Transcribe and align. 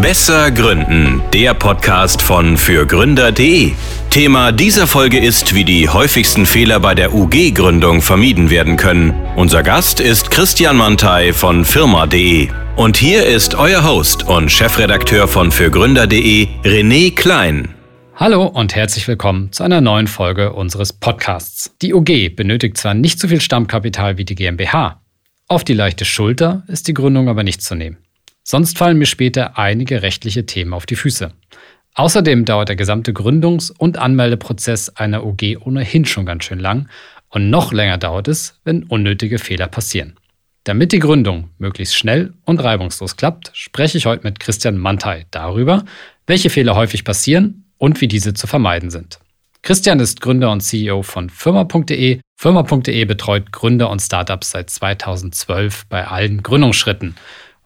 Besser 0.00 0.52
Gründen, 0.52 1.22
der 1.32 1.54
Podcast 1.54 2.22
von 2.22 2.56
fürgründer.de. 2.56 3.72
Thema 4.10 4.52
dieser 4.52 4.86
Folge 4.86 5.18
ist, 5.18 5.54
wie 5.54 5.64
die 5.64 5.88
häufigsten 5.88 6.46
Fehler 6.46 6.78
bei 6.78 6.94
der 6.94 7.12
UG-Gründung 7.12 8.00
vermieden 8.00 8.48
werden 8.48 8.76
können. 8.76 9.12
Unser 9.34 9.62
Gast 9.64 9.98
ist 9.98 10.30
Christian 10.30 10.76
Mantei 10.76 11.32
von 11.32 11.64
firma.de. 11.64 12.48
Und 12.76 12.96
hier 12.96 13.26
ist 13.26 13.56
euer 13.56 13.82
Host 13.82 14.22
und 14.28 14.52
Chefredakteur 14.52 15.26
von 15.26 15.50
fürgründer.de, 15.50 16.46
René 16.62 17.14
Klein. 17.14 17.74
Hallo 18.14 18.46
und 18.46 18.76
herzlich 18.76 19.08
willkommen 19.08 19.52
zu 19.52 19.64
einer 19.64 19.80
neuen 19.80 20.06
Folge 20.06 20.52
unseres 20.52 20.92
Podcasts. 20.92 21.74
Die 21.82 21.92
UG 21.92 22.36
benötigt 22.36 22.76
zwar 22.76 22.94
nicht 22.94 23.18
so 23.18 23.26
viel 23.26 23.40
Stammkapital 23.40 24.16
wie 24.16 24.24
die 24.24 24.36
GmbH. 24.36 25.00
Auf 25.48 25.64
die 25.64 25.74
leichte 25.74 26.04
Schulter 26.04 26.62
ist 26.68 26.86
die 26.86 26.94
Gründung 26.94 27.28
aber 27.28 27.42
nicht 27.42 27.62
zu 27.62 27.74
nehmen. 27.74 27.96
Sonst 28.50 28.78
fallen 28.78 28.96
mir 28.96 29.04
später 29.04 29.58
einige 29.58 30.00
rechtliche 30.00 30.46
Themen 30.46 30.72
auf 30.72 30.86
die 30.86 30.96
Füße. 30.96 31.32
Außerdem 31.92 32.46
dauert 32.46 32.70
der 32.70 32.76
gesamte 32.76 33.12
Gründungs- 33.12 33.70
und 33.76 33.98
Anmeldeprozess 33.98 34.88
einer 34.88 35.26
UG 35.26 35.58
ohnehin 35.60 36.06
schon 36.06 36.24
ganz 36.24 36.44
schön 36.44 36.58
lang 36.58 36.88
und 37.28 37.50
noch 37.50 37.74
länger 37.74 37.98
dauert 37.98 38.26
es, 38.26 38.58
wenn 38.64 38.84
unnötige 38.84 39.38
Fehler 39.38 39.66
passieren. 39.66 40.16
Damit 40.64 40.92
die 40.92 40.98
Gründung 40.98 41.50
möglichst 41.58 41.94
schnell 41.94 42.32
und 42.46 42.64
reibungslos 42.64 43.18
klappt, 43.18 43.50
spreche 43.52 43.98
ich 43.98 44.06
heute 44.06 44.26
mit 44.26 44.40
Christian 44.40 44.78
Mantei 44.78 45.26
darüber, 45.30 45.84
welche 46.26 46.48
Fehler 46.48 46.74
häufig 46.74 47.04
passieren 47.04 47.66
und 47.76 48.00
wie 48.00 48.08
diese 48.08 48.32
zu 48.32 48.46
vermeiden 48.46 48.88
sind. 48.88 49.18
Christian 49.60 50.00
ist 50.00 50.22
Gründer 50.22 50.50
und 50.50 50.62
CEO 50.62 51.02
von 51.02 51.28
Firma.de. 51.28 52.20
Firma.de 52.40 53.04
betreut 53.04 53.52
Gründer 53.52 53.90
und 53.90 54.00
Startups 54.00 54.52
seit 54.52 54.70
2012 54.70 55.84
bei 55.90 56.06
allen 56.06 56.42
Gründungsschritten. 56.42 57.14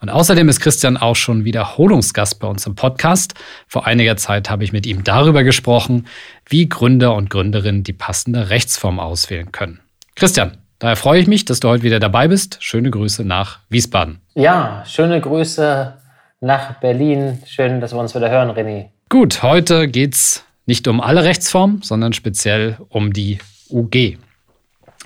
Und 0.03 0.11
außerdem 0.11 0.49
ist 0.49 0.59
Christian 0.59 0.97
auch 0.97 1.15
schon 1.15 1.45
Wiederholungsgast 1.45 2.41
bei 2.41 2.49
uns 2.49 2.67
im 2.67 2.75
Podcast. 2.75 3.35
Vor 3.69 3.87
einiger 3.87 4.17
Zeit 4.17 4.51
habe 4.51 4.65
ich 4.65 4.73
mit 4.73 4.85
ihm 4.85 5.05
darüber 5.05 5.45
gesprochen, 5.45 6.09
wie 6.45 6.69
Gründer 6.69 7.15
und 7.15 7.31
Gründerinnen 7.31 7.85
die 7.85 7.93
passende 7.93 8.51
Rechtsform 8.51 8.99
auswählen 8.99 9.53
können. 9.53 9.79
Christian, 10.17 10.59
daher 10.81 10.97
freue 10.97 11.21
ich 11.21 11.29
mich, 11.29 11.45
dass 11.45 11.61
du 11.61 11.69
heute 11.69 11.85
wieder 11.85 12.01
dabei 12.01 12.27
bist. 12.27 12.59
Schöne 12.59 12.91
Grüße 12.91 13.25
nach 13.25 13.61
Wiesbaden. 13.69 14.21
Ja, 14.35 14.83
schöne 14.89 15.21
Grüße 15.21 15.95
nach 16.41 16.81
Berlin. 16.81 17.39
Schön, 17.47 17.81
dass 17.81 17.95
wir 17.95 18.01
uns 18.01 18.13
wieder 18.13 18.29
hören, 18.29 18.51
René. 18.51 18.87
Gut, 19.09 19.45
heute 19.45 19.87
geht 19.87 20.15
es 20.15 20.45
nicht 20.67 20.89
um 20.89 21.01
alle 21.01 21.23
Rechtsformen, 21.23 21.83
sondern 21.83 22.13
speziell 22.13 22.77
um 22.89 23.13
die 23.13 23.39
UG 23.71 24.17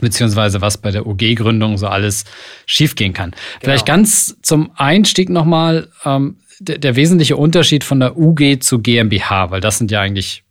beziehungsweise 0.00 0.60
was 0.60 0.78
bei 0.78 0.90
der 0.90 1.06
UG-Gründung 1.06 1.78
so 1.78 1.86
alles 1.88 2.24
schiefgehen 2.66 3.12
kann. 3.12 3.30
Genau. 3.30 3.42
Vielleicht 3.60 3.86
ganz 3.86 4.36
zum 4.42 4.70
Einstieg 4.76 5.28
nochmal 5.28 5.88
ähm, 6.04 6.38
der, 6.58 6.78
der, 6.78 6.96
wesentliche 6.96 7.36
Unterschied 7.36 7.84
von 7.84 8.00
der 8.00 8.16
UG 8.16 8.60
zu 8.60 8.80
GmbH, 8.80 9.50
weil 9.50 9.60
das 9.60 9.78
sind 9.78 9.90
ja 9.90 10.00
eigentlich, 10.00 10.44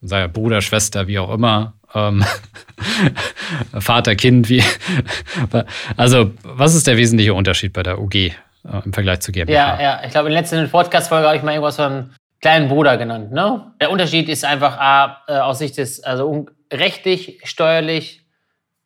sei 0.00 0.20
ja 0.20 0.26
Bruder, 0.26 0.60
Schwester, 0.60 1.06
wie 1.06 1.18
auch 1.18 1.32
immer, 1.32 1.74
ähm, 1.94 2.24
Vater, 3.78 4.14
Kind, 4.14 4.48
wie. 4.48 4.62
also, 5.96 6.32
was 6.42 6.74
ist 6.74 6.86
der 6.86 6.96
wesentliche 6.96 7.34
Unterschied 7.34 7.72
bei 7.72 7.82
der 7.82 8.00
UG 8.00 8.14
äh, 8.14 8.32
im 8.84 8.92
Vergleich 8.92 9.20
zu 9.20 9.32
GmbH? 9.32 9.54
Ja, 9.54 9.82
ja, 9.82 10.02
ich 10.04 10.10
glaube, 10.10 10.28
in 10.28 10.34
der 10.34 10.42
letzten 10.42 10.68
Podcast-Folge 10.70 11.26
habe 11.26 11.36
ich 11.36 11.42
mal 11.42 11.52
irgendwas 11.52 11.76
von 11.76 12.10
kleinen 12.40 12.68
Bruder 12.68 12.96
genannt. 12.98 13.32
Ne? 13.32 13.72
Der 13.80 13.90
Unterschied 13.90 14.28
ist 14.28 14.44
einfach 14.44 14.78
A, 14.78 15.22
äh, 15.28 15.38
aus 15.38 15.58
Sicht 15.58 15.78
des, 15.78 16.02
also 16.04 16.46
rechtlich, 16.72 17.40
steuerlich, 17.44 18.27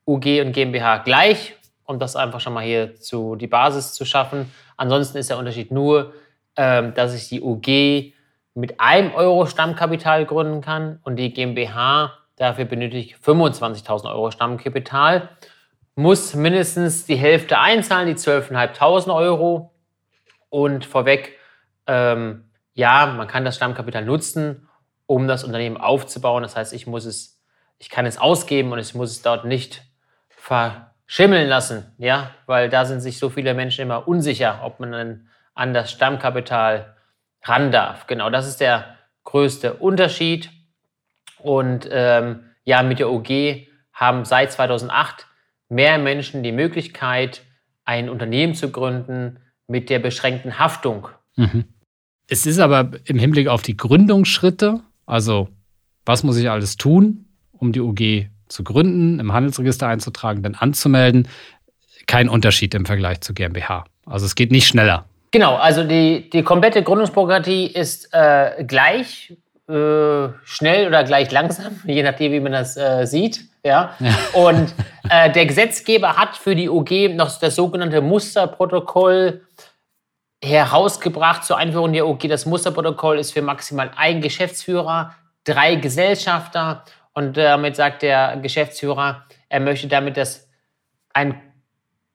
UG 0.06 0.40
und 0.40 0.52
GmbH 0.52 0.98
gleich, 0.98 1.54
um 1.84 1.98
das 1.98 2.16
einfach 2.16 2.40
schon 2.40 2.54
mal 2.54 2.64
hier 2.64 2.96
zu 2.96 3.36
die 3.36 3.46
Basis 3.46 3.94
zu 3.94 4.04
schaffen. 4.04 4.52
Ansonsten 4.76 5.18
ist 5.18 5.30
der 5.30 5.38
Unterschied 5.38 5.70
nur, 5.70 6.14
ähm, 6.56 6.94
dass 6.94 7.14
ich 7.14 7.28
die 7.28 7.40
UG 7.40 8.14
mit 8.54 8.80
einem 8.80 9.14
Euro 9.14 9.46
Stammkapital 9.46 10.26
gründen 10.26 10.60
kann 10.60 11.00
und 11.04 11.16
die 11.16 11.32
GmbH 11.32 12.18
dafür 12.36 12.64
benötige 12.64 12.98
ich 12.98 13.16
25.000 13.16 14.06
Euro 14.06 14.30
Stammkapital, 14.30 15.28
muss 15.94 16.34
mindestens 16.34 17.04
die 17.04 17.16
Hälfte 17.16 17.58
einzahlen, 17.58 18.06
die 18.08 18.14
12.500 18.14 19.14
Euro. 19.14 19.72
Und 20.48 20.84
vorweg, 20.84 21.38
ähm, 21.86 22.50
ja, 22.74 23.06
man 23.06 23.26
kann 23.26 23.44
das 23.44 23.56
Stammkapital 23.56 24.04
nutzen, 24.04 24.68
um 25.06 25.28
das 25.28 25.44
Unternehmen 25.44 25.76
aufzubauen. 25.76 26.42
Das 26.42 26.56
heißt, 26.56 26.72
ich 26.72 26.86
muss 26.86 27.04
es, 27.04 27.40
ich 27.78 27.90
kann 27.90 28.06
es 28.06 28.18
ausgeben 28.18 28.72
und 28.72 28.78
ich 28.78 28.94
muss 28.94 29.10
es 29.10 29.22
dort 29.22 29.44
nicht 29.44 29.82
verschimmeln 30.42 31.48
lassen, 31.48 31.84
ja, 31.98 32.32
weil 32.46 32.68
da 32.68 32.84
sind 32.84 33.00
sich 33.00 33.18
so 33.18 33.30
viele 33.30 33.54
Menschen 33.54 33.82
immer 33.82 34.08
unsicher, 34.08 34.60
ob 34.64 34.80
man 34.80 34.90
dann 34.90 35.28
an 35.54 35.72
das 35.72 35.92
Stammkapital 35.92 36.96
ran 37.44 37.70
darf. 37.70 38.08
Genau, 38.08 38.28
das 38.28 38.48
ist 38.48 38.60
der 38.60 38.96
größte 39.24 39.74
Unterschied. 39.74 40.50
Und 41.38 41.88
ähm, 41.90 42.40
ja, 42.64 42.82
mit 42.82 42.98
der 42.98 43.10
OG 43.10 43.68
haben 43.92 44.24
seit 44.24 44.52
2008 44.52 45.26
mehr 45.68 45.98
Menschen 45.98 46.42
die 46.42 46.52
Möglichkeit, 46.52 47.42
ein 47.84 48.08
Unternehmen 48.08 48.54
zu 48.54 48.70
gründen 48.70 49.38
mit 49.68 49.90
der 49.90 50.00
beschränkten 50.00 50.58
Haftung. 50.58 51.08
Mhm. 51.36 51.64
Es 52.28 52.46
ist 52.46 52.58
aber 52.58 52.90
im 53.04 53.18
Hinblick 53.18 53.46
auf 53.46 53.62
die 53.62 53.76
Gründungsschritte, 53.76 54.80
also 55.06 55.48
was 56.04 56.24
muss 56.24 56.36
ich 56.36 56.50
alles 56.50 56.76
tun, 56.76 57.26
um 57.52 57.72
die 57.72 57.80
OG 57.80 58.28
zu 58.52 58.64
gründen, 58.64 59.18
im 59.18 59.32
Handelsregister 59.32 59.88
einzutragen, 59.88 60.42
dann 60.42 60.54
anzumelden, 60.54 61.28
kein 62.06 62.28
Unterschied 62.28 62.74
im 62.74 62.86
Vergleich 62.86 63.20
zu 63.20 63.34
GmbH. 63.34 63.84
Also 64.06 64.26
es 64.26 64.34
geht 64.34 64.50
nicht 64.50 64.66
schneller. 64.66 65.06
Genau, 65.30 65.56
also 65.56 65.84
die, 65.84 66.28
die 66.30 66.42
komplette 66.42 66.82
Gründungsbürokratie 66.82 67.66
ist 67.66 68.12
äh, 68.12 68.64
gleich 68.64 69.34
äh, 69.68 70.28
schnell 70.44 70.88
oder 70.88 71.04
gleich 71.04 71.30
langsam, 71.30 71.80
je 71.86 72.02
nachdem, 72.02 72.32
wie 72.32 72.40
man 72.40 72.52
das 72.52 72.76
äh, 72.76 73.06
sieht. 73.06 73.46
Ja? 73.64 73.94
ja. 73.98 74.14
Und 74.34 74.74
äh, 75.08 75.30
der 75.32 75.46
Gesetzgeber 75.46 76.16
hat 76.16 76.36
für 76.36 76.54
die 76.54 76.68
OG 76.68 77.14
noch 77.14 77.38
das 77.38 77.54
sogenannte 77.54 78.00
Musterprotokoll 78.00 79.42
herausgebracht 80.44 81.44
zur 81.44 81.56
Einführung 81.56 81.92
der 81.92 82.06
OG. 82.06 82.28
Das 82.28 82.44
Musterprotokoll 82.44 83.18
ist 83.18 83.32
für 83.32 83.42
maximal 83.42 83.92
ein 83.96 84.20
Geschäftsführer, 84.20 85.14
drei 85.44 85.76
Gesellschafter 85.76 86.84
und 87.14 87.36
damit 87.36 87.76
sagt 87.76 88.02
der 88.02 88.36
Geschäftsführer, 88.38 89.24
er 89.48 89.60
möchte 89.60 89.88
damit 89.88 90.16
das 90.16 90.48
eine 91.12 91.40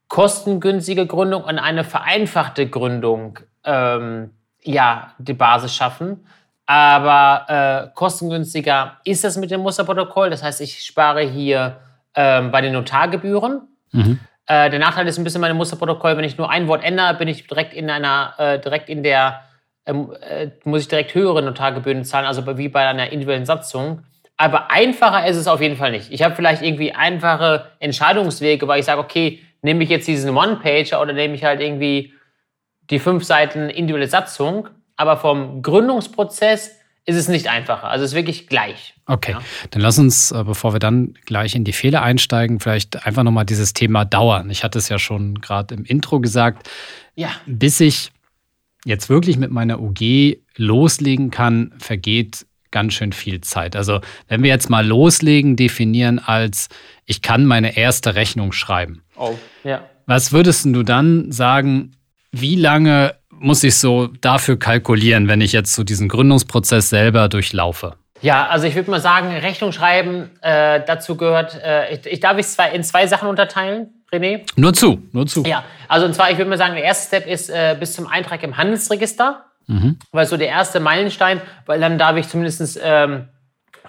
kostengünstige 0.07 1.05
Gründung 1.05 1.43
und 1.43 1.59
eine 1.59 1.83
vereinfachte 1.83 2.69
Gründung 2.69 3.39
ähm, 3.63 4.31
ja, 4.63 5.13
die 5.17 5.33
Basis 5.33 5.75
schaffen. 5.75 6.25
Aber 6.65 7.45
äh, 7.47 7.95
kostengünstiger 7.95 8.97
ist 9.05 9.23
es 9.23 9.37
mit 9.37 9.51
dem 9.51 9.61
Musterprotokoll. 9.61 10.29
Das 10.29 10.43
heißt, 10.43 10.59
ich 10.61 10.83
spare 10.83 11.21
hier 11.21 11.77
ähm, 12.13 12.51
bei 12.51 12.61
den 12.61 12.73
Notargebühren. 12.73 13.61
Mhm. 13.91 14.19
Äh, 14.47 14.69
der 14.69 14.79
Nachteil 14.79 15.07
ist 15.07 15.17
ein 15.17 15.23
bisschen 15.23 15.41
bei 15.41 15.47
dem 15.47 15.57
Musterprotokoll, 15.57 16.17
wenn 16.17 16.23
ich 16.23 16.37
nur 16.37 16.49
ein 16.49 16.67
Wort 16.67 16.83
ändere, 16.83 17.13
bin 17.13 17.27
ich 17.27 17.47
direkt 17.47 17.73
in 17.73 17.89
einer, 17.89 18.33
äh, 18.37 18.59
direkt 18.59 18.89
in 18.89 19.03
der, 19.03 19.41
ähm, 19.85 20.11
äh, 20.21 20.49
muss 20.65 20.81
ich 20.81 20.87
direkt 20.87 21.13
höhere 21.15 21.41
Notargebühren 21.41 22.03
zahlen, 22.03 22.25
also 22.25 22.57
wie 22.57 22.69
bei 22.69 22.85
einer 22.85 23.11
individuellen 23.11 23.45
Satzung. 23.45 24.03
Aber 24.37 24.69
einfacher 24.71 25.25
ist 25.27 25.35
es 25.35 25.47
auf 25.47 25.61
jeden 25.61 25.77
Fall 25.77 25.91
nicht. 25.91 26.11
Ich 26.11 26.21
habe 26.21 26.35
vielleicht 26.35 26.61
irgendwie 26.61 26.93
einfache 26.93 27.71
Entscheidungswege, 27.79 28.67
weil 28.67 28.79
ich 28.79 28.85
sage, 28.85 29.01
okay, 29.01 29.41
nehme 29.63 29.83
ich 29.83 29.89
jetzt 29.89 30.07
diesen 30.07 30.35
One-Pager 30.37 31.01
oder 31.01 31.13
nehme 31.13 31.33
ich 31.33 31.43
halt 31.43 31.59
irgendwie 31.59 32.13
die 32.89 32.99
fünf 32.99 33.23
Seiten 33.23 33.69
individuelle 33.69 34.07
Satzung. 34.07 34.69
Aber 34.95 35.17
vom 35.17 35.61
Gründungsprozess 35.61 36.77
ist 37.05 37.15
es 37.15 37.27
nicht 37.29 37.49
einfacher. 37.49 37.85
Also 37.85 38.03
es 38.03 38.11
ist 38.11 38.15
wirklich 38.15 38.47
gleich. 38.47 38.93
Okay, 39.05 39.31
ja. 39.31 39.41
dann 39.71 39.81
lass 39.81 39.97
uns, 39.97 40.31
äh, 40.31 40.43
bevor 40.43 40.73
wir 40.73 40.79
dann 40.79 41.13
gleich 41.25 41.55
in 41.55 41.63
die 41.63 41.73
Fehler 41.73 42.03
einsteigen, 42.03 42.59
vielleicht 42.59 43.05
einfach 43.05 43.23
nochmal 43.23 43.45
dieses 43.45 43.73
Thema 43.73 44.05
dauern. 44.05 44.49
Ich 44.49 44.63
hatte 44.63 44.77
es 44.77 44.89
ja 44.89 44.99
schon 44.99 45.39
gerade 45.39 45.73
im 45.73 45.85
Intro 45.85 46.19
gesagt. 46.19 46.69
Ja. 47.15 47.29
Bis 47.45 47.79
ich 47.79 48.11
jetzt 48.83 49.09
wirklich 49.09 49.37
mit 49.37 49.51
meiner 49.51 49.79
UG 49.79 50.37
loslegen 50.57 51.31
kann, 51.31 51.73
vergeht 51.79 52.45
ganz 52.77 52.93
schön 52.93 53.11
viel 53.11 53.41
Zeit. 53.41 53.75
Also 53.75 54.01
wenn 54.27 54.43
wir 54.43 54.51
jetzt 54.51 54.69
mal 54.69 54.85
loslegen, 54.85 55.55
definieren 55.55 56.19
als, 56.19 56.69
ich 57.05 57.23
kann 57.23 57.43
meine 57.43 57.75
erste 57.75 58.13
Rechnung 58.13 58.51
schreiben. 58.51 59.01
Oh, 59.15 59.33
ja. 59.63 59.81
Was 60.05 60.31
würdest 60.31 60.65
du 60.65 60.83
dann 60.83 61.31
sagen, 61.31 61.95
wie 62.31 62.55
lange 62.55 63.15
muss 63.31 63.63
ich 63.63 63.79
so 63.79 64.09
dafür 64.21 64.59
kalkulieren, 64.59 65.27
wenn 65.27 65.41
ich 65.41 65.53
jetzt 65.53 65.73
so 65.73 65.83
diesen 65.83 66.07
Gründungsprozess 66.07 66.91
selber 66.91 67.29
durchlaufe? 67.29 67.95
Ja, 68.21 68.45
also 68.45 68.67
ich 68.67 68.75
würde 68.75 68.91
mal 68.91 69.01
sagen, 69.01 69.29
Rechnung 69.29 69.71
schreiben, 69.71 70.29
äh, 70.41 70.81
dazu 70.85 71.17
gehört, 71.17 71.59
äh, 71.59 71.95
ich, 71.95 72.05
ich, 72.05 72.19
darf 72.19 72.37
es 72.37 72.55
in 72.73 72.83
zwei 72.83 73.07
Sachen 73.07 73.27
unterteilen, 73.27 74.03
René? 74.13 74.41
Nur 74.55 74.75
zu, 74.75 75.01
nur 75.13 75.25
zu. 75.25 75.41
Ja, 75.43 75.63
also 75.87 76.05
und 76.05 76.13
zwar, 76.13 76.29
ich 76.29 76.37
würde 76.37 76.49
mal 76.51 76.59
sagen, 76.59 76.75
der 76.75 76.83
erste 76.83 77.07
Step 77.07 77.27
ist 77.27 77.49
äh, 77.49 77.75
bis 77.79 77.93
zum 77.93 78.05
Eintrag 78.05 78.43
im 78.43 78.55
Handelsregister. 78.55 79.46
Mhm. 79.67 79.97
Weil 80.11 80.25
so 80.25 80.37
der 80.37 80.47
erste 80.47 80.79
Meilenstein, 80.79 81.41
weil 81.65 81.79
dann 81.79 81.97
darf 81.97 82.15
ich 82.17 82.27
zumindest 82.27 82.79
ähm, 82.83 83.27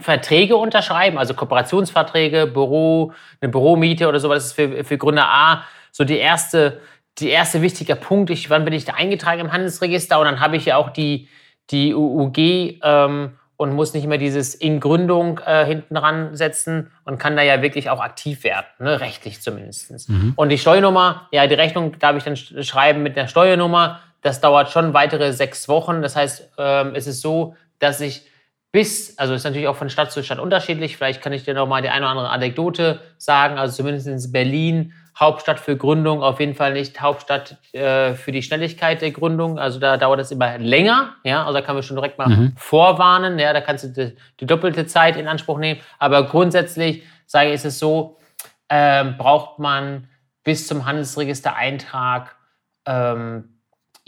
Verträge 0.01 0.57
unterschreiben, 0.57 1.19
also 1.19 1.35
Kooperationsverträge, 1.35 2.47
Büro, 2.47 3.13
eine 3.41 3.51
Büromiete 3.51 4.09
oder 4.09 4.21
sowas. 4.21 4.39
Das 4.39 4.47
ist 4.47 4.53
für, 4.53 4.85
für 4.85 4.99
Gründer 4.99 5.29
A 5.29 5.65
so 5.91 6.05
die 6.05 6.19
erste 6.19 6.81
der 7.21 7.31
erste 7.31 7.63
wichtige 7.63 7.97
Punkt, 7.97 8.31
ich, 8.31 8.51
wann 8.51 8.65
bin 8.65 8.75
ich 8.75 8.85
da 8.85 8.95
eingetragen 8.95 9.41
im 9.41 9.53
Handelsregister? 9.53 10.19
Und 10.19 10.27
dann 10.27 10.41
habe 10.41 10.57
ich 10.57 10.67
ja 10.67 10.77
auch 10.77 10.91
die, 10.91 11.29
die 11.71 11.95
UUG 11.95 12.39
ähm, 12.83 13.33
und 13.57 13.73
muss 13.73 13.93
nicht 13.93 14.07
mehr 14.07 14.19
dieses 14.19 14.55
in 14.55 14.79
Gründung 14.79 15.41
äh, 15.45 15.65
hinten 15.67 15.95
dran 15.95 16.37
setzen 16.37 16.91
und 17.05 17.19
kann 17.19 17.37
da 17.37 17.43
ja 17.43 17.61
wirklich 17.61 17.91
auch 17.91 18.01
aktiv 18.01 18.45
werden, 18.45 18.67
ne? 18.79 19.01
rechtlich 19.01 19.43
zumindest. 19.43 20.09
Mhm. 20.09 20.33
Und 20.37 20.51
die 20.51 20.59
Steuernummer, 20.59 21.29
ja, 21.33 21.47
die 21.47 21.55
Rechnung 21.55 21.99
darf 21.99 22.17
ich 22.17 22.25
dann 22.25 22.37
schreiben 22.37 23.03
mit 23.03 23.17
der 23.17 23.27
Steuernummer. 23.27 24.01
Das 24.23 24.41
dauert 24.41 24.71
schon 24.71 24.95
weitere 24.95 25.33
sechs 25.33 25.69
Wochen. 25.69 26.03
Das 26.03 26.17
heißt, 26.17 26.53
ähm, 26.59 26.93
es 26.95 27.07
ist 27.07 27.21
so, 27.21 27.55
dass 27.79 28.01
ich 28.01 28.27
bis, 28.73 29.17
also 29.19 29.35
ist 29.35 29.45
natürlich 29.45 29.69
auch 29.69 29.77
von 29.77 29.89
Stadt 29.89 30.13
zu 30.13 30.23
Stadt 30.23 30.39
unterschiedlich. 30.39 30.97
Vielleicht 30.97 31.23
kann 31.23 31.33
ich 31.33 31.45
dir 31.45 31.55
noch 31.55 31.67
mal 31.67 31.81
die 31.81 31.89
eine 31.89 32.05
oder 32.05 32.11
andere 32.11 32.31
Anekdote 32.31 33.01
sagen. 33.17 33.59
Also 33.59 33.77
zumindest 33.77 34.07
in 34.07 34.33
Berlin 34.33 34.93
Hauptstadt 35.19 35.59
für 35.59 35.77
Gründung, 35.77 36.23
auf 36.23 36.39
jeden 36.39 36.55
Fall 36.55 36.75
nicht 36.75 37.01
Hauptstadt 37.01 37.57
äh, 37.73 38.15
für 38.15 38.31
die 38.31 38.43
Schnelligkeit 38.43 39.01
der 39.03 39.11
Gründung. 39.11 39.59
Also 39.59 39.81
da 39.81 39.97
dauert 39.97 40.21
es 40.21 40.31
immer 40.31 40.59
länger. 40.59 41.15
Ja, 41.25 41.45
also 41.45 41.55
da 41.55 41.63
kann 41.65 41.75
man 41.75 41.83
schon 41.83 41.97
direkt 41.97 42.19
mal 42.19 42.29
mhm. 42.29 42.53
vorwarnen. 42.57 43.39
Ja, 43.39 43.53
da 43.53 43.61
kannst 43.61 43.85
du 43.85 43.89
die, 43.89 44.17
die, 44.39 44.47
doppelte 44.47 44.87
Zeit 44.87 45.17
in 45.17 45.27
Anspruch 45.27 45.59
nehmen. 45.59 45.81
Aber 45.99 46.25
grundsätzlich 46.27 47.03
sage 47.27 47.49
ich, 47.49 47.57
ist 47.57 47.65
es 47.65 47.79
so, 47.81 48.19
äh, 48.69 49.05
braucht 49.05 49.59
man 49.59 50.09
bis 50.45 50.69
zum 50.69 50.87
Handelsregistereintrag 50.87 52.37
ähm, 52.87 53.58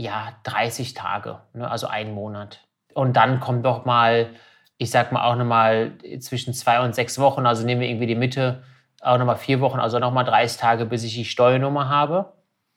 ja 0.01 0.33
30 0.45 0.95
Tage, 0.95 1.41
ne? 1.53 1.71
also 1.71 1.87
einen 1.87 2.15
Monat. 2.15 2.61
Und 2.95 3.17
dann 3.17 3.41
kommt 3.41 3.65
doch 3.65 3.85
mal, 3.85 4.31
ich 4.79 4.91
sag 4.91 5.13
mal 5.13 5.25
auch 5.25 5.37
nochmal 5.37 5.93
zwischen 6.21 6.55
zwei 6.55 6.81
und 6.81 6.95
sechs 6.95 7.19
Wochen. 7.19 7.47
Also 7.47 7.65
nehmen 7.65 7.81
wir 7.81 7.89
irgendwie 7.89 8.07
die 8.07 8.15
Mitte 8.15 8.63
auch 9.01 9.19
nochmal 9.19 9.37
vier 9.37 9.61
Wochen, 9.61 9.79
also 9.79 9.99
nochmal 9.99 10.25
30 10.25 10.61
Tage, 10.61 10.87
bis 10.87 11.05
ich 11.05 11.15
die 11.15 11.25
Steuernummer 11.25 11.89
habe. 11.89 12.33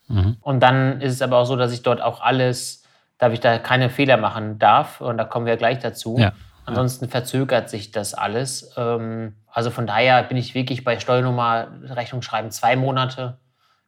Mhm. 0.08 0.38
Und 0.42 0.62
dann 0.62 1.02
ist 1.02 1.14
es 1.14 1.22
aber 1.22 1.38
auch 1.38 1.46
so, 1.46 1.56
dass 1.56 1.74
ich 1.74 1.84
dort 1.84 2.02
auch 2.02 2.22
alles, 2.22 2.84
darf 3.18 3.34
ich 3.34 3.40
da 3.40 3.58
keine 3.58 3.90
Fehler 3.90 4.18
machen 4.18 4.60
darf. 4.60 5.02
Und 5.02 5.18
da 5.18 5.26
kommen 5.26 5.46
wir 5.46 5.58
gleich 5.58 5.80
dazu. 5.80 6.18
Ja. 6.18 6.34
Ansonsten 6.66 7.10
verzögert 7.10 7.70
sich 7.70 7.92
das 7.92 8.14
alles. 8.14 8.74
Ähm, 8.78 9.36
also 9.48 9.70
von 9.70 9.86
daher 9.86 10.24
bin 10.24 10.38
ich 10.38 10.56
wirklich 10.56 10.84
bei 10.84 11.00
Steuernummer 11.00 11.68
Rechnung 11.84 12.22
schreiben 12.22 12.52
zwei 12.52 12.76
Monate. 12.76 13.38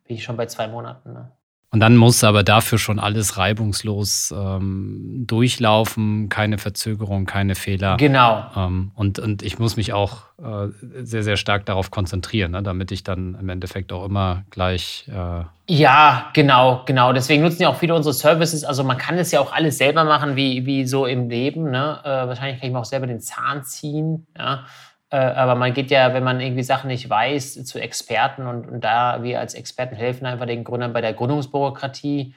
Bin 0.05 0.17
ich 0.17 0.23
schon 0.23 0.35
bei 0.35 0.45
zwei 0.47 0.67
Monaten. 0.67 1.13
Ne? 1.13 1.31
Und 1.75 1.81
dann 1.81 1.97
muss 1.97 2.23
aber 2.23 2.43
dafür 2.43 2.77
schon 2.77 2.99
alles 2.99 3.35
reibungslos 3.35 4.33
ähm, 4.33 5.25
durchlaufen, 5.27 6.29
keine 6.29 6.57
Verzögerung, 6.57 7.25
keine 7.25 7.53
Fehler. 7.53 7.97
Genau. 7.97 8.45
Ähm, 8.55 8.91
und, 8.95 9.19
und 9.19 9.43
ich 9.43 9.59
muss 9.59 9.75
mich 9.75 9.91
auch 9.91 10.19
äh, 10.37 10.69
sehr, 11.03 11.23
sehr 11.23 11.35
stark 11.35 11.65
darauf 11.65 11.91
konzentrieren, 11.91 12.53
ne, 12.53 12.63
damit 12.63 12.93
ich 12.93 13.03
dann 13.03 13.35
im 13.37 13.49
Endeffekt 13.49 13.91
auch 13.91 14.05
immer 14.05 14.45
gleich. 14.51 15.09
Äh 15.09 15.43
ja, 15.67 16.29
genau, 16.31 16.83
genau. 16.85 17.11
Deswegen 17.11 17.43
nutzen 17.43 17.63
ja 17.63 17.67
auch 17.67 17.75
viele 17.75 17.93
unsere 17.93 18.13
Services. 18.13 18.63
Also 18.63 18.85
man 18.85 18.97
kann 18.97 19.17
es 19.17 19.31
ja 19.31 19.41
auch 19.41 19.51
alles 19.51 19.77
selber 19.77 20.05
machen, 20.05 20.37
wie, 20.37 20.65
wie 20.65 20.87
so 20.87 21.05
im 21.05 21.27
Leben. 21.29 21.71
Ne? 21.71 21.99
Äh, 22.05 22.07
wahrscheinlich 22.07 22.61
kann 22.61 22.67
ich 22.67 22.73
mir 22.73 22.79
auch 22.79 22.85
selber 22.85 23.07
den 23.07 23.19
Zahn 23.19 23.65
ziehen. 23.65 24.27
Ja? 24.37 24.63
Äh, 25.09 25.17
aber 25.17 25.55
man 25.55 25.73
geht 25.73 25.91
ja, 25.91 26.13
wenn 26.13 26.23
man 26.23 26.39
irgendwie 26.39 26.63
Sachen 26.63 26.87
nicht 26.87 27.09
weiß, 27.09 27.63
zu 27.65 27.79
Experten 27.79 28.47
und, 28.47 28.67
und 28.67 28.83
da 28.83 29.23
wir 29.23 29.39
als 29.39 29.53
Experten 29.53 29.95
helfen 29.95 30.25
einfach 30.25 30.45
den 30.45 30.63
Gründern 30.63 30.93
bei 30.93 31.01
der 31.01 31.13
Gründungsbürokratie. 31.13 32.33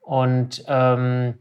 Und 0.00 0.64
ähm, 0.68 1.38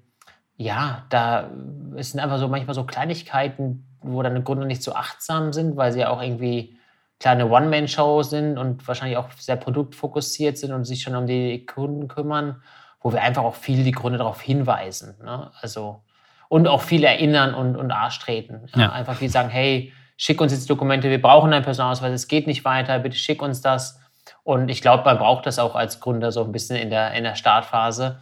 ja, 0.57 1.06
da 1.09 1.50
sind 1.97 2.19
einfach 2.19 2.39
so 2.39 2.47
manchmal 2.47 2.75
so 2.75 2.83
Kleinigkeiten, 2.83 3.88
wo 4.01 4.21
dann 4.21 4.44
Gründer 4.44 4.65
nicht 4.65 4.83
so 4.83 4.94
achtsam 4.94 5.53
sind, 5.53 5.77
weil 5.77 5.91
sie 5.91 6.00
ja 6.00 6.09
auch 6.09 6.21
irgendwie 6.21 6.77
kleine 7.19 7.47
One-Man-Show 7.50 8.23
sind 8.23 8.57
und 8.57 8.88
wahrscheinlich 8.88 9.18
auch 9.18 9.31
sehr 9.31 9.56
produktfokussiert 9.56 10.57
sind 10.57 10.71
und 10.71 10.85
sich 10.85 11.01
schon 11.01 11.15
um 11.15 11.25
die 11.25 11.65
Kunden 11.65 12.07
kümmern, 12.07 12.62
wo 13.01 13.12
wir 13.12 13.21
einfach 13.21 13.44
auch 13.44 13.56
viele 13.56 13.83
die 13.83 13.91
Gründer 13.91 14.19
darauf 14.19 14.41
hinweisen. 14.41 15.15
Ne? 15.23 15.50
Also, 15.62 16.03
und 16.50 16.68
auch 16.68 16.81
viel 16.81 17.03
erinnern 17.03 17.53
und, 17.53 17.75
und 17.75 17.91
Arsch 17.91 18.19
treten. 18.19 18.68
Ja? 18.75 18.81
Ja. 18.81 18.91
Einfach 18.91 19.19
wie 19.21 19.27
sagen, 19.27 19.50
hey, 19.50 19.91
schick 20.18 20.42
uns 20.42 20.52
jetzt 20.52 20.69
Dokumente, 20.69 21.10
wir 21.10 21.22
brauchen 21.22 21.54
einen 21.54 21.64
Personalausweis, 21.64 22.12
es 22.12 22.28
geht 22.28 22.48
nicht 22.48 22.66
weiter, 22.66 23.00
bitte 23.00 23.16
schick 23.16 23.42
uns 23.42 23.62
das. 23.62 24.00
Und 24.44 24.69
ich 24.69 24.81
glaube, 24.81 25.04
man 25.06 25.18
braucht 25.18 25.46
das 25.46 25.60
auch 25.60 25.75
als 25.75 26.00
Gründer 26.00 26.31
so 26.31 26.44
ein 26.44 26.52
bisschen 26.52 26.75
in 26.75 26.90
der, 26.90 27.14
in 27.14 27.24
der 27.24 27.36
Startphase, 27.36 28.19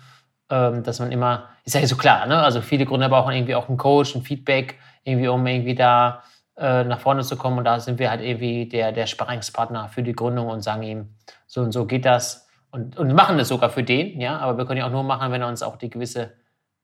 ähm, 0.49 0.83
dass 0.83 0.99
man 0.99 1.11
immer, 1.11 1.49
ist 1.63 1.75
ja 1.75 1.85
so 1.87 1.95
klar, 1.95 2.25
ne? 2.27 2.41
also 2.41 2.61
viele 2.61 2.85
Gründer 2.85 3.09
brauchen 3.09 3.33
irgendwie 3.33 3.55
auch 3.55 3.69
einen 3.69 3.77
Coach, 3.77 4.15
ein 4.15 4.21
Feedback, 4.21 4.77
irgendwie, 5.03 5.27
um 5.27 5.45
irgendwie 5.47 5.75
da 5.75 6.23
äh, 6.57 6.83
nach 6.83 6.99
vorne 6.99 7.23
zu 7.23 7.37
kommen. 7.37 7.57
Und 7.57 7.63
da 7.63 7.79
sind 7.79 7.99
wir 7.99 8.09
halt 8.09 8.21
irgendwie 8.21 8.67
der, 8.67 8.91
der 8.91 9.07
Sparringspartner 9.07 9.89
für 9.89 10.03
die 10.03 10.13
Gründung 10.13 10.47
und 10.47 10.61
sagen 10.61 10.83
ihm, 10.83 11.15
so 11.47 11.61
und 11.61 11.71
so 11.71 11.85
geht 11.85 12.05
das. 12.05 12.47
Und, 12.71 12.97
und 12.97 13.13
machen 13.13 13.37
das 13.37 13.47
sogar 13.47 13.69
für 13.69 13.83
den, 13.83 14.19
ja, 14.19 14.37
aber 14.37 14.57
wir 14.57 14.65
können 14.65 14.79
ja 14.79 14.87
auch 14.87 14.91
nur 14.91 15.03
machen, 15.03 15.31
wenn 15.31 15.41
er 15.41 15.47
uns 15.47 15.63
auch 15.63 15.77
die 15.77 15.89
gewisse 15.89 16.33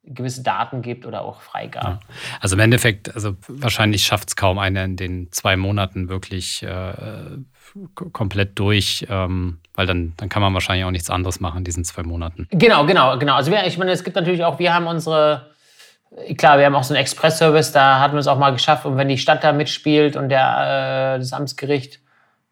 gewisse 0.03 0.42
Daten 0.42 0.81
gibt 0.81 1.06
oder 1.06 1.21
auch 1.21 1.42
Freigaben. 1.42 2.00
Ja. 2.01 2.15
Also 2.39 2.56
im 2.56 2.59
Endeffekt, 2.59 3.13
also 3.13 3.36
wahrscheinlich 3.48 4.03
schafft 4.03 4.30
es 4.30 4.36
kaum 4.36 4.57
einer 4.57 4.83
in 4.83 4.95
den 4.95 5.31
zwei 5.31 5.56
Monaten 5.56 6.09
wirklich 6.09 6.63
äh, 6.63 6.94
komplett 7.94 8.57
durch, 8.57 9.06
ähm, 9.09 9.59
weil 9.75 9.86
dann, 9.86 10.13
dann 10.18 10.30
kann 10.30 10.42
man 10.42 10.53
wahrscheinlich 10.53 10.86
auch 10.86 10.92
nichts 10.92 11.09
anderes 11.09 11.39
machen 11.39 11.59
in 11.59 11.63
diesen 11.63 11.83
zwei 11.83 12.03
Monaten. 12.03 12.48
Genau, 12.51 12.86
genau, 12.86 13.18
genau. 13.19 13.36
Also 13.36 13.51
wir, 13.51 13.65
ich 13.65 13.77
meine, 13.77 13.92
es 13.92 14.03
gibt 14.03 14.15
natürlich 14.15 14.44
auch, 14.44 14.59
wir 14.59 14.74
haben 14.74 14.88
unsere, 14.88 15.51
klar, 16.38 16.57
wir 16.57 16.65
haben 16.65 16.75
auch 16.75 16.83
so 16.83 16.94
einen 16.94 17.01
Express-Service, 17.01 17.71
da 17.71 18.00
hatten 18.00 18.13
wir 18.13 18.19
es 18.19 18.27
auch 18.27 18.39
mal 18.39 18.51
geschafft 18.51 18.86
und 18.86 18.98
wenn 18.98 19.07
die 19.07 19.19
Stadt 19.19 19.44
da 19.44 19.53
mitspielt 19.53 20.15
und 20.15 20.30
der, 20.30 21.15
äh, 21.15 21.19
das 21.19 21.31
Amtsgericht 21.31 22.00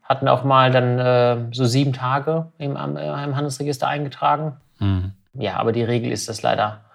hatten 0.04 0.28
auch 0.28 0.44
mal 0.44 0.72
dann 0.72 1.00
äh, 1.00 1.54
so 1.54 1.66
sieben 1.66 1.94
Tage 1.94 2.51
im, 2.57 2.75
äh, 2.75 3.24
im 3.24 3.36
Handelsregister 3.36 3.88
eingetragen. 3.88 4.57
Mhm. 4.80 5.13
Ja, 5.34 5.57
aber 5.57 5.72
die 5.72 5.84
Regel 5.84 6.12
ist 6.12 6.30
das 6.30 6.42
leider 6.42 6.86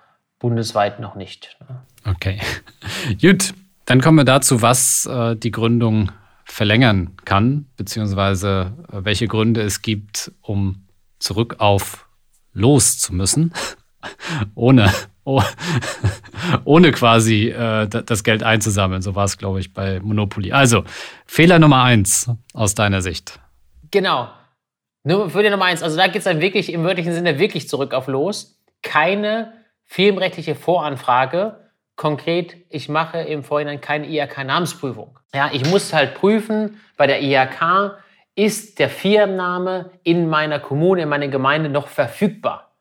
bundesweit 0.45 1.01
noch 1.01 1.15
nicht. 1.15 1.57
Ne? 1.67 1.81
Okay. 2.05 2.39
Gut, 3.23 3.55
dann 3.87 4.03
kommen 4.03 4.19
wir 4.19 4.27
dazu, 4.27 4.61
was 4.61 5.07
äh, 5.07 5.37
die 5.37 5.51
Gründung 5.51 6.13
verlängern 6.45 7.17
kann, 7.25 7.65
beziehungsweise 7.79 8.75
äh, 8.93 9.07
welche 9.07 9.27
Gründe 9.27 9.63
es 9.63 9.81
gibt, 9.81 10.33
um 10.43 10.85
zurück 11.19 11.57
auf 11.61 12.07
los 12.53 12.99
zu 12.99 13.15
müssen, 13.15 13.55
ohne, 14.55 14.93
oh, 15.25 15.43
ohne 16.67 16.93
quasi 16.93 17.49
äh, 17.49 17.89
das 17.89 18.23
Geld 18.23 18.43
einzusammeln. 18.43 19.01
So 19.01 19.15
war 19.15 19.25
es, 19.25 19.39
glaube 19.39 19.61
ich, 19.61 19.73
bei 19.73 19.99
Monopoly. 20.01 20.53
Also, 20.53 20.85
Fehler 21.25 21.59
Nummer 21.59 21.85
eins 21.85 22.31
aus 22.53 22.75
deiner 22.75 23.01
Sicht. 23.01 23.41
Genau. 23.91 24.29
Nur 25.05 25.31
für 25.31 25.43
die 25.43 25.49
Nummer 25.49 25.65
eins. 25.65 25.83
Also 25.83 25.97
da 25.97 26.07
geht 26.07 26.17
es 26.17 26.25
dann 26.25 26.43
wirklich 26.43 26.71
im 26.71 26.85
wörtlichen 26.85 27.15
Sinne 27.15 27.39
wirklich 27.39 27.67
zurück 27.67 27.95
auf 27.95 28.09
los. 28.09 28.61
Keine 28.83 29.64
firmenrechtliche 29.85 30.55
Voranfrage. 30.55 31.61
Konkret, 31.97 32.57
ich 32.71 32.89
mache 32.89 33.19
im 33.19 33.45
Vorhinein 33.45 33.81
keine 33.81 34.07
IHK-Namensprüfung. 34.09 35.19
Ja, 35.33 35.51
ich 35.53 35.69
muss 35.71 35.93
halt 35.93 36.15
prüfen 36.15 36.81
bei 36.97 37.07
der 37.07 37.23
IHK, 37.23 37.99
ist 38.37 38.79
der 38.79 38.89
Firmenname 38.89 39.91
in 40.03 40.29
meiner 40.29 40.59
Kommune, 40.59 41.03
in 41.03 41.09
meiner 41.09 41.29
Gemeinde 41.29 41.69
noch 41.69 41.87
verfügbar? 41.87 42.73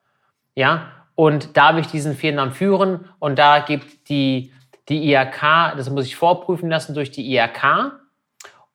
Ja, 0.56 0.92
und 1.16 1.58
darf 1.58 1.78
ich 1.78 1.88
diesen 1.88 2.16
Firmennamen 2.16 2.54
führen? 2.54 3.10
Und 3.20 3.38
da 3.38 3.60
gibt 3.60 4.10
die, 4.10 4.52
die 4.90 5.12
IHK, 5.12 5.76
das 5.78 5.90
muss 5.90 6.06
ich 6.06 6.16
vorprüfen 6.16 6.70
lassen 6.70 6.96
durch 6.96 7.12
die 7.12 7.36
IHK. 7.36 7.92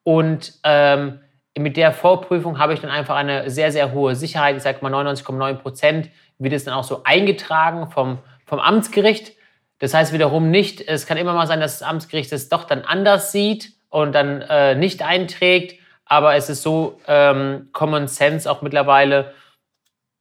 Und 0.03 0.53
ähm, 0.63 1.19
mit 1.57 1.75
der 1.75 1.91
Vorprüfung 1.91 2.59
habe 2.59 2.73
ich 2.73 2.79
dann 2.79 2.89
einfach 2.89 3.15
eine 3.15 3.49
sehr, 3.49 3.71
sehr 3.71 3.91
hohe 3.91 4.15
Sicherheit. 4.15 4.55
Ich 4.55 4.63
sage 4.63 4.79
mal 4.81 4.93
99,9 4.93 5.53
Prozent 5.55 6.09
wird 6.39 6.53
es 6.53 6.63
dann 6.63 6.73
auch 6.73 6.83
so 6.83 7.01
eingetragen 7.03 7.91
vom, 7.91 8.19
vom 8.45 8.59
Amtsgericht. 8.59 9.33
Das 9.79 9.93
heißt 9.93 10.11
wiederum 10.13 10.49
nicht, 10.49 10.81
es 10.81 11.05
kann 11.05 11.17
immer 11.17 11.33
mal 11.33 11.47
sein, 11.47 11.59
dass 11.59 11.79
das 11.79 11.87
Amtsgericht 11.87 12.31
es 12.33 12.49
doch 12.49 12.63
dann 12.63 12.81
anders 12.81 13.31
sieht 13.31 13.73
und 13.89 14.13
dann 14.13 14.41
äh, 14.41 14.75
nicht 14.75 15.03
einträgt. 15.03 15.79
Aber 16.05 16.35
es 16.35 16.49
ist 16.49 16.63
so 16.63 16.99
ähm, 17.07 17.69
Common 17.71 18.07
Sense 18.07 18.49
auch 18.49 18.61
mittlerweile, 18.61 19.33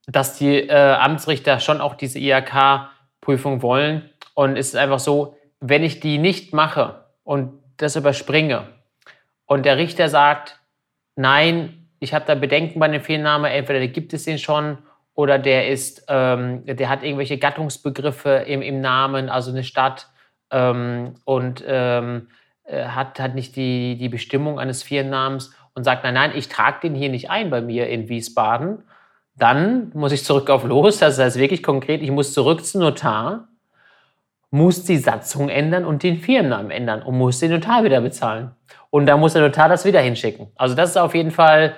dass 0.06 0.36
die 0.36 0.68
äh, 0.68 0.72
Amtsrichter 0.72 1.60
schon 1.60 1.80
auch 1.80 1.94
diese 1.94 2.18
IHK-Prüfung 2.18 3.62
wollen. 3.62 4.10
Und 4.34 4.56
es 4.56 4.68
ist 4.68 4.76
einfach 4.76 4.98
so, 4.98 5.36
wenn 5.60 5.82
ich 5.82 6.00
die 6.00 6.18
nicht 6.18 6.52
mache 6.52 7.04
und 7.24 7.52
das 7.78 7.96
überspringe 7.96 8.68
und 9.46 9.64
der 9.64 9.76
Richter 9.76 10.08
sagt, 10.08 10.60
nein, 11.16 11.88
ich 12.00 12.14
habe 12.14 12.24
da 12.26 12.34
Bedenken 12.34 12.78
bei 12.78 12.88
dem 12.88 13.02
Fehlname, 13.02 13.50
entweder 13.50 13.86
gibt 13.88 14.12
es 14.12 14.24
den 14.24 14.38
schon 14.38 14.78
oder 15.18 15.40
der 15.40 15.68
ist, 15.68 16.04
ähm, 16.06 16.64
der 16.64 16.88
hat 16.88 17.02
irgendwelche 17.02 17.38
Gattungsbegriffe 17.38 18.44
im, 18.46 18.62
im 18.62 18.80
Namen, 18.80 19.28
also 19.28 19.50
eine 19.50 19.64
Stadt 19.64 20.06
ähm, 20.52 21.14
und 21.24 21.64
ähm, 21.66 22.28
äh, 22.62 22.84
hat, 22.84 23.18
hat 23.18 23.34
nicht 23.34 23.56
die, 23.56 23.96
die 23.98 24.08
Bestimmung 24.08 24.60
eines 24.60 24.84
Firmennamens 24.84 25.52
und 25.74 25.82
sagt, 25.82 26.04
nein, 26.04 26.14
nein, 26.14 26.32
ich 26.36 26.48
trage 26.48 26.78
den 26.84 26.94
hier 26.94 27.08
nicht 27.08 27.30
ein 27.30 27.50
bei 27.50 27.60
mir 27.60 27.88
in 27.88 28.08
Wiesbaden, 28.08 28.84
dann 29.34 29.90
muss 29.92 30.12
ich 30.12 30.22
zurück 30.22 30.50
auf 30.50 30.62
Los, 30.62 31.00
das 31.00 31.18
heißt 31.18 31.36
wirklich 31.36 31.64
konkret, 31.64 32.00
ich 32.00 32.12
muss 32.12 32.32
zurück 32.32 32.64
zum 32.64 32.82
Notar, 32.82 33.48
muss 34.52 34.84
die 34.84 34.98
Satzung 34.98 35.48
ändern 35.48 35.84
und 35.84 36.04
den 36.04 36.20
Firmennamen 36.20 36.70
ändern 36.70 37.02
und 37.02 37.18
muss 37.18 37.40
den 37.40 37.50
Notar 37.50 37.82
wieder 37.82 38.00
bezahlen. 38.00 38.52
Und 38.90 39.06
da 39.06 39.16
muss 39.16 39.32
der 39.32 39.42
Notar 39.42 39.68
das 39.68 39.84
wieder 39.84 40.00
hinschicken. 40.00 40.46
Also 40.54 40.76
das 40.76 40.90
ist 40.90 40.96
auf 40.96 41.16
jeden 41.16 41.32
Fall 41.32 41.74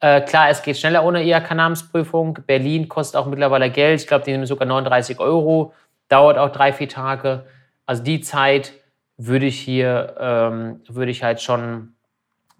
Äh, 0.00 0.22
klar, 0.22 0.48
es 0.48 0.62
geht 0.62 0.78
schneller 0.78 1.04
ohne 1.04 1.22
IHK-Namensprüfung. 1.22 2.38
Berlin 2.46 2.88
kostet 2.88 3.20
auch 3.20 3.26
mittlerweile 3.26 3.70
Geld. 3.70 4.00
Ich 4.00 4.06
glaube, 4.06 4.24
die 4.24 4.32
nehmen 4.32 4.46
sogar 4.46 4.66
39 4.66 5.20
Euro. 5.20 5.74
Dauert 6.08 6.38
auch 6.38 6.50
drei, 6.50 6.72
vier 6.72 6.88
Tage. 6.88 7.44
Also 7.86 8.02
die 8.02 8.20
Zeit 8.20 8.72
würde 9.18 9.46
ich 9.46 9.60
hier, 9.60 10.14
ähm, 10.18 10.80
würde 10.88 11.10
ich 11.10 11.22
halt 11.22 11.42
schon 11.42 11.94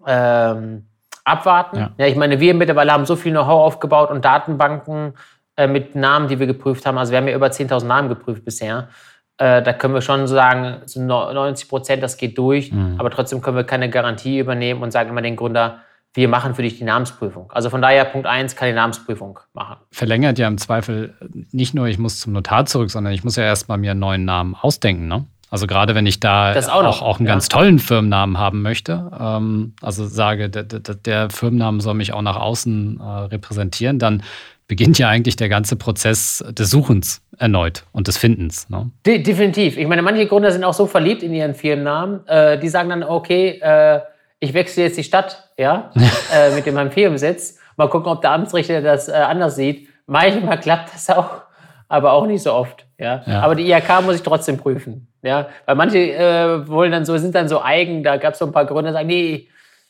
ähm, 0.05 0.85
abwarten. 1.23 1.77
Ja. 1.77 1.91
ja. 1.97 2.05
ich 2.05 2.15
meine, 2.15 2.39
wir 2.39 2.53
mittlerweile 2.53 2.91
haben 2.91 3.05
so 3.05 3.15
viel 3.15 3.31
Know-how 3.31 3.65
aufgebaut 3.65 4.11
und 4.11 4.23
Datenbanken 4.23 5.13
äh, 5.57 5.67
mit 5.67 5.95
Namen, 5.95 6.27
die 6.27 6.37
wir 6.39 6.47
geprüft 6.47 6.85
haben. 6.85 6.99
Also 6.99 7.11
wir 7.11 7.17
haben 7.17 7.27
ja 7.27 7.35
über 7.35 7.47
10.000 7.47 7.85
Namen 7.85 8.09
geprüft 8.09 8.45
bisher. 8.45 8.89
Äh, 9.37 9.63
da 9.63 9.73
können 9.73 9.95
wir 9.95 10.01
schon 10.01 10.27
sagen, 10.27 10.81
so 10.85 11.01
90 11.01 11.67
Prozent, 11.67 12.03
das 12.03 12.17
geht 12.17 12.37
durch. 12.37 12.71
Mhm. 12.71 12.95
Aber 12.99 13.09
trotzdem 13.09 13.41
können 13.41 13.57
wir 13.57 13.63
keine 13.63 13.89
Garantie 13.89 14.37
übernehmen 14.37 14.83
und 14.83 14.91
sagen 14.91 15.09
immer 15.09 15.23
den 15.23 15.35
Gründer, 15.35 15.79
wir 16.13 16.27
machen 16.27 16.55
für 16.55 16.61
dich 16.61 16.77
die 16.77 16.83
Namensprüfung. 16.83 17.51
Also 17.51 17.69
von 17.69 17.81
daher 17.81 18.05
Punkt 18.05 18.27
1 18.27 18.55
kann 18.55 18.67
die 18.67 18.73
Namensprüfung 18.73 19.39
machen. 19.53 19.77
Verlängert 19.91 20.37
ja 20.39 20.47
im 20.47 20.57
Zweifel 20.57 21.13
nicht 21.51 21.73
nur, 21.73 21.87
ich 21.87 21.97
muss 21.97 22.19
zum 22.19 22.33
Notar 22.33 22.65
zurück, 22.65 22.91
sondern 22.91 23.13
ich 23.13 23.23
muss 23.23 23.37
ja 23.37 23.43
erstmal 23.43 23.77
mir 23.77 23.91
einen 23.91 24.01
neuen 24.01 24.25
Namen 24.25 24.55
ausdenken. 24.55 25.07
Ne? 25.07 25.25
Also 25.49 25.67
gerade 25.67 25.95
wenn 25.95 26.05
ich 26.05 26.19
da 26.19 26.53
auch, 26.53 26.83
auch, 26.83 27.01
auch, 27.01 27.19
einen 27.19 27.27
ja. 27.27 27.33
ganz 27.33 27.49
tollen 27.49 27.79
Firmennamen 27.79 28.37
haben 28.37 28.61
möchte, 28.61 29.11
ähm, 29.19 29.73
also 29.81 30.05
sage, 30.05 30.49
der, 30.49 30.63
der, 30.63 30.95
der, 30.95 31.29
Firmennamen 31.29 31.81
soll 31.81 31.93
mich 31.93 32.13
auch 32.13 32.21
nach 32.21 32.37
außen 32.37 32.99
äh, 32.99 33.03
repräsentieren, 33.03 33.99
dann 33.99 34.23
beginnt 34.67 34.97
ja 34.97 35.09
eigentlich 35.09 35.35
der 35.35 35.49
ganze 35.49 35.75
Prozess 35.75 36.43
des 36.49 36.69
Suchens 36.69 37.21
erneut 37.37 37.83
und 37.91 38.07
des 38.07 38.17
Findens. 38.17 38.69
Ne? 38.69 38.89
De 39.05 39.21
definitiv. 39.21 39.75
Ich 39.75 39.87
meine, 39.87 40.01
manche 40.01 40.25
Gründer 40.25 40.51
sind 40.51 40.63
auch 40.63 40.73
so 40.73 40.87
verliebt 40.87 41.23
in 41.23 41.33
ihren 41.33 41.53
Firmennamen, 41.53 42.25
äh, 42.27 42.57
die 42.57 42.69
sagen 42.69 42.87
dann, 42.87 43.03
okay, 43.03 43.59
äh, 43.61 43.99
ich 44.41 44.53
wechsle 44.53 44.83
jetzt 44.83 44.97
die 44.97 45.03
Stadt, 45.03 45.49
ja, 45.55 45.91
äh, 46.33 46.53
mit 46.53 46.65
dem 46.65 46.73
meinem 46.73 46.91
Firmensitz. 46.91 47.59
Mal 47.77 47.87
gucken, 47.87 48.11
ob 48.11 48.21
der 48.21 48.31
Amtsrichter 48.31 48.81
das 48.81 49.07
äh, 49.07 49.13
anders 49.13 49.55
sieht. 49.55 49.87
Manchmal 50.07 50.59
klappt 50.59 50.93
das 50.93 51.09
auch, 51.09 51.43
aber 51.87 52.11
auch 52.11 52.25
nicht 52.25 52.43
so 52.43 52.51
oft. 52.51 52.85
Ja. 52.97 53.21
ja. 53.25 53.41
Aber 53.41 53.55
die 53.55 53.71
IHK 53.71 54.01
muss 54.03 54.15
ich 54.15 54.23
trotzdem 54.23 54.57
prüfen. 54.57 55.07
Ja. 55.21 55.47
Weil 55.65 55.75
manche 55.75 55.99
äh, 55.99 56.67
wollen 56.67 56.91
dann 56.91 57.05
so, 57.05 57.15
sind 57.17 57.35
dann 57.35 57.47
so 57.47 57.61
eigen, 57.61 58.03
da 58.03 58.17
gab 58.17 58.33
es 58.33 58.39
so 58.39 58.45
ein 58.45 58.51
paar 58.51 58.65
Gründer, 58.65 58.89
die 58.89 58.93
sagen, 58.93 59.07
nee, 59.07 59.47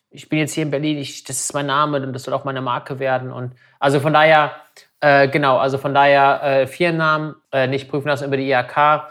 ich 0.10 0.27
bin 0.27 0.39
jetzt 0.39 0.53
hier 0.53 0.63
in 0.63 0.72
Berlin, 0.72 0.98
ich, 0.98 1.24
das 1.24 1.39
ist 1.39 1.53
mein 1.53 1.67
Name 1.67 2.05
und 2.05 2.12
das 2.12 2.24
soll 2.24 2.34
auch 2.34 2.43
meine 2.43 2.62
Marke 2.62 3.00
werden. 3.00 3.31
Und 3.31 3.53
also 3.79 4.01
von 4.01 4.12
daher, 4.12 4.51
äh, 5.00 5.29
genau, 5.29 5.58
also 5.58 5.77
von 5.77 5.93
daher 5.93 6.43
äh, 6.43 6.67
Firmennamen 6.67 7.36
äh, 7.53 7.67
nicht 7.67 7.89
prüfen 7.89 8.10
lassen 8.10 8.25
über 8.25 8.36
die 8.36 8.51
IHK. 8.51 9.08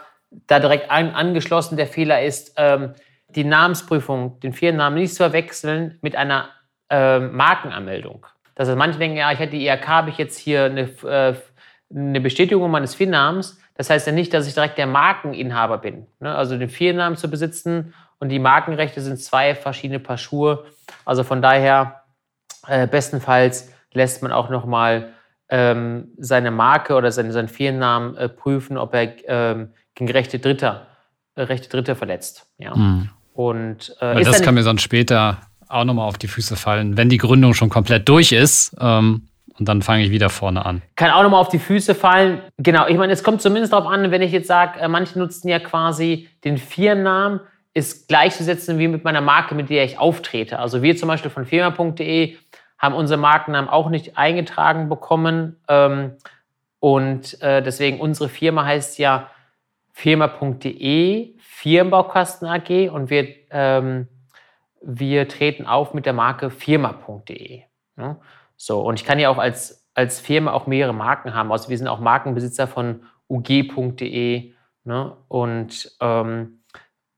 Da 0.47 0.59
direkt 0.59 0.91
an, 0.91 1.15
angeschlossen, 1.15 1.77
der 1.77 1.87
Fehler 1.87 2.21
ist, 2.21 2.53
ähm, 2.57 2.93
die 3.35 3.43
Namensprüfung, 3.43 4.39
den 4.39 4.53
Firmennamen 4.53 4.99
nicht 4.99 5.13
zu 5.13 5.23
verwechseln 5.23 5.97
mit 6.01 6.15
einer 6.15 6.49
äh, 6.89 7.19
Markenanmeldung. 7.19 8.25
Das 8.55 8.67
heißt, 8.67 8.77
manche 8.77 8.99
denken, 8.99 9.17
ja, 9.17 9.31
ich 9.31 9.39
hätte 9.39 9.57
die 9.57 9.65
IHK, 9.65 9.87
habe 9.87 10.09
ich 10.09 10.17
jetzt 10.17 10.37
hier 10.37 10.65
eine, 10.65 10.81
äh, 10.81 11.35
eine 11.93 12.21
Bestätigung 12.21 12.69
meines 12.69 12.95
Firmennamens. 12.95 13.59
Das 13.75 13.89
heißt 13.89 14.07
ja 14.07 14.13
nicht, 14.13 14.33
dass 14.33 14.47
ich 14.47 14.53
direkt 14.53 14.77
der 14.77 14.87
Markeninhaber 14.87 15.77
bin. 15.77 16.05
Ne? 16.19 16.35
Also 16.35 16.57
den 16.57 16.69
Firmennamen 16.69 17.17
zu 17.17 17.29
besitzen 17.29 17.93
und 18.19 18.29
die 18.29 18.39
Markenrechte 18.39 19.01
sind 19.01 19.17
zwei 19.17 19.55
verschiedene 19.55 19.99
Paar 19.99 20.17
Schuhe. 20.17 20.65
Also 21.05 21.23
von 21.23 21.41
daher, 21.41 22.03
äh, 22.67 22.85
bestenfalls 22.87 23.73
lässt 23.93 24.21
man 24.21 24.31
auch 24.31 24.49
nochmal 24.49 25.13
ähm, 25.49 26.09
seine 26.17 26.51
Marke 26.51 26.95
oder 26.95 27.11
seine, 27.11 27.31
seinen 27.31 27.47
Firmennamen 27.47 28.15
äh, 28.17 28.29
prüfen, 28.29 28.77
ob 28.77 28.93
er 28.93 29.13
ähm, 29.27 29.73
gegen 29.95 30.11
Rechte 30.11 30.39
Dritter, 30.39 30.87
äh, 31.35 31.41
Rechte 31.41 31.69
Dritter 31.69 31.95
verletzt. 31.95 32.47
Ja. 32.57 32.75
Mhm. 32.75 33.09
Und, 33.49 33.95
äh, 33.99 34.15
Weil 34.15 34.23
das 34.23 34.43
kann 34.43 34.53
mir 34.53 34.63
sonst 34.63 34.83
später 34.83 35.39
auch 35.67 35.83
nochmal 35.83 36.07
auf 36.07 36.17
die 36.17 36.27
Füße 36.27 36.55
fallen, 36.55 36.95
wenn 36.95 37.09
die 37.09 37.17
Gründung 37.17 37.53
schon 37.53 37.69
komplett 37.69 38.07
durch 38.07 38.31
ist. 38.31 38.75
Ähm, 38.79 39.27
und 39.57 39.67
dann 39.67 39.81
fange 39.81 40.03
ich 40.03 40.11
wieder 40.11 40.29
vorne 40.29 40.65
an. 40.65 40.81
Kann 40.95 41.11
auch 41.11 41.23
nochmal 41.23 41.41
auf 41.41 41.49
die 41.49 41.59
Füße 41.59 41.95
fallen. 41.95 42.41
Genau, 42.57 42.87
ich 42.87 42.97
meine, 42.97 43.13
es 43.13 43.23
kommt 43.23 43.41
zumindest 43.41 43.73
darauf 43.73 43.87
an, 43.87 44.11
wenn 44.11 44.21
ich 44.21 44.31
jetzt 44.31 44.47
sage, 44.47 44.79
äh, 44.79 44.87
manche 44.87 45.17
nutzen 45.17 45.49
ja 45.49 45.59
quasi 45.59 46.29
den 46.43 46.57
Firmennamen, 46.57 47.39
ist 47.73 48.07
gleichzusetzen 48.07 48.79
wie 48.79 48.87
mit 48.87 49.03
meiner 49.03 49.21
Marke, 49.21 49.55
mit 49.55 49.69
der 49.69 49.85
ich 49.85 49.97
auftrete. 49.97 50.59
Also 50.59 50.81
wir 50.81 50.95
zum 50.97 51.07
Beispiel 51.07 51.31
von 51.31 51.45
firma.de 51.45 52.35
haben 52.77 52.95
unseren 52.95 53.21
Markennamen 53.21 53.69
auch 53.69 53.89
nicht 53.89 54.17
eingetragen 54.17 54.89
bekommen. 54.89 55.57
Ähm, 55.67 56.11
und 56.79 57.41
äh, 57.41 57.63
deswegen 57.63 57.99
unsere 57.99 58.29
Firma 58.29 58.65
heißt 58.65 58.99
ja 58.99 59.29
firma.de 59.93 61.33
Firmenbaukasten 61.61 62.47
AG 62.47 62.89
und 62.89 63.11
wir, 63.11 63.27
ähm, 63.51 64.07
wir 64.81 65.27
treten 65.27 65.67
auf 65.67 65.93
mit 65.93 66.07
der 66.07 66.13
Marke 66.13 66.49
firma.de. 66.49 67.61
Ne? 67.97 68.17
So, 68.57 68.81
und 68.81 68.99
ich 68.99 69.05
kann 69.05 69.19
ja 69.19 69.29
auch 69.29 69.37
als, 69.37 69.87
als 69.93 70.19
Firma 70.19 70.53
auch 70.53 70.65
mehrere 70.65 70.95
Marken 70.95 71.35
haben. 71.35 71.51
Also 71.51 71.69
wir 71.69 71.77
sind 71.77 71.87
auch 71.87 71.99
Markenbesitzer 71.99 72.65
von 72.65 73.03
ug.de. 73.29 74.53
Ne? 74.85 75.17
Und, 75.27 75.91
ähm, 75.99 76.63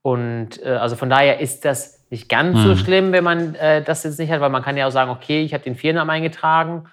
und 0.02 0.62
äh, 0.62 0.68
also 0.72 0.96
von 0.96 1.08
daher 1.08 1.40
ist 1.40 1.64
das 1.64 2.04
nicht 2.10 2.28
ganz 2.28 2.58
mhm. 2.58 2.62
so 2.64 2.76
schlimm, 2.76 3.12
wenn 3.12 3.24
man 3.24 3.54
äh, 3.54 3.82
das 3.82 4.04
jetzt 4.04 4.18
nicht 4.18 4.30
hat, 4.30 4.42
weil 4.42 4.50
man 4.50 4.62
kann 4.62 4.76
ja 4.76 4.86
auch 4.86 4.92
sagen, 4.92 5.10
okay, 5.10 5.42
ich 5.42 5.54
habe 5.54 5.64
den 5.64 5.74
Firmennamen 5.74 6.16
eingetragen, 6.16 6.84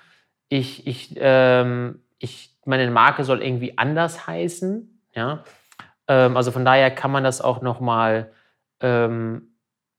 ich, 0.47 0.87
ich, 0.87 1.15
ähm, 1.17 2.01
ich, 2.17 2.55
meine 2.63 2.89
Marke 2.91 3.25
soll 3.25 3.43
irgendwie 3.43 3.77
anders 3.77 4.25
heißen. 4.25 5.01
Ja? 5.13 5.43
Ähm, 6.07 6.37
also 6.37 6.51
von 6.51 6.65
daher 6.65 6.91
kann 6.91 7.11
man 7.11 7.23
das 7.23 7.41
auch 7.41 7.61
nochmal, 7.61 8.31
ähm, 8.81 9.55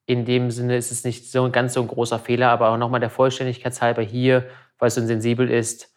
in 0.07 0.25
dem 0.25 0.51
Sinne 0.51 0.77
ist 0.77 0.91
es 0.91 1.05
nicht 1.05 1.31
so 1.31 1.51
ganz 1.51 1.75
so 1.75 1.81
ein 1.81 1.89
großer 1.89 2.19
Fehler, 2.19 2.51
aber 2.51 2.71
auch 2.71 2.77
nochmal 2.77 3.01
der 3.01 3.11
Vollständigkeit 3.11 3.81
halber 3.81 4.03
hier, 4.03 4.49
weil 4.79 4.89
es 4.89 4.95
so 4.95 5.07
sensibel 5.07 5.51
ist, 5.51 5.93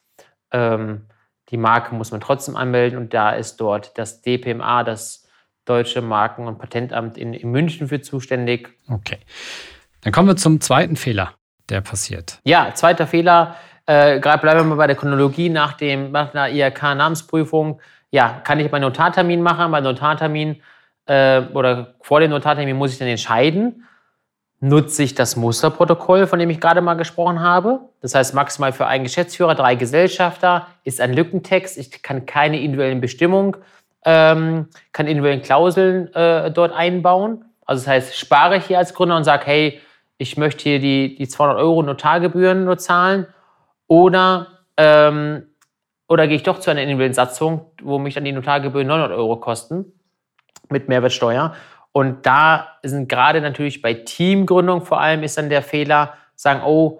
ähm, 0.51 1.07
die 1.49 1.57
Marke 1.57 1.93
muss 1.93 2.11
man 2.11 2.21
trotzdem 2.21 2.55
anmelden 2.55 2.97
und 2.97 3.13
da 3.13 3.31
ist 3.31 3.57
dort 3.57 3.97
das 3.97 4.21
DPMA, 4.21 4.83
das 4.83 5.27
Deutsche 5.65 6.01
Marken- 6.01 6.47
und 6.47 6.59
Patentamt 6.59 7.17
in, 7.17 7.33
in 7.33 7.49
München 7.49 7.87
für 7.87 7.99
zuständig. 7.99 8.69
Okay. 8.87 9.17
Dann 10.01 10.13
kommen 10.13 10.27
wir 10.27 10.35
zum 10.35 10.61
zweiten 10.61 10.95
Fehler, 10.95 11.33
der 11.69 11.81
passiert. 11.81 12.39
Ja, 12.43 12.71
zweiter 12.75 13.07
Fehler. 13.07 13.55
Äh, 13.87 14.19
Gerade 14.19 14.41
bleiben 14.41 14.59
wir 14.59 14.63
mal 14.63 14.75
bei 14.75 14.87
der 14.87 14.95
Chronologie 14.95 15.49
nach, 15.49 15.73
dem, 15.73 16.11
nach 16.11 16.33
einer 16.33 16.49
IHK-Namensprüfung 16.49 17.81
ja, 18.11 18.41
kann 18.43 18.59
ich 18.59 18.71
meinen 18.71 18.83
Notartermin 18.83 19.41
machen? 19.41 19.71
Beim 19.71 19.83
Notartermin 19.83 20.61
äh, 21.05 21.41
oder 21.53 21.95
vor 22.01 22.19
dem 22.19 22.31
Notartermin 22.31 22.75
muss 22.75 22.93
ich 22.93 22.99
dann 22.99 23.07
entscheiden, 23.07 23.85
nutze 24.59 25.03
ich 25.03 25.15
das 25.15 25.35
Musterprotokoll, 25.35 26.27
von 26.27 26.39
dem 26.39 26.49
ich 26.49 26.59
gerade 26.59 26.81
mal 26.81 26.95
gesprochen 26.95 27.41
habe. 27.41 27.81
Das 28.01 28.15
heißt, 28.15 28.33
maximal 28.33 28.73
für 28.73 28.87
einen 28.87 29.03
Geschäftsführer, 29.03 29.55
drei 29.55 29.75
Gesellschafter, 29.75 30.67
ist 30.83 31.01
ein 31.01 31.13
Lückentext. 31.13 31.77
Ich 31.77 32.01
kann 32.01 32.25
keine 32.25 32.59
individuellen 32.59 33.01
Bestimmungen, 33.01 33.57
ähm, 34.05 34.69
keine 34.91 35.09
individuellen 35.09 35.41
Klauseln 35.41 36.13
äh, 36.13 36.51
dort 36.51 36.73
einbauen. 36.73 37.45
Also 37.65 37.83
das 37.83 37.87
heißt, 37.87 38.17
spare 38.17 38.57
ich 38.57 38.65
hier 38.65 38.77
als 38.77 38.93
Gründer 38.93 39.17
und 39.17 39.23
sage, 39.23 39.45
hey, 39.45 39.81
ich 40.17 40.37
möchte 40.37 40.63
hier 40.63 40.79
die, 40.79 41.15
die 41.15 41.27
200 41.27 41.57
Euro 41.57 41.81
Notargebühren 41.81 42.63
nur 42.63 42.77
zahlen. 42.77 43.27
Oder 43.87 44.47
ähm, 44.77 45.47
oder 46.07 46.27
gehe 46.27 46.35
ich 46.35 46.43
doch 46.43 46.59
zu 46.59 46.69
einer 46.69 46.81
individuellen 46.81 47.13
Satzung, 47.13 47.71
wo 47.81 47.97
mich 47.99 48.13
dann 48.13 48.25
die 48.25 48.31
Notargebühren 48.31 48.87
900 48.87 49.17
Euro 49.17 49.37
kosten 49.37 49.93
mit 50.69 50.87
Mehrwertsteuer? 50.87 51.55
Und 51.91 52.25
da 52.25 52.67
sind 52.83 53.07
gerade 53.07 53.41
natürlich 53.41 53.81
bei 53.81 53.93
Teamgründung 53.93 54.81
vor 54.81 54.99
allem 54.99 55.23
ist 55.23 55.37
dann 55.37 55.49
der 55.49 55.61
Fehler, 55.61 56.13
sagen, 56.35 56.61
oh, 56.65 56.99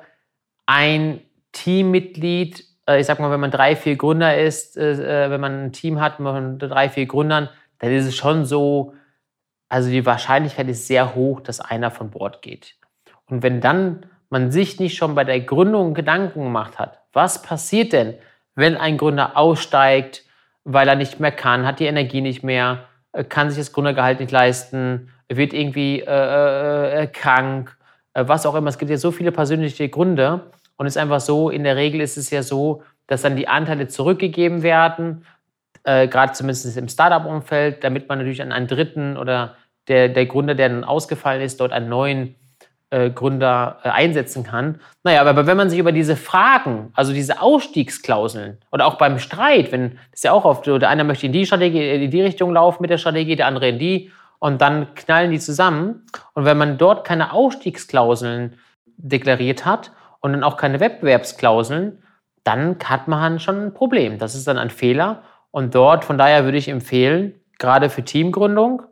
ein 0.66 1.22
Teammitglied, 1.52 2.64
äh, 2.88 3.00
ich 3.00 3.06
sag 3.06 3.20
mal, 3.20 3.32
wenn 3.32 3.40
man 3.40 3.52
drei, 3.52 3.76
vier 3.76 3.96
Gründer 3.96 4.38
ist, 4.38 4.78
äh, 4.78 5.30
wenn 5.30 5.42
man 5.42 5.66
ein 5.66 5.74
Team 5.74 6.00
hat 6.00 6.20
mit 6.20 6.62
drei, 6.62 6.90
vier 6.90 7.06
Gründern, 7.06 7.50
dann 7.80 7.92
ist 7.92 8.06
es 8.06 8.16
schon 8.16 8.46
so, 8.46 8.94
also 9.70 9.90
die 9.90 10.06
Wahrscheinlichkeit 10.06 10.68
ist 10.70 10.88
sehr 10.88 11.16
hoch, 11.16 11.42
dass 11.42 11.60
einer 11.60 11.92
von 11.92 12.10
Bord 12.10 12.42
geht. 12.42 12.76
Und 13.28 13.44
wenn 13.44 13.62
dann 13.62 14.06
man 14.30 14.52
sich 14.52 14.80
nicht 14.80 14.98
schon 14.98 15.16
bei 15.16 15.24
der 15.24 15.42
Gründung 15.42 15.94
Gedanken 15.94 16.44
gemacht 16.44 16.80
hat, 16.80 17.02
was 17.14 17.42
passiert 17.42 17.94
denn, 17.94 18.16
wenn 18.56 18.78
ein 18.78 18.98
Gründer 18.98 19.38
aussteigt, 19.38 20.24
weil 20.64 20.88
er 20.88 20.96
nicht 20.96 21.20
mehr 21.20 21.32
kann, 21.32 21.66
hat 21.66 21.80
die 21.80 21.86
Energie 21.86 22.22
nicht 22.22 22.44
mehr, 22.44 22.86
äh, 23.12 23.24
kann 23.24 23.50
sich 23.50 23.60
das 23.60 23.74
Gründergehalt 23.74 24.20
nicht 24.20 24.32
leisten, 24.32 25.12
wird 25.30 25.54
irgendwie 25.54 26.02
äh, 26.02 26.06
äh, 26.06 27.04
äh, 27.04 27.08
krank, 27.08 27.76
was 28.14 28.46
auch 28.46 28.56
immer. 28.56 28.70
Es 28.70 28.78
gibt 28.78 28.92
ja 28.92 28.98
so 28.98 29.12
viele 29.12 29.32
persönliche 29.32 29.90
Gründe 29.90 30.52
und 30.78 30.86
es 30.86 30.96
ist 30.96 31.02
einfach 31.02 31.20
so, 31.20 31.50
in 31.50 31.64
der 31.64 31.76
Regel 31.76 32.02
ist 32.02 32.18
es 32.18 32.30
ja 32.30 32.44
so, 32.44 32.84
dass 33.08 33.22
dann 33.22 33.36
die 33.36 33.48
Anteile 33.48 33.88
zurückgegeben 33.88 34.64
werden, 34.64 35.26
äh, 35.84 36.08
gerade 36.08 36.34
zumindest 36.34 36.78
im 36.78 36.88
Startup-Umfeld, 36.88 37.84
damit 37.84 38.10
man 38.10 38.20
natürlich 38.20 38.42
an 38.42 38.52
einen 38.52 38.68
dritten 38.68 39.18
oder 39.18 39.56
der, 39.88 40.10
der 40.10 40.26
Gründer, 40.26 40.56
der 40.56 40.70
dann 40.70 40.84
ausgefallen 40.84 41.42
ist, 41.42 41.60
dort 41.60 41.72
einen 41.72 41.90
neuen 41.90 42.36
äh, 42.90 43.10
Gründer 43.10 43.80
äh, 43.84 43.90
einsetzen 43.90 44.44
kann. 44.44 44.80
Naja, 45.04 45.22
aber 45.22 45.48
wenn 45.48 45.58
man 45.58 45.70
sich 45.70 45.80
über 45.80 45.92
diese 45.92 46.16
Fragen, 46.16 46.92
also 46.94 47.14
diese 47.14 47.42
Ausstiegsklauseln 47.42 48.60
oder 48.72 48.86
auch 48.86 48.98
beim 48.98 49.20
Streit, 49.20 49.72
wenn 49.72 49.98
das 50.12 50.24
ja 50.24 50.32
auch 50.32 50.46
oft 50.46 50.66
so, 50.66 50.78
der 50.78 50.90
eine 50.90 51.04
möchte 51.04 51.26
in 51.26 51.34
die 51.34 51.46
Strategie, 51.46 52.06
in 52.06 52.12
die 52.12 52.22
Richtung 52.22 52.54
laufen 52.54 52.82
mit 52.82 52.92
der 52.92 52.98
Strategie, 52.98 53.36
der 53.36 53.48
andere 53.48 53.70
in 53.70 53.80
die 53.80 54.12
und 54.40 54.62
dann 54.62 54.94
knallen 54.96 55.32
die 55.32 55.40
zusammen. 55.40 56.06
Und 56.34 56.46
wenn 56.46 56.58
man 56.58 56.78
dort 56.78 57.06
keine 57.06 57.34
Ausstiegsklauseln 57.34 58.60
deklariert 58.98 59.66
hat 59.66 59.92
und 60.20 60.34
dann 60.34 60.44
auch 60.44 60.58
keine 60.58 60.80
Wettbewerbsklauseln, 60.80 62.04
dann 62.44 62.78
hat 62.84 63.08
man 63.08 63.40
schon 63.40 63.66
ein 63.66 63.74
Problem. 63.74 64.20
Das 64.20 64.36
ist 64.36 64.48
dann 64.48 64.58
ein 64.60 64.70
Fehler. 64.70 65.24
Und 65.50 65.74
dort, 65.74 66.06
von 66.06 66.18
daher 66.18 66.46
würde 66.46 66.60
ich 66.60 66.70
empfehlen, 66.70 67.34
gerade 67.58 67.90
für 67.90 68.04
Teamgründung, 68.04 68.84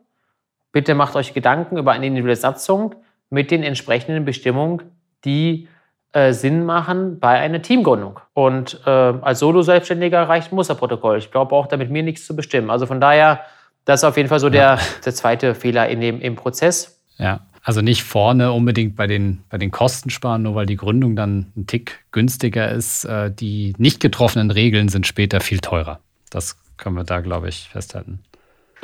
bitte 0.72 0.94
macht 0.94 1.14
euch 1.14 1.34
Gedanken 1.34 1.76
über 1.76 1.92
eine 1.92 2.06
individuelle 2.06 2.36
Satzung 2.36 2.96
mit 3.34 3.50
den 3.50 3.62
entsprechenden 3.62 4.24
Bestimmungen, 4.24 4.82
die 5.24 5.68
äh, 6.12 6.32
Sinn 6.32 6.64
machen 6.64 7.18
bei 7.18 7.40
einer 7.40 7.60
Teamgründung. 7.60 8.20
Und 8.32 8.80
äh, 8.86 8.90
als 8.90 9.40
Solo-Selbstständiger 9.40 10.28
reicht 10.28 10.52
ein 10.52 10.54
Musterprotokoll. 10.54 11.18
Ich 11.18 11.30
glaube 11.32 11.54
auch, 11.54 11.66
damit 11.66 11.90
mir 11.90 12.02
nichts 12.02 12.26
zu 12.26 12.36
bestimmen. 12.36 12.70
Also 12.70 12.86
von 12.86 13.00
daher, 13.00 13.40
das 13.84 14.00
ist 14.00 14.04
auf 14.04 14.16
jeden 14.16 14.28
Fall 14.28 14.38
so 14.38 14.48
der, 14.48 14.78
der 15.04 15.12
zweite 15.12 15.54
Fehler 15.54 15.88
in 15.88 16.00
dem, 16.00 16.20
im 16.20 16.36
Prozess. 16.36 17.02
Ja, 17.18 17.40
also 17.64 17.80
nicht 17.80 18.04
vorne 18.04 18.52
unbedingt 18.52 18.94
bei 18.94 19.08
den, 19.08 19.42
bei 19.50 19.58
den 19.58 19.72
Kosten 19.72 20.10
sparen, 20.10 20.42
nur 20.42 20.54
weil 20.54 20.66
die 20.66 20.76
Gründung 20.76 21.16
dann 21.16 21.52
ein 21.56 21.66
Tick 21.66 22.04
günstiger 22.12 22.70
ist. 22.70 23.04
Äh, 23.04 23.32
die 23.32 23.74
nicht 23.78 23.98
getroffenen 23.98 24.52
Regeln 24.52 24.88
sind 24.88 25.08
später 25.08 25.40
viel 25.40 25.58
teurer. 25.58 25.98
Das 26.30 26.56
können 26.76 26.94
wir 26.94 27.04
da, 27.04 27.20
glaube 27.20 27.48
ich, 27.48 27.68
festhalten. 27.70 28.20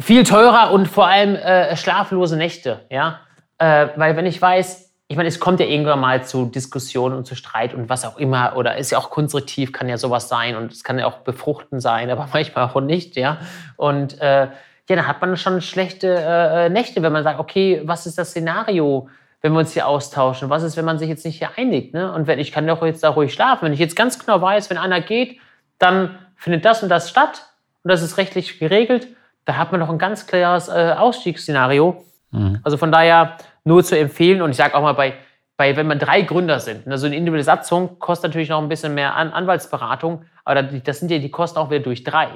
Viel 0.01 0.25
teurer 0.25 0.73
und 0.73 0.89
vor 0.89 1.07
allem 1.07 1.37
äh, 1.37 1.77
schlaflose 1.77 2.37
Nächte, 2.37 2.87
ja. 2.91 3.21
Äh, 3.61 3.89
weil 3.97 4.17
wenn 4.17 4.27
ich 4.27 4.41
weiß, 4.41 4.91
ich 5.07 5.17
meine, 5.17 5.29
es 5.29 5.39
kommt 5.39 5.61
ja 5.61 5.67
irgendwann 5.67 6.01
mal 6.01 6.25
zu 6.25 6.47
Diskussionen 6.47 7.15
und 7.15 7.27
zu 7.27 7.35
Streit 7.37 7.75
und 7.75 7.89
was 7.89 8.05
auch 8.05 8.17
immer, 8.17 8.57
oder 8.57 8.77
ist 8.77 8.91
ja 8.91 8.99
auch 8.99 9.11
konstruktiv, 9.11 9.73
kann 9.73 9.89
ja 9.89 9.99
sowas 9.99 10.29
sein 10.29 10.57
und 10.57 10.73
es 10.73 10.83
kann 10.83 10.99
ja 10.99 11.07
auch 11.07 11.19
befruchten 11.19 11.79
sein, 11.79 12.11
aber 12.11 12.29
manchmal 12.33 12.69
auch 12.69 12.81
nicht, 12.81 13.17
ja. 13.17 13.39
Und 13.77 14.19
äh, 14.21 14.49
ja, 14.89 14.97
dann 14.97 15.07
hat 15.07 15.21
man 15.21 15.37
schon 15.37 15.61
schlechte 15.61 16.09
äh, 16.09 16.69
Nächte, 16.71 17.03
wenn 17.03 17.13
man 17.13 17.23
sagt, 17.23 17.39
okay, 17.39 17.83
was 17.85 18.07
ist 18.07 18.19
das 18.19 18.31
Szenario, 18.31 19.09
wenn 19.43 19.53
wir 19.53 19.61
uns 19.61 19.73
hier 19.73 19.87
austauschen? 19.87 20.49
Was 20.49 20.63
ist, 20.63 20.77
wenn 20.77 20.85
man 20.85 20.99
sich 20.99 21.09
jetzt 21.09 21.25
nicht 21.25 21.39
hier 21.39 21.51
einigt? 21.57 21.93
Ne? 21.93 22.13
Und 22.13 22.27
wenn 22.27 22.39
ich 22.39 22.51
kann 22.51 22.67
doch 22.67 22.83
jetzt 22.83 23.05
da 23.05 23.11
ruhig 23.11 23.33
schlafen. 23.33 23.67
Wenn 23.67 23.73
ich 23.73 23.79
jetzt 23.79 23.95
ganz 23.95 24.19
genau 24.19 24.41
weiß, 24.41 24.71
wenn 24.71 24.79
einer 24.79 25.01
geht, 25.01 25.39
dann 25.79 26.19
findet 26.35 26.65
das 26.65 26.83
und 26.83 26.89
das 26.89 27.11
statt 27.11 27.47
und 27.83 27.93
das 27.93 28.03
ist 28.03 28.17
rechtlich 28.17 28.59
geregelt, 28.59 29.09
da 29.45 29.57
hat 29.57 29.71
man 29.71 29.81
doch 29.81 29.91
ein 29.91 29.99
ganz 29.99 30.27
klares 30.27 30.69
äh, 30.69 30.95
Ausstiegsszenario. 30.97 32.05
Mhm. 32.31 32.61
Also 32.63 32.77
von 32.77 32.93
daher 32.93 33.37
nur 33.65 33.85
zu 33.85 33.99
empfehlen 33.99 34.43
und 34.43 34.51
ich 34.51 34.57
sage 34.57 34.75
auch 34.75 34.83
mal 34.83 34.95
bei, 34.95 35.15
bei, 35.57 35.77
wenn 35.77 35.87
man 35.87 35.99
drei 35.99 36.23
Gründer 36.23 36.61
sind, 36.61 36.87
ne, 36.87 36.97
so 36.99 37.07
eine 37.07 37.17
individuelle 37.17 37.45
Satzung 37.45 37.99
kostet 37.99 38.31
natürlich 38.31 38.49
noch 38.49 38.63
ein 38.63 38.69
bisschen 38.69 38.95
mehr 38.95 39.15
An 39.15 39.33
Anwaltsberatung, 39.33 40.25
aber 40.45 40.63
das 40.63 41.01
sind 41.01 41.11
ja 41.11 41.19
die 41.19 41.31
Kosten 41.31 41.59
auch 41.59 41.71
wieder 41.71 41.81
durch 41.81 42.03
drei. 42.05 42.29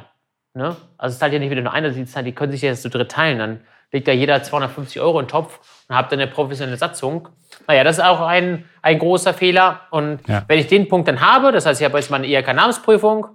Ne? 0.55 0.77
Also 0.99 1.15
es 1.15 1.19
zahlt 1.19 1.33
ja 1.33 1.39
nicht 1.39 1.51
wieder 1.51 1.63
nur 1.63 1.73
einer, 1.73 1.91
die 1.91 2.33
können 2.33 2.53
sich 2.53 2.63
ja 2.63 2.71
jetzt 2.71 2.83
zu 2.83 2.89
dritt 2.89 3.11
teilen. 3.11 3.39
Dann 3.39 3.61
legt 3.91 4.07
ja 4.07 4.15
jeder 4.15 4.43
250 4.43 5.01
Euro 5.01 5.19
in 5.19 5.27
den 5.27 5.31
Topf 5.31 5.59
und 5.89 5.97
habt 5.97 6.13
dann 6.13 6.21
eine 6.21 6.31
professionelle 6.31 6.77
Satzung. 6.77 7.29
Naja, 7.67 7.83
das 7.83 7.99
ist 7.99 8.05
auch 8.05 8.21
ein, 8.21 8.65
ein 8.81 8.99
großer 8.99 9.35
Fehler. 9.35 9.81
Und 9.91 10.27
ja. 10.29 10.45
wenn 10.47 10.59
ich 10.61 10.69
den 10.69 10.89
Punkt 10.89 11.09
dann 11.09 11.21
habe, 11.21 11.51
das 11.51 11.67
heißt, 11.67 11.81
ich 11.81 11.85
habe 11.85 11.99
jetzt 11.99 12.11
mal 12.11 12.19
eine 12.19 12.29
IHK-Namensprüfung, 12.29 13.27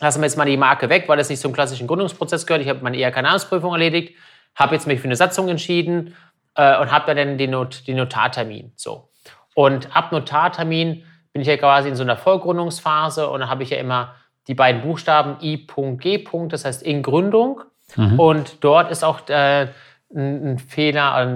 lassen 0.00 0.20
wir 0.20 0.26
jetzt 0.26 0.36
mal 0.36 0.44
die 0.44 0.56
Marke 0.56 0.88
weg, 0.88 1.04
weil 1.06 1.18
das 1.18 1.28
nicht 1.28 1.40
zum 1.40 1.52
klassischen 1.52 1.86
Gründungsprozess 1.86 2.46
gehört. 2.46 2.62
Ich 2.62 2.68
habe 2.68 2.80
meine 2.82 2.96
IHK-Namensprüfung 2.96 3.72
erledigt, 3.72 4.16
habe 4.54 4.74
jetzt 4.74 4.86
mich 4.86 5.00
für 5.00 5.06
eine 5.06 5.16
Satzung 5.16 5.48
entschieden 5.48 6.14
äh, 6.54 6.78
und 6.78 6.90
habe 6.90 7.14
dann 7.14 7.38
den, 7.38 7.50
Not, 7.50 7.86
den 7.86 7.96
Notartermin. 7.96 8.72
So. 8.76 9.08
Und 9.54 9.94
ab 9.94 10.12
Notartermin 10.12 11.04
bin 11.32 11.42
ich 11.42 11.48
ja 11.48 11.56
quasi 11.56 11.88
in 11.88 11.96
so 11.96 12.02
einer 12.02 12.16
Vollgründungsphase 12.16 13.28
und 13.28 13.40
dann 13.40 13.50
habe 13.50 13.62
ich 13.62 13.70
ja 13.70 13.78
immer 13.78 14.14
die 14.48 14.54
beiden 14.54 14.82
Buchstaben 14.82 15.36
I.G. 15.40 16.24
Das 16.48 16.64
heißt 16.64 16.82
in 16.82 17.02
Gründung. 17.02 17.62
Mhm. 17.96 18.18
Und 18.18 18.64
dort 18.64 18.90
ist 18.90 19.04
auch 19.04 19.28
äh, 19.28 19.68
ein, 20.14 20.52
ein, 20.52 20.58
Fehler, 20.58 21.26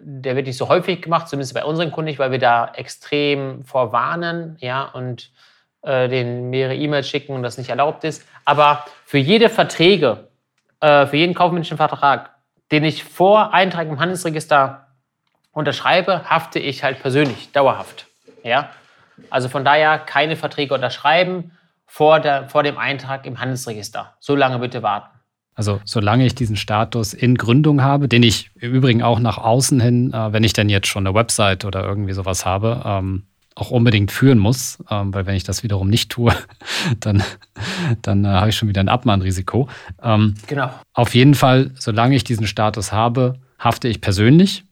der 0.00 0.36
wird 0.36 0.46
nicht 0.46 0.56
so 0.56 0.68
häufig 0.68 1.02
gemacht, 1.02 1.28
zumindest 1.28 1.54
bei 1.54 1.64
unseren 1.64 1.90
Kunden 1.90 2.06
nicht, 2.06 2.18
weil 2.18 2.30
wir 2.30 2.38
da 2.38 2.72
extrem 2.74 3.62
vorwarnen 3.64 4.56
ja, 4.60 4.84
und 4.84 5.30
äh, 5.82 6.08
denen 6.08 6.50
mehrere 6.50 6.74
E-Mails 6.74 7.08
schicken 7.08 7.34
und 7.34 7.42
das 7.42 7.58
nicht 7.58 7.70
erlaubt 7.70 8.04
ist. 8.04 8.26
Aber 8.44 8.84
für 9.04 9.18
jede 9.18 9.48
Verträge, 9.48 10.27
äh, 10.80 11.06
für 11.06 11.16
jeden 11.16 11.34
kaufmännischen 11.34 11.76
Vertrag, 11.76 12.30
den 12.70 12.84
ich 12.84 13.04
vor 13.04 13.54
Eintrag 13.54 13.88
im 13.88 13.98
Handelsregister 13.98 14.88
unterschreibe, 15.52 16.28
hafte 16.28 16.58
ich 16.58 16.84
halt 16.84 17.00
persönlich, 17.00 17.50
dauerhaft. 17.52 18.06
Ja? 18.44 18.70
Also 19.30 19.48
von 19.48 19.64
daher 19.64 19.98
keine 19.98 20.36
Verträge 20.36 20.74
unterschreiben 20.74 21.52
vor, 21.86 22.20
der, 22.20 22.48
vor 22.48 22.62
dem 22.62 22.78
Eintrag 22.78 23.26
im 23.26 23.40
Handelsregister. 23.40 24.14
So 24.20 24.36
lange 24.36 24.58
bitte 24.58 24.82
warten. 24.82 25.18
Also 25.54 25.80
solange 25.84 26.24
ich 26.24 26.36
diesen 26.36 26.54
Status 26.54 27.12
in 27.12 27.34
Gründung 27.34 27.82
habe, 27.82 28.06
den 28.06 28.22
ich 28.22 28.50
im 28.60 28.72
Übrigen 28.72 29.02
auch 29.02 29.18
nach 29.18 29.38
außen 29.38 29.80
hin, 29.80 30.12
äh, 30.12 30.32
wenn 30.32 30.44
ich 30.44 30.52
denn 30.52 30.68
jetzt 30.68 30.86
schon 30.86 31.04
eine 31.04 31.16
Website 31.16 31.64
oder 31.64 31.82
irgendwie 31.82 32.12
sowas 32.12 32.46
habe, 32.46 32.82
ähm, 32.84 33.26
auch 33.58 33.70
unbedingt 33.70 34.12
führen 34.12 34.38
muss, 34.38 34.78
ähm, 34.88 35.12
weil 35.12 35.26
wenn 35.26 35.34
ich 35.34 35.42
das 35.42 35.62
wiederum 35.62 35.88
nicht 35.88 36.10
tue, 36.10 36.32
dann, 37.00 37.22
dann 38.02 38.24
äh, 38.24 38.28
habe 38.28 38.50
ich 38.50 38.56
schon 38.56 38.68
wieder 38.68 38.80
ein 38.80 38.88
Abmahnrisiko. 38.88 39.68
Ähm, 40.02 40.34
genau. 40.46 40.70
Auf 40.94 41.14
jeden 41.14 41.34
Fall, 41.34 41.72
solange 41.74 42.14
ich 42.14 42.24
diesen 42.24 42.46
Status 42.46 42.92
habe, 42.92 43.40
hafte 43.58 43.88
ich 43.88 44.00
persönlich. 44.00 44.64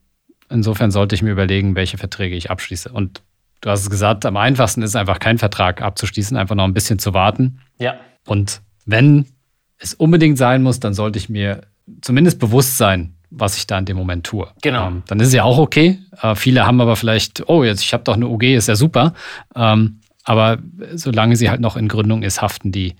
Insofern 0.48 0.92
sollte 0.92 1.16
ich 1.16 1.22
mir 1.22 1.32
überlegen, 1.32 1.74
welche 1.74 1.98
Verträge 1.98 2.36
ich 2.36 2.50
abschließe. 2.50 2.92
Und 2.92 3.22
du 3.60 3.70
hast 3.70 3.80
es 3.80 3.90
gesagt, 3.90 4.24
am 4.24 4.36
einfachsten 4.36 4.82
ist 4.82 4.94
einfach 4.94 5.18
keinen 5.18 5.38
Vertrag 5.38 5.82
abzuschließen, 5.82 6.36
einfach 6.36 6.54
noch 6.54 6.64
ein 6.64 6.74
bisschen 6.74 7.00
zu 7.00 7.12
warten. 7.12 7.60
Ja. 7.78 7.96
Und 8.24 8.62
wenn 8.84 9.26
es 9.78 9.94
unbedingt 9.94 10.38
sein 10.38 10.62
muss, 10.62 10.78
dann 10.78 10.94
sollte 10.94 11.18
ich 11.18 11.28
mir 11.28 11.62
zumindest 12.00 12.38
bewusst 12.38 12.78
sein, 12.78 13.15
was 13.30 13.56
ich 13.56 13.66
da 13.66 13.78
in 13.78 13.84
dem 13.84 13.96
Moment 13.96 14.24
tue. 14.24 14.48
Genau. 14.62 14.86
Ähm, 14.86 15.02
dann 15.06 15.20
ist 15.20 15.28
es 15.28 15.34
ja 15.34 15.44
auch 15.44 15.58
okay. 15.58 15.98
Äh, 16.20 16.34
viele 16.34 16.66
haben 16.66 16.80
aber 16.80 16.96
vielleicht, 16.96 17.48
oh, 17.48 17.64
jetzt 17.64 17.82
ich 17.82 17.92
habe 17.92 18.04
doch 18.04 18.14
eine 18.14 18.28
UG, 18.28 18.42
ist 18.42 18.68
ja 18.68 18.76
super. 18.76 19.14
Ähm, 19.54 20.00
aber 20.24 20.58
solange 20.94 21.36
sie 21.36 21.50
halt 21.50 21.60
noch 21.60 21.76
in 21.76 21.88
Gründung 21.88 22.22
ist, 22.22 22.42
haften 22.42 22.72
die 22.72 22.96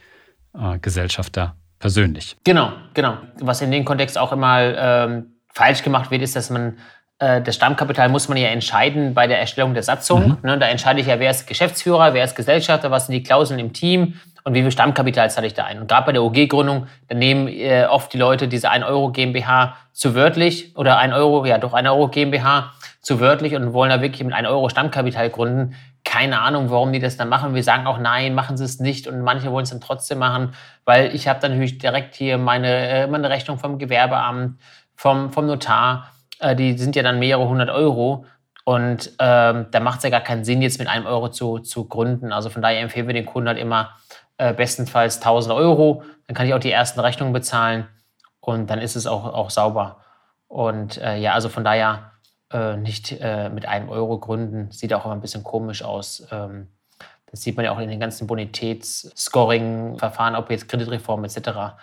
äh, 0.54 0.78
Gesellschafter 0.80 1.56
persönlich. 1.78 2.36
Genau, 2.44 2.72
genau. 2.94 3.18
Was 3.40 3.62
in 3.62 3.70
dem 3.70 3.84
Kontext 3.84 4.16
auch 4.18 4.32
immer 4.32 4.60
ähm, 4.60 5.26
falsch 5.52 5.82
gemacht 5.82 6.10
wird, 6.10 6.22
ist, 6.22 6.36
dass 6.36 6.50
man 6.50 6.76
das 7.18 7.54
Stammkapital 7.54 8.10
muss 8.10 8.28
man 8.28 8.36
ja 8.36 8.48
entscheiden 8.48 9.14
bei 9.14 9.26
der 9.26 9.40
Erstellung 9.40 9.72
der 9.72 9.82
Satzung. 9.82 10.28
Mhm. 10.28 10.38
Ne, 10.42 10.58
da 10.58 10.66
entscheide 10.66 11.00
ich 11.00 11.06
ja, 11.06 11.18
wer 11.18 11.30
ist 11.30 11.46
Geschäftsführer, 11.46 12.12
wer 12.12 12.24
ist 12.24 12.36
Gesellschafter, 12.36 12.90
was 12.90 13.06
sind 13.06 13.14
die 13.14 13.22
Klauseln 13.22 13.58
im 13.58 13.72
Team 13.72 14.20
und 14.46 14.54
wie 14.54 14.62
viel 14.62 14.70
Stammkapital 14.70 15.28
zahle 15.28 15.48
ich 15.48 15.54
da 15.54 15.64
ein. 15.64 15.80
Und 15.80 15.88
gerade 15.88 16.06
bei 16.06 16.12
der 16.12 16.22
OG-Gründung, 16.22 16.86
da 17.08 17.16
nehmen 17.16 17.48
äh, 17.48 17.86
oft 17.90 18.12
die 18.12 18.18
Leute 18.18 18.46
diese 18.46 18.70
1 18.70 18.84
Euro 18.84 19.10
GmbH 19.10 19.76
zu 19.92 20.14
wörtlich 20.14 20.76
oder 20.76 20.98
1 20.98 21.14
Euro, 21.14 21.44
ja 21.46 21.58
doch 21.58 21.74
1 21.74 21.88
Euro 21.88 22.06
GmbH 22.06 22.72
zu 23.00 23.18
wörtlich 23.18 23.56
und 23.56 23.72
wollen 23.72 23.90
da 23.90 24.00
wirklich 24.02 24.22
mit 24.22 24.34
1 24.34 24.46
Euro 24.46 24.68
Stammkapital 24.68 25.30
gründen. 25.30 25.74
Keine 26.04 26.40
Ahnung, 26.42 26.70
warum 26.70 26.92
die 26.92 27.00
das 27.00 27.16
dann 27.16 27.28
machen. 27.28 27.56
Wir 27.56 27.64
sagen 27.64 27.88
auch 27.88 27.98
nein, 27.98 28.34
machen 28.34 28.56
sie 28.56 28.64
es 28.64 28.78
nicht 28.78 29.08
und 29.08 29.22
manche 29.22 29.50
wollen 29.50 29.64
es 29.64 29.70
dann 29.70 29.80
trotzdem 29.80 30.18
machen, 30.18 30.52
weil 30.84 31.12
ich 31.12 31.26
habe 31.26 31.40
dann 31.40 31.52
natürlich 31.52 31.78
direkt 31.78 32.14
hier 32.14 32.38
meine, 32.38 32.88
äh, 32.88 33.06
meine 33.08 33.30
Rechnung 33.30 33.58
vom 33.58 33.78
Gewerbeamt, 33.78 34.60
vom, 34.94 35.32
vom 35.32 35.46
Notar 35.46 36.12
äh, 36.40 36.56
die 36.56 36.76
sind 36.78 36.96
ja 36.96 37.02
dann 37.02 37.18
mehrere 37.18 37.48
hundert 37.48 37.70
Euro. 37.70 38.24
Und 38.64 39.12
ähm, 39.20 39.66
da 39.70 39.80
macht 39.80 39.98
es 39.98 40.04
ja 40.04 40.10
gar 40.10 40.22
keinen 40.22 40.44
Sinn, 40.44 40.60
jetzt 40.60 40.78
mit 40.78 40.88
einem 40.88 41.06
Euro 41.06 41.28
zu, 41.28 41.60
zu 41.60 41.86
gründen. 41.86 42.32
Also 42.32 42.50
von 42.50 42.62
daher 42.62 42.80
empfehlen 42.80 43.06
wir 43.06 43.14
den 43.14 43.26
Kunden 43.26 43.48
halt 43.48 43.58
immer 43.58 43.90
äh, 44.38 44.52
bestenfalls 44.52 45.18
1000 45.18 45.54
Euro. 45.54 46.02
Dann 46.26 46.34
kann 46.34 46.46
ich 46.46 46.54
auch 46.54 46.58
die 46.58 46.72
ersten 46.72 46.98
Rechnungen 46.98 47.32
bezahlen 47.32 47.86
und 48.40 48.68
dann 48.68 48.80
ist 48.80 48.96
es 48.96 49.06
auch, 49.06 49.24
auch 49.24 49.50
sauber. 49.50 49.98
Und 50.48 50.98
äh, 50.98 51.16
ja, 51.16 51.34
also 51.34 51.48
von 51.48 51.62
daher 51.62 52.10
äh, 52.52 52.76
nicht 52.76 53.16
äh, 53.20 53.48
mit 53.50 53.66
einem 53.66 53.88
Euro 53.88 54.18
gründen. 54.18 54.70
Sieht 54.70 54.94
auch 54.94 55.04
immer 55.04 55.14
ein 55.14 55.20
bisschen 55.20 55.44
komisch 55.44 55.82
aus. 55.82 56.26
Ähm, 56.30 56.68
das 57.30 57.42
sieht 57.42 57.56
man 57.56 57.64
ja 57.64 57.72
auch 57.72 57.78
in 57.78 57.88
den 57.88 58.00
ganzen 58.00 58.26
Bonitätsscoring-Verfahren, 58.26 60.34
ob 60.36 60.50
jetzt 60.50 60.68
Kreditreform 60.68 61.24
etc. 61.24 61.76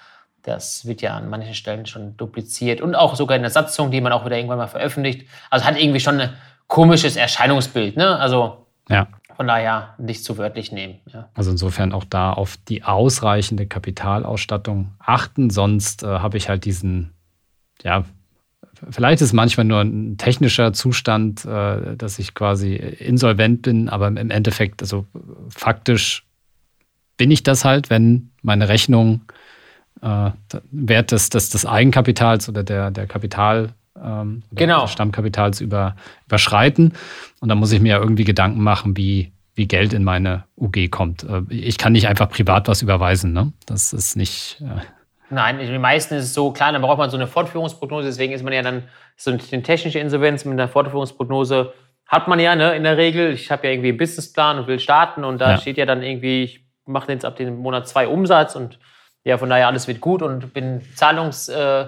Das 0.44 0.86
wird 0.86 1.02
ja 1.02 1.16
an 1.16 1.30
manchen 1.30 1.56
Stellen 1.56 1.86
schon 1.86 2.18
dupliziert 2.18 2.82
und 2.82 2.96
auch 2.96 3.16
sogar 3.16 3.38
in 3.38 3.44
der 3.44 3.52
Satzung, 3.52 3.92
die 3.92 4.02
man 4.02 4.12
auch 4.12 4.26
wieder 4.26 4.36
irgendwann 4.36 4.58
mal 4.58 4.68
veröffentlicht. 4.68 5.28
Also 5.50 5.66
hat 5.66 5.80
irgendwie 5.80 6.02
schon 6.02 6.20
ein 6.20 6.34
komisches 6.68 7.16
Erscheinungsbild. 7.16 7.96
Ne? 7.96 8.20
Also 8.20 8.66
ja. 8.90 9.08
von 9.38 9.48
daher 9.48 9.96
nicht 9.98 10.26
zu 10.26 10.38
wörtlich 10.38 10.74
nehmen. 10.74 11.00
Ja. 11.14 11.30
Also 11.34 11.52
insofern 11.52 11.94
auch 11.94 12.04
da 12.04 12.34
auf 12.34 12.58
die 12.68 12.84
ausreichende 12.84 13.68
Kapitalausstattung 13.68 14.92
achten. 15.00 15.50
Sonst 15.50 16.04
äh, 16.04 16.08
habe 16.08 16.36
ich 16.36 16.50
halt 16.50 16.66
diesen, 16.66 17.14
ja, 17.82 18.04
vielleicht 18.90 19.22
ist 19.22 19.32
manchmal 19.32 19.66
nur 19.66 19.80
ein 19.80 20.18
technischer 20.18 20.74
Zustand, 20.74 21.46
äh, 21.46 21.96
dass 21.96 22.20
ich 22.20 22.34
quasi 22.34 22.76
insolvent 22.76 23.62
bin, 23.62 23.88
aber 23.88 24.08
im 24.08 24.30
Endeffekt, 24.30 24.82
also 24.82 25.06
faktisch 25.48 26.26
bin 27.16 27.32
ich 27.32 27.44
das 27.44 27.64
halt, 27.64 27.90
wenn 27.90 28.32
meine 28.42 28.68
Rechnung 28.68 29.22
äh, 30.04 30.32
Wert 30.72 31.12
des, 31.12 31.30
des, 31.30 31.50
des 31.50 31.66
Eigenkapitals 31.66 32.50
oder 32.50 32.64
der, 32.64 32.92
der 32.92 33.08
Kapital, 33.08 33.70
ähm, 34.04 34.44
genau. 34.52 34.88
Stammkapitals 34.88 35.62
über, 35.62 35.96
überschreiten. 36.26 36.94
Und 37.40 37.50
da 37.50 37.56
muss 37.56 37.72
ich 37.72 37.82
mir 37.82 37.90
ja 37.90 38.00
irgendwie 38.00 38.26
Gedanken 38.26 38.62
machen, 38.62 38.98
wie, 38.98 39.32
wie 39.56 39.68
Geld 39.68 39.94
in 39.94 40.04
meine 40.04 40.44
UG 40.58 40.90
kommt. 40.92 41.24
Äh, 41.24 41.42
ich 41.50 41.78
kann 41.78 41.94
nicht 41.94 42.08
einfach 42.08 42.30
privat 42.30 42.68
was 42.68 42.82
überweisen. 42.82 43.34
Ne? 43.34 43.54
Das 43.66 43.94
ist 43.94 44.16
nicht. 44.16 44.62
Äh 44.62 44.82
Nein, 45.30 45.60
in 45.60 45.68
den 45.68 45.82
meisten 45.82 46.14
ist 46.16 46.26
es 46.26 46.34
so, 46.34 46.52
klar, 46.52 46.72
dann 46.72 46.82
braucht 46.82 47.00
man 47.00 47.10
so 47.10 47.18
eine 47.18 47.28
Fortführungsprognose. 47.28 48.06
Deswegen 48.06 48.34
ist 48.34 48.44
man 48.44 48.54
ja 48.54 48.62
dann 48.62 48.84
so 49.16 49.32
eine 49.32 49.64
technische 49.64 50.00
Insolvenz 50.00 50.46
mit 50.46 50.54
einer 50.54 50.68
Fortführungsprognose 50.68 51.74
hat 52.06 52.28
man 52.28 52.40
ja 52.40 52.56
ne, 52.56 52.76
in 52.76 52.84
der 52.84 52.98
Regel. 52.98 53.34
Ich 53.34 53.50
habe 53.50 53.66
ja 53.66 53.74
irgendwie 53.74 53.90
einen 53.90 53.98
Businessplan 53.98 54.60
und 54.60 54.68
will 54.68 54.80
starten 54.80 55.24
und 55.24 55.40
da 55.40 55.52
ja. 55.52 55.58
steht 55.58 55.78
ja 55.78 55.86
dann 55.86 56.04
irgendwie, 56.04 56.44
ich 56.44 56.66
mache 56.86 57.12
jetzt 57.12 57.26
ab 57.26 57.38
dem 57.38 57.58
Monat 57.58 57.88
zwei 57.88 58.08
Umsatz 58.08 58.56
und 58.56 58.78
ja, 59.24 59.38
von 59.38 59.50
daher 59.50 59.68
alles 59.68 59.88
wird 59.88 60.02
gut 60.02 60.22
und 60.22 60.54
bin 60.54 60.82
Zahlungs, 60.96 61.50
äh, 61.50 61.86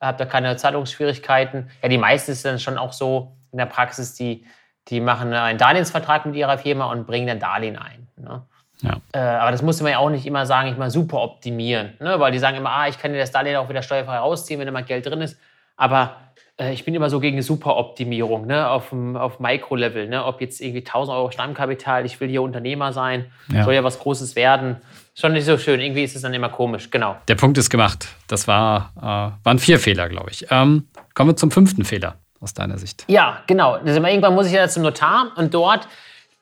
habe 0.00 0.18
da 0.18 0.26
keine 0.26 0.56
Zahlungsschwierigkeiten. 0.56 1.70
Ja, 1.82 1.88
die 1.88 1.98
meisten 1.98 2.32
ist 2.32 2.44
dann 2.44 2.58
schon 2.58 2.78
auch 2.78 2.92
so 2.92 3.36
in 3.52 3.58
der 3.58 3.66
Praxis, 3.66 4.14
die, 4.14 4.44
die 4.88 5.00
machen 5.00 5.32
einen 5.32 5.58
Darlehensvertrag 5.58 6.26
mit 6.26 6.34
ihrer 6.34 6.58
Firma 6.58 6.90
und 6.90 7.06
bringen 7.06 7.26
dann 7.26 7.38
Darlehen 7.38 7.78
ein. 7.78 8.08
Ne? 8.16 8.42
Ja. 8.82 8.96
Äh, 9.12 9.18
aber 9.18 9.50
das 9.50 9.62
musste 9.62 9.82
man 9.82 9.92
ja 9.92 9.98
auch 9.98 10.10
nicht 10.10 10.26
immer 10.26 10.44
sagen, 10.44 10.68
ich 10.68 10.76
mal 10.76 10.90
super 10.90 11.22
optimieren, 11.22 11.94
ne? 12.00 12.20
weil 12.20 12.32
die 12.32 12.38
sagen 12.38 12.56
immer, 12.56 12.70
ah, 12.70 12.88
ich 12.88 12.98
kann 12.98 13.12
dir 13.12 13.18
das 13.18 13.30
Darlehen 13.30 13.56
auch 13.56 13.68
wieder 13.68 13.82
steuerfrei 13.82 14.18
rausziehen, 14.18 14.60
wenn 14.60 14.66
da 14.66 14.72
mal 14.72 14.84
Geld 14.84 15.06
drin 15.06 15.22
ist. 15.22 15.38
Aber 15.76 16.16
äh, 16.58 16.72
ich 16.72 16.84
bin 16.84 16.94
immer 16.94 17.08
so 17.08 17.20
gegen 17.20 17.40
Superoptimierung 17.40 18.46
ne? 18.46 18.68
auf, 18.68 18.92
auf 18.92 19.40
Mikro-Level. 19.40 20.08
Ne? 20.08 20.24
Ob 20.24 20.40
jetzt 20.40 20.60
irgendwie 20.60 20.80
1000 20.80 21.16
Euro 21.16 21.30
Stammkapital, 21.30 22.04
ich 22.04 22.20
will 22.20 22.28
hier 22.28 22.42
Unternehmer 22.42 22.92
sein, 22.92 23.32
ja. 23.52 23.64
soll 23.64 23.74
ja 23.74 23.84
was 23.84 23.98
Großes 23.98 24.36
werden. 24.36 24.76
Schon 25.16 25.32
nicht 25.32 25.44
so 25.44 25.56
schön. 25.58 25.80
Irgendwie 25.80 26.02
ist 26.02 26.16
es 26.16 26.22
dann 26.22 26.34
immer 26.34 26.48
komisch. 26.48 26.90
Genau. 26.90 27.16
Der 27.28 27.36
Punkt 27.36 27.56
ist 27.56 27.70
gemacht. 27.70 28.08
Das 28.26 28.48
war, 28.48 28.92
äh, 28.96 29.44
waren 29.44 29.58
vier 29.60 29.78
Fehler, 29.78 30.08
glaube 30.08 30.30
ich. 30.30 30.46
Ähm, 30.50 30.88
kommen 31.14 31.30
wir 31.30 31.36
zum 31.36 31.52
fünften 31.52 31.84
Fehler 31.84 32.16
aus 32.40 32.52
deiner 32.52 32.78
Sicht. 32.78 33.04
Ja, 33.06 33.42
genau. 33.46 33.74
Also 33.74 34.02
irgendwann 34.02 34.34
muss 34.34 34.46
ich 34.46 34.52
ja 34.52 34.68
zum 34.68 34.82
Notar 34.82 35.32
und 35.36 35.54
dort 35.54 35.86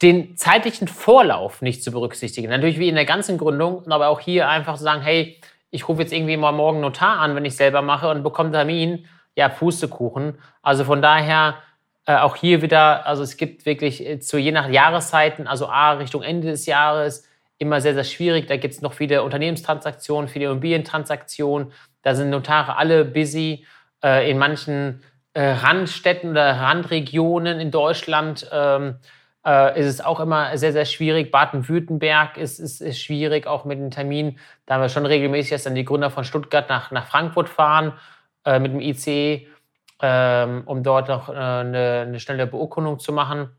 den 0.01 0.37
zeitlichen 0.37 0.89
Vorlauf 0.89 1.61
nicht 1.61 1.85
zu 1.85 1.93
berücksichtigen. 1.93 2.49
Natürlich 2.49 2.79
wie 2.79 2.89
in 2.89 2.95
der 2.95 3.05
ganzen 3.05 3.39
Gründung, 3.39 3.87
aber 3.91 4.09
auch 4.09 4.21
hier 4.21 4.49
einfach 4.49 4.77
zu 4.77 4.85
sagen, 4.85 5.03
hey, 5.03 5.39
ich 5.71 5.89
rufe 5.89 6.03
jetzt 6.03 6.13
irgendwie 6.13 6.37
mal 6.37 6.53
morgen 6.53 6.81
Notar 6.81 7.19
an, 7.19 7.35
wenn 7.37 7.45
ich 7.45 7.57
selber 7.57 7.83
mache 7.83 8.09
und 8.09 8.23
bekomme 8.23 8.53
Termin. 8.53 9.07
Ja, 9.37 9.49
Pustekuchen. 9.49 10.39
Also 10.63 10.85
von 10.85 11.01
daher 11.01 11.57
äh, 12.07 12.17
auch 12.17 12.37
hier 12.37 12.63
wieder, 12.63 13.07
also 13.07 13.23
es 13.23 13.37
gibt 13.37 13.65
wirklich 13.65 14.07
äh, 14.07 14.19
zu 14.19 14.39
je 14.39 14.53
nach 14.53 14.69
Jahreszeiten, 14.69 15.47
also 15.47 15.69
A, 15.69 15.93
Richtung 15.93 16.23
Ende 16.23 16.49
des 16.49 16.67
Jahres, 16.67 17.27
immer 17.63 17.81
sehr, 17.81 17.95
sehr 17.95 18.05
schwierig. 18.05 18.47
Da 18.47 18.57
gibt 18.57 18.75
es 18.75 18.83
noch 18.83 18.93
viele 18.93 19.23
Unternehmenstransaktionen, 19.23 20.29
viele 20.29 20.47
Immobilientransaktionen. 20.47 21.73
Da 22.03 22.15
sind 22.15 22.31
Notare 22.31 22.77
alle 22.77 23.05
busy. 23.05 23.65
Äh, 24.05 24.31
in 24.31 24.39
manchen 24.39 25.03
äh, 25.35 25.43
Randstädten 25.43 26.31
oder 26.31 26.57
Randregionen 26.57 27.61
in 27.61 27.71
Deutschland 27.71 28.47
ähm, 28.53 28.97
äh, 29.47 29.79
ist 29.81 29.87
es 29.87 30.01
auch 30.01 30.21
immer 30.21 30.57
sehr, 30.57 30.73
sehr 30.73 30.85
schwierig. 30.85 31.31
Baden-Württemberg 31.31 32.37
ist, 32.37 32.59
ist, 32.59 32.81
ist 32.81 33.01
schwierig, 33.01 33.47
auch 33.47 33.65
mit 33.65 33.79
den 33.79 33.91
Terminen. 33.91 34.39
Da 34.67 34.75
haben 34.75 34.83
wir 34.83 34.89
schon 34.89 35.07
regelmäßig, 35.07 35.53
dass 35.53 35.65
dann 35.65 35.75
die 35.75 35.85
Gründer 35.85 36.11
von 36.11 36.25
Stuttgart 36.25 36.69
nach, 36.69 36.91
nach 36.91 37.07
Frankfurt 37.07 37.49
fahren 37.49 37.95
äh, 38.45 38.59
mit 38.59 38.73
dem 38.73 38.81
ICE, 38.81 39.47
ähm, 40.01 40.63
um 40.67 40.83
dort 40.83 41.09
noch 41.09 41.29
äh, 41.29 41.33
eine, 41.33 42.05
eine, 42.07 42.21
schnelle 42.21 42.47
Beurkundung 42.47 42.99
zu 42.99 43.13
machen. 43.13 43.51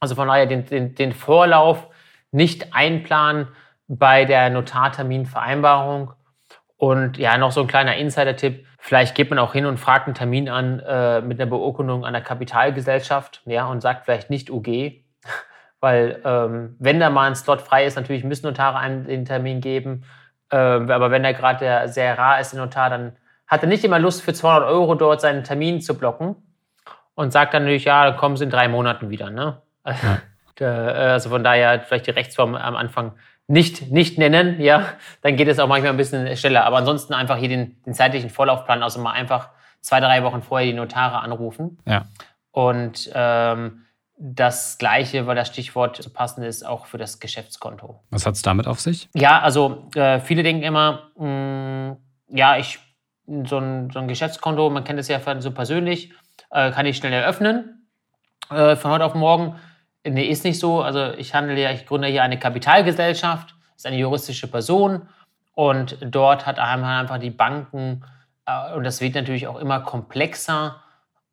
Also 0.00 0.14
von 0.14 0.28
daher 0.28 0.46
den, 0.46 0.66
den, 0.66 0.94
den 0.94 1.12
Vorlauf 1.12 1.88
nicht 2.32 2.74
einplanen 2.74 3.48
bei 3.88 4.24
der 4.24 4.50
Notarterminvereinbarung. 4.50 6.12
Und 6.76 7.18
ja, 7.18 7.36
noch 7.36 7.52
so 7.52 7.60
ein 7.60 7.66
kleiner 7.66 7.96
Insider-Tipp. 7.96 8.64
Vielleicht 8.78 9.14
geht 9.14 9.28
man 9.28 9.38
auch 9.38 9.52
hin 9.52 9.66
und 9.66 9.78
fragt 9.78 10.06
einen 10.06 10.14
Termin 10.14 10.48
an 10.48 10.80
äh, 10.80 11.20
mit 11.20 11.38
einer 11.38 11.50
Beurkundung 11.50 12.06
an 12.06 12.14
der 12.14 12.22
Kapitalgesellschaft 12.22 13.42
ja, 13.44 13.66
und 13.66 13.82
sagt 13.82 14.06
vielleicht 14.06 14.30
nicht 14.30 14.50
UG. 14.50 15.02
Weil 15.80 16.20
ähm, 16.24 16.76
wenn 16.78 17.00
da 17.00 17.10
mal 17.10 17.26
ein 17.26 17.34
Slot 17.34 17.60
frei 17.60 17.84
ist, 17.84 17.96
natürlich 17.96 18.24
müssen 18.24 18.46
Notare 18.46 18.78
einen 18.78 19.04
den 19.04 19.24
Termin 19.24 19.60
geben. 19.60 20.04
Äh, 20.50 20.56
aber 20.56 21.10
wenn 21.10 21.22
der 21.22 21.34
gerade 21.34 21.88
sehr 21.88 22.16
rar 22.16 22.40
ist, 22.40 22.52
der 22.52 22.60
Notar, 22.60 22.90
dann 22.90 23.16
hat 23.46 23.62
er 23.62 23.68
nicht 23.68 23.84
immer 23.84 23.98
Lust, 23.98 24.22
für 24.22 24.32
200 24.32 24.68
Euro 24.68 24.94
dort 24.94 25.20
seinen 25.20 25.44
Termin 25.44 25.80
zu 25.80 25.98
blocken 25.98 26.36
und 27.14 27.32
sagt 27.32 27.52
dann 27.52 27.64
natürlich, 27.64 27.84
ja, 27.84 28.06
dann 28.06 28.16
kommen 28.16 28.36
sie 28.36 28.44
in 28.44 28.50
drei 28.50 28.68
Monaten 28.68 29.10
wieder. 29.10 29.30
Ne? 29.30 29.60
Ja. 29.84 29.94
also 30.58 31.30
von 31.30 31.44
daher 31.44 31.80
vielleicht 31.80 32.06
die 32.06 32.12
Rechtsform 32.12 32.54
am 32.54 32.76
Anfang 32.76 33.12
nicht, 33.46 33.90
nicht 33.90 34.16
nennen, 34.16 34.60
ja, 34.60 34.86
dann 35.22 35.36
geht 35.36 35.48
es 35.48 35.58
auch 35.58 35.66
manchmal 35.66 35.92
ein 35.92 35.96
bisschen 35.96 36.36
schneller. 36.36 36.64
Aber 36.64 36.76
ansonsten 36.78 37.14
einfach 37.14 37.36
hier 37.36 37.48
den, 37.48 37.82
den 37.82 37.94
zeitlichen 37.94 38.30
Vorlaufplan, 38.30 38.82
also 38.82 39.00
mal 39.00 39.12
einfach 39.12 39.48
zwei, 39.80 39.98
drei 39.98 40.22
Wochen 40.22 40.42
vorher 40.42 40.66
die 40.66 40.72
Notare 40.74 41.20
anrufen. 41.20 41.78
Ja. 41.84 42.04
Und 42.52 43.10
ähm, 43.12 43.86
das 44.16 44.78
Gleiche, 44.78 45.26
weil 45.26 45.34
das 45.34 45.48
Stichwort 45.48 45.96
so 46.00 46.10
passend 46.10 46.46
ist, 46.46 46.64
auch 46.64 46.86
für 46.86 46.98
das 46.98 47.20
Geschäftskonto. 47.20 48.00
Was 48.10 48.26
hat 48.26 48.34
es 48.34 48.42
damit 48.42 48.66
auf 48.66 48.78
sich? 48.78 49.08
Ja, 49.14 49.40
also 49.40 49.88
äh, 49.94 50.20
viele 50.20 50.42
denken 50.42 50.62
immer, 50.62 51.10
mh, 51.16 51.26
mm, 51.26 51.96
ja, 52.28 52.56
ich 52.58 52.78
so 53.44 53.58
ein, 53.58 53.90
so 53.90 53.98
ein 53.98 54.08
Geschäftskonto, 54.08 54.70
man 54.70 54.84
kennt 54.84 54.98
es 55.00 55.08
ja 55.08 55.20
so 55.40 55.50
persönlich, 55.52 56.12
äh, 56.50 56.70
kann 56.70 56.86
ich 56.86 56.96
schnell 56.96 57.12
eröffnen 57.12 57.86
äh, 58.50 58.76
von 58.76 58.90
heute 58.90 59.04
auf 59.04 59.14
morgen. 59.14 59.56
Nee, 60.06 60.26
ist 60.28 60.44
nicht 60.44 60.58
so. 60.58 60.82
Also 60.82 61.12
ich 61.14 61.34
handle 61.34 61.60
ja, 61.60 61.70
ich 61.70 61.86
gründe 61.86 62.08
hier 62.08 62.22
eine 62.22 62.38
Kapitalgesellschaft, 62.38 63.54
ist 63.76 63.86
eine 63.86 63.98
juristische 63.98 64.46
Person 64.46 65.08
und 65.54 65.98
dort 66.00 66.46
hat 66.46 66.58
einfach 66.58 67.18
die 67.18 67.30
Banken, 67.30 68.04
äh, 68.46 68.74
und 68.74 68.84
das 68.84 69.00
wird 69.00 69.14
natürlich 69.14 69.46
auch 69.46 69.58
immer 69.58 69.80
komplexer, 69.80 70.82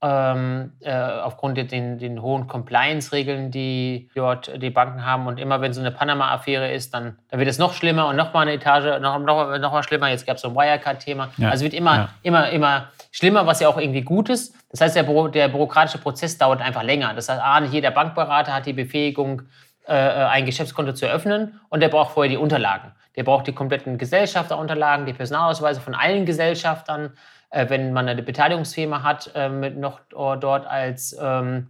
ähm, 0.02 0.74
äh, 0.82 0.94
aufgrund 0.94 1.58
der 1.58 1.64
den, 1.64 1.98
den 1.98 2.22
hohen 2.22 2.48
Compliance-Regeln, 2.48 3.50
die 3.50 4.10
dort 4.14 4.52
die 4.62 4.70
Banken 4.70 5.06
haben. 5.06 5.26
Und 5.26 5.40
immer 5.40 5.60
wenn 5.62 5.74
so 5.74 5.82
eine 5.82 5.92
Panama-Affäre 5.92 6.72
ist, 6.72 6.94
dann, 6.94 7.18
dann 7.30 7.40
wird 7.40 7.50
es 7.50 7.58
noch 7.58 7.74
schlimmer 7.74 8.08
und 8.08 8.16
noch 8.16 8.34
mal 8.34 8.42
eine 8.42 8.54
Etage, 8.54 9.02
noch, 9.02 9.18
noch, 9.20 9.58
noch 9.58 9.72
mal 9.72 9.84
schlimmer. 9.84 10.10
Jetzt 10.10 10.28
gab 10.28 10.36
es 10.36 10.44
so 10.44 10.50
ein 10.50 10.56
Wirecard-Thema. 10.56 11.30
Ja. 11.38 11.50
Also 11.50 11.64
wird 11.64 11.74
immer, 11.74 11.96
ja. 11.96 12.10
immer, 12.22 12.50
immer 12.50 12.90
schlimmer, 13.12 13.48
was 13.48 13.60
ja 13.60 13.70
auch 13.70 13.78
irgendwie 13.78 14.02
gut 14.04 14.30
ist. 14.30 14.56
Das 14.70 14.82
heißt, 14.82 14.96
der, 14.96 15.04
Büro, 15.04 15.30
der 15.30 15.48
bürokratische 15.48 15.98
Prozess 15.98 16.38
dauert 16.38 16.62
einfach 16.62 16.84
länger. 16.84 17.14
Das 17.16 17.30
heißt, 17.30 17.42
A, 17.42 17.60
nicht 17.60 17.74
jeder 17.74 17.92
Bankberater 17.92 18.54
hat 18.54 18.68
die 18.68 18.74
Befähigung, 18.74 19.44
äh, 19.88 19.94
ein 19.94 20.46
Geschäftskonto 20.46 20.94
zu 20.94 21.08
eröffnen 21.08 21.60
und 21.70 21.80
der 21.80 21.90
braucht 21.90 22.12
vorher 22.12 22.30
die 22.30 22.38
Unterlagen. 22.38 22.92
Der 23.16 23.24
braucht 23.24 23.48
die 23.48 23.54
kompletten 23.54 23.98
Gesellschafterunterlagen, 23.98 25.06
die 25.06 25.14
Personalausweise 25.14 25.82
von 25.82 25.96
allen 25.96 26.26
Gesellschaftern. 26.26 27.14
Äh, 27.50 27.70
wenn 27.70 27.94
man 27.94 28.08
eine 28.10 28.24
Beteiligungsfirma 28.24 29.04
hat, 29.04 29.32
äh, 29.36 29.50
mit 29.50 29.78
noch 29.78 30.02
dort 30.10 30.66
als, 30.66 31.18
ähm, 31.20 31.70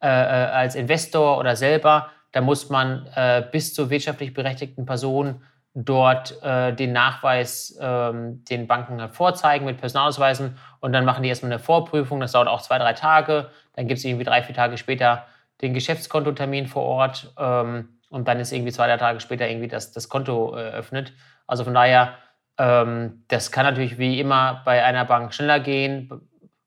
äh, 0.00 0.08
äh, 0.08 0.10
als 0.10 0.74
Investor 0.74 1.38
oder 1.38 1.56
selber, 1.56 2.10
da 2.32 2.40
muss 2.40 2.68
man 2.68 3.06
äh, 3.14 3.44
bis 3.50 3.74
zur 3.74 3.90
wirtschaftlich 3.90 4.34
berechtigten 4.34 4.84
Person 4.84 5.42
dort 5.74 6.42
äh, 6.42 6.72
den 6.72 6.92
Nachweis 6.92 7.78
ähm, 7.80 8.44
den 8.44 8.66
Banken 8.66 9.00
halt 9.00 9.12
vorzeigen 9.12 9.66
mit 9.66 9.78
Personalausweisen 9.78 10.56
und 10.80 10.92
dann 10.92 11.04
machen 11.04 11.22
die 11.22 11.28
erstmal 11.28 11.52
eine 11.52 11.58
Vorprüfung. 11.58 12.20
Das 12.20 12.32
dauert 12.32 12.48
auch 12.48 12.62
zwei, 12.62 12.78
drei 12.78 12.94
Tage. 12.94 13.50
Dann 13.74 13.86
gibt 13.86 13.98
es 13.98 14.04
irgendwie 14.04 14.24
drei, 14.24 14.42
vier 14.42 14.54
Tage 14.54 14.78
später 14.78 15.26
den 15.60 15.74
Geschäftskontotermin 15.74 16.66
vor 16.66 16.82
Ort 16.82 17.32
ähm, 17.38 17.98
und 18.08 18.26
dann 18.26 18.40
ist 18.40 18.52
irgendwie 18.52 18.72
zwei, 18.72 18.86
drei 18.86 18.96
Tage 18.96 19.20
später 19.20 19.48
irgendwie 19.48 19.68
das, 19.68 19.92
das 19.92 20.08
Konto 20.08 20.56
äh, 20.56 20.70
eröffnet. 20.70 21.12
Also 21.46 21.64
von 21.64 21.74
daher, 21.74 22.14
ähm, 22.58 23.24
das 23.28 23.52
kann 23.52 23.64
natürlich 23.64 23.98
wie 23.98 24.20
immer 24.20 24.62
bei 24.64 24.84
einer 24.84 25.04
Bank 25.04 25.34
schneller 25.34 25.60
gehen, 25.60 26.10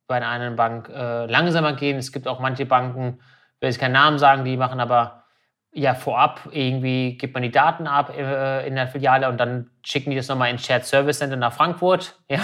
bei 0.07 0.15
einer 0.15 0.27
anderen 0.27 0.55
Bank 0.55 0.89
äh, 0.89 1.25
langsamer 1.25 1.73
gehen. 1.73 1.97
Es 1.97 2.11
gibt 2.11 2.27
auch 2.27 2.39
manche 2.39 2.65
Banken, 2.65 3.19
will 3.59 3.69
ich 3.69 3.79
keinen 3.79 3.93
Namen 3.93 4.19
sagen, 4.19 4.45
die 4.45 4.57
machen 4.57 4.79
aber 4.79 5.23
ja 5.71 5.93
vorab 5.93 6.49
irgendwie 6.51 7.15
gibt 7.17 7.35
man 7.35 7.43
die 7.43 7.51
Daten 7.51 7.85
ab 7.85 8.11
äh, 8.17 8.67
in 8.67 8.75
der 8.75 8.87
Filiale 8.87 9.29
und 9.29 9.37
dann 9.37 9.69
schicken 9.83 10.09
die 10.09 10.15
das 10.15 10.27
nochmal 10.27 10.49
ins 10.49 10.65
Shared 10.65 10.85
Service 10.85 11.19
Center 11.19 11.35
nach 11.35 11.53
Frankfurt. 11.53 12.19
Ja. 12.29 12.41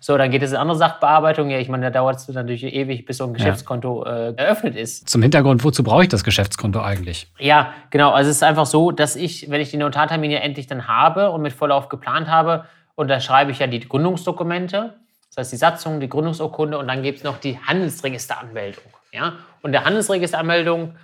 So, 0.00 0.16
dann 0.16 0.30
geht 0.30 0.42
es 0.42 0.52
in 0.52 0.56
andere 0.56 0.76
Sachbearbeitung. 0.78 1.50
Ja, 1.50 1.58
ich 1.58 1.68
meine, 1.68 1.84
da 1.84 1.90
dauert 1.90 2.16
es 2.16 2.28
natürlich 2.28 2.64
ewig, 2.64 3.04
bis 3.06 3.18
so 3.18 3.24
ein 3.24 3.34
Geschäftskonto 3.34 4.04
ja. 4.04 4.28
äh, 4.28 4.34
eröffnet 4.34 4.76
ist. 4.76 5.08
Zum 5.08 5.22
Hintergrund, 5.22 5.64
wozu 5.64 5.82
brauche 5.82 6.02
ich 6.02 6.08
das 6.08 6.24
Geschäftskonto 6.24 6.80
eigentlich? 6.80 7.28
Ja, 7.38 7.72
genau. 7.90 8.12
Also 8.12 8.30
es 8.30 8.36
ist 8.36 8.42
einfach 8.42 8.66
so, 8.66 8.90
dass 8.90 9.16
ich, 9.16 9.50
wenn 9.50 9.60
ich 9.60 9.70
die 9.70 9.76
Notartermine 9.76 10.42
endlich 10.42 10.66
dann 10.66 10.88
habe 10.88 11.30
und 11.30 11.42
mit 11.42 11.52
Vorlauf 11.52 11.88
geplant 11.88 12.28
habe, 12.28 12.64
unterschreibe 12.94 13.50
ich 13.50 13.58
ja 13.58 13.66
die 13.66 13.80
Gründungsdokumente. 13.80 14.94
Das 15.28 15.38
heißt, 15.38 15.52
die 15.52 15.56
Satzung, 15.56 16.00
die 16.00 16.08
Gründungsurkunde 16.08 16.78
und 16.78 16.86
dann 16.86 17.02
gibt 17.02 17.18
es 17.18 17.24
noch 17.24 17.38
die 17.38 17.58
Handelsregisteranmeldung. 17.58 18.84
Ja? 19.12 19.34
Und 19.62 19.72
der 19.72 19.84
Handelsregisteranmeldung 19.84 20.94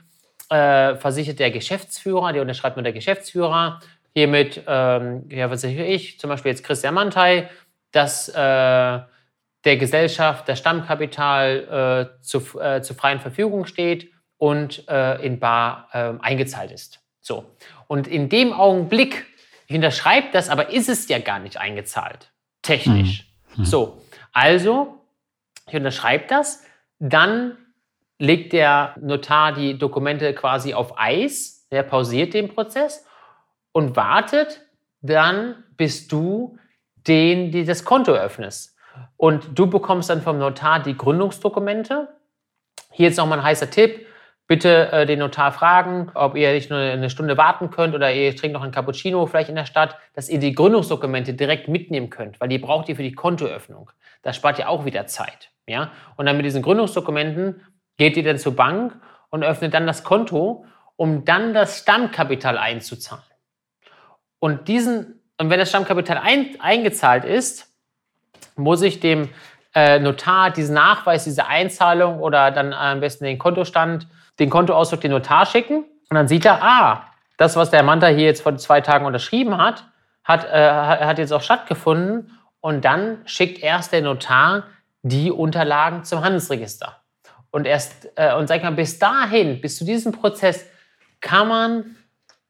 äh, 0.51 0.97
versichert 0.97 1.39
der 1.39 1.51
Geschäftsführer, 1.51 2.33
der 2.33 2.43
unterschreibt 2.43 2.77
nur 2.77 2.83
der 2.83 2.93
Geschäftsführer. 2.93 3.81
Hiermit 4.15 4.63
ähm, 4.67 5.25
ja, 5.31 5.49
versichere 5.49 5.87
ich, 5.87 6.19
zum 6.19 6.31
Beispiel 6.31 6.51
jetzt 6.51 6.65
Christian 6.65 6.95
Mantei, 6.95 7.49
dass 7.93 8.29
äh, 8.29 8.33
der 9.65 9.77
Gesellschaft 9.77 10.49
das 10.49 10.59
Stammkapital 10.59 12.17
äh, 12.19 12.23
zu, 12.23 12.61
äh, 12.61 12.83
zur 12.83 12.97
freien 12.97 13.21
Verfügung 13.21 13.67
steht 13.67 14.11
und 14.39 14.89
äh, 14.89 15.25
in 15.25 15.39
Bar 15.39 15.89
ähm, 15.93 16.21
eingezahlt 16.21 16.71
ist. 16.71 17.01
So. 17.21 17.45
Und 17.87 18.07
in 18.07 18.29
dem 18.29 18.53
Augenblick, 18.53 19.27
ich 19.67 19.77
unterschreibe 19.77 20.29
das, 20.33 20.49
aber 20.49 20.71
ist 20.71 20.89
es 20.89 21.09
ja 21.09 21.19
gar 21.19 21.39
nicht 21.39 21.59
eingezahlt. 21.59 22.33
Technisch. 22.63 23.31
Mhm. 23.55 23.63
Mhm. 23.63 23.65
So. 23.65 24.03
Also, 24.33 25.05
ich 25.69 25.75
unterschreibe 25.75 26.25
das, 26.29 26.65
dann 26.99 27.59
legt 28.19 28.53
der 28.53 28.95
Notar 29.01 29.53
die 29.53 29.79
Dokumente 29.79 30.35
quasi 30.35 30.75
auf 30.75 30.99
Eis, 30.99 31.67
der 31.71 31.83
pausiert 31.83 32.35
den 32.35 32.49
Prozess 32.49 33.07
und 33.73 33.97
wartet 33.97 34.63
dann, 35.01 35.65
bis 35.77 36.09
du 36.09 36.59
den, 37.07 37.51
die 37.51 37.65
das 37.65 37.85
Konto 37.85 38.13
öffnest. 38.13 38.77
Und 39.17 39.59
du 39.59 39.67
bekommst 39.69 40.11
dann 40.11 40.23
vom 40.23 40.39
Notar 40.39 40.81
die 40.81 40.97
Gründungsdokumente. 40.97 42.09
Hier 42.91 43.09
jetzt 43.09 43.17
nochmal 43.17 43.39
ein 43.39 43.45
heißer 43.45 43.71
Tipp. 43.71 44.07
bitte 44.47 44.91
äh, 44.91 45.07
den 45.07 45.21
Notar 45.21 45.53
fragen, 45.53 46.11
ob 46.15 46.35
ihr 46.37 46.53
nicht 46.53 46.71
nur 46.71 46.81
eine 46.81 47.09
Stunde 47.09 47.37
warten 47.37 47.71
könnt 47.71 47.95
oder 47.95 48.13
ihr 48.13 48.35
trinkt 48.35 48.55
noch 48.55 48.63
einen 48.65 48.73
Cappuccino 48.73 49.25
vielleicht 49.27 49.49
in 49.49 49.55
der 49.55 49.65
Stadt, 49.65 49.97
dass 50.15 50.29
ihr 50.29 50.41
die 50.41 50.57
Gründungsdokumente 50.57 51.35
direkt 51.35 51.69
mitnehmen 51.69 52.11
könnt, 52.11 52.41
weil 52.41 52.49
die 52.49 52.59
braucht 52.59 52.89
ihr 52.89 52.97
für 52.97 53.05
die 53.05 53.13
Kontoöffnung. 53.13 53.93
Das 54.23 54.35
spart 54.35 54.59
ihr 54.59 54.69
auch 54.69 54.85
wieder 54.85 55.07
Zeit. 55.07 55.51
Ja? 55.69 55.93
Und 56.17 56.27
dann 56.27 56.37
mit 56.37 56.45
diesen 56.45 56.63
Gründungsdokumenten 56.63 57.63
geht 57.97 58.17
ihr 58.17 58.25
dann 58.25 58.39
zur 58.39 58.57
Bank 58.57 58.99
und 59.31 59.45
öffnet 59.45 59.73
dann 59.73 59.87
das 59.87 60.03
Konto, 60.03 60.65
um 60.97 61.25
dann 61.25 61.55
das 61.55 61.79
Stammkapital 61.79 62.59
einzuzahlen. 62.59 63.23
Und, 64.41 64.67
diesen, 64.67 65.20
und 65.41 65.49
wenn 65.49 65.59
das 65.59 65.71
Stammkapital 65.71 66.19
ein, 66.19 66.61
eingezahlt 66.61 67.25
ist, 67.25 67.73
muss 68.57 68.83
ich 68.83 69.01
dem 69.01 69.31
äh, 69.75 69.99
Notar 69.99 70.51
diesen 70.51 70.75
Nachweis, 70.75 71.25
diese 71.25 71.47
Einzahlung 71.47 72.21
oder 72.21 72.51
dann 72.51 72.75
am 72.75 73.01
besten 73.01 73.25
den 73.25 73.39
Kontostand, 73.39 74.07
den 74.39 74.51
Kontoauszug 74.51 75.01
den 75.01 75.13
Notar 75.13 75.47
schicken. 75.47 75.85
Und 76.11 76.15
dann 76.15 76.29
sieht 76.29 76.45
er, 76.45 76.63
ah, 76.63 77.07
das, 77.39 77.57
was 77.57 77.71
der 77.71 77.83
Manta 77.83 78.09
hier 78.09 78.27
jetzt 78.27 78.43
vor 78.43 78.55
zwei 78.59 78.83
Tagen 78.83 79.07
unterschrieben 79.07 79.57
hat, 79.57 79.85
hat, 80.25 80.45
äh, 80.45 80.71
hat 80.71 81.19
jetzt 81.19 81.33
auch 81.33 81.41
stattgefunden. 81.41 82.39
Und 82.61 82.85
dann 82.85 83.23
schickt 83.25 83.63
erst 83.63 83.93
der 83.93 84.03
Notar 84.03 84.65
die 85.01 85.31
Unterlagen 85.31 86.05
zum 86.05 86.23
Handelsregister. 86.23 87.01
Und 87.51 87.67
erst, 87.67 88.11
äh, 88.17 88.35
und 88.35 88.47
sag 88.47 88.63
mal, 88.63 88.73
bis 88.73 88.99
dahin, 88.99 89.63
bis 89.63 89.79
zu 89.79 89.87
diesem 89.87 90.13
Prozess, 90.13 90.67
kann 91.23 91.49
man 91.49 91.97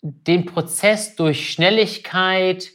den 0.03 0.45
Prozess 0.45 1.15
durch 1.15 1.53
Schnelligkeit, 1.53 2.71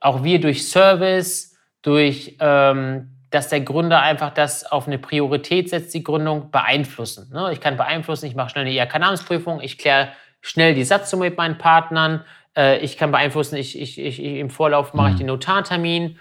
auch 0.00 0.24
wir 0.24 0.40
durch 0.40 0.66
Service, 0.68 1.56
durch 1.82 2.36
ähm, 2.40 3.16
dass 3.30 3.48
der 3.48 3.60
Gründer 3.60 4.00
einfach 4.00 4.30
das 4.30 4.70
auf 4.70 4.86
eine 4.86 4.98
Priorität 4.98 5.70
setzt, 5.70 5.94
die 5.94 6.02
Gründung 6.02 6.50
beeinflussen. 6.50 7.30
Ne? 7.32 7.52
Ich 7.52 7.60
kann 7.60 7.76
beeinflussen, 7.76 8.26
ich 8.26 8.34
mache 8.34 8.50
schnell 8.50 8.66
eine 8.66 8.74
IHK-Namensprüfung, 8.74 9.60
ich 9.60 9.78
kläre 9.78 10.08
schnell 10.40 10.74
die 10.74 10.84
Satzsumme 10.84 11.26
mit 11.26 11.36
meinen 11.36 11.58
Partnern, 11.58 12.24
äh, 12.56 12.78
ich 12.78 12.96
kann 12.96 13.12
beeinflussen, 13.12 13.56
ich, 13.56 13.80
ich, 13.80 13.98
ich, 14.00 14.20
im 14.20 14.50
Vorlauf 14.50 14.94
mache 14.94 15.08
ich 15.08 15.14
mhm. 15.14 15.18
den 15.18 15.26
Notartermin 15.28 16.18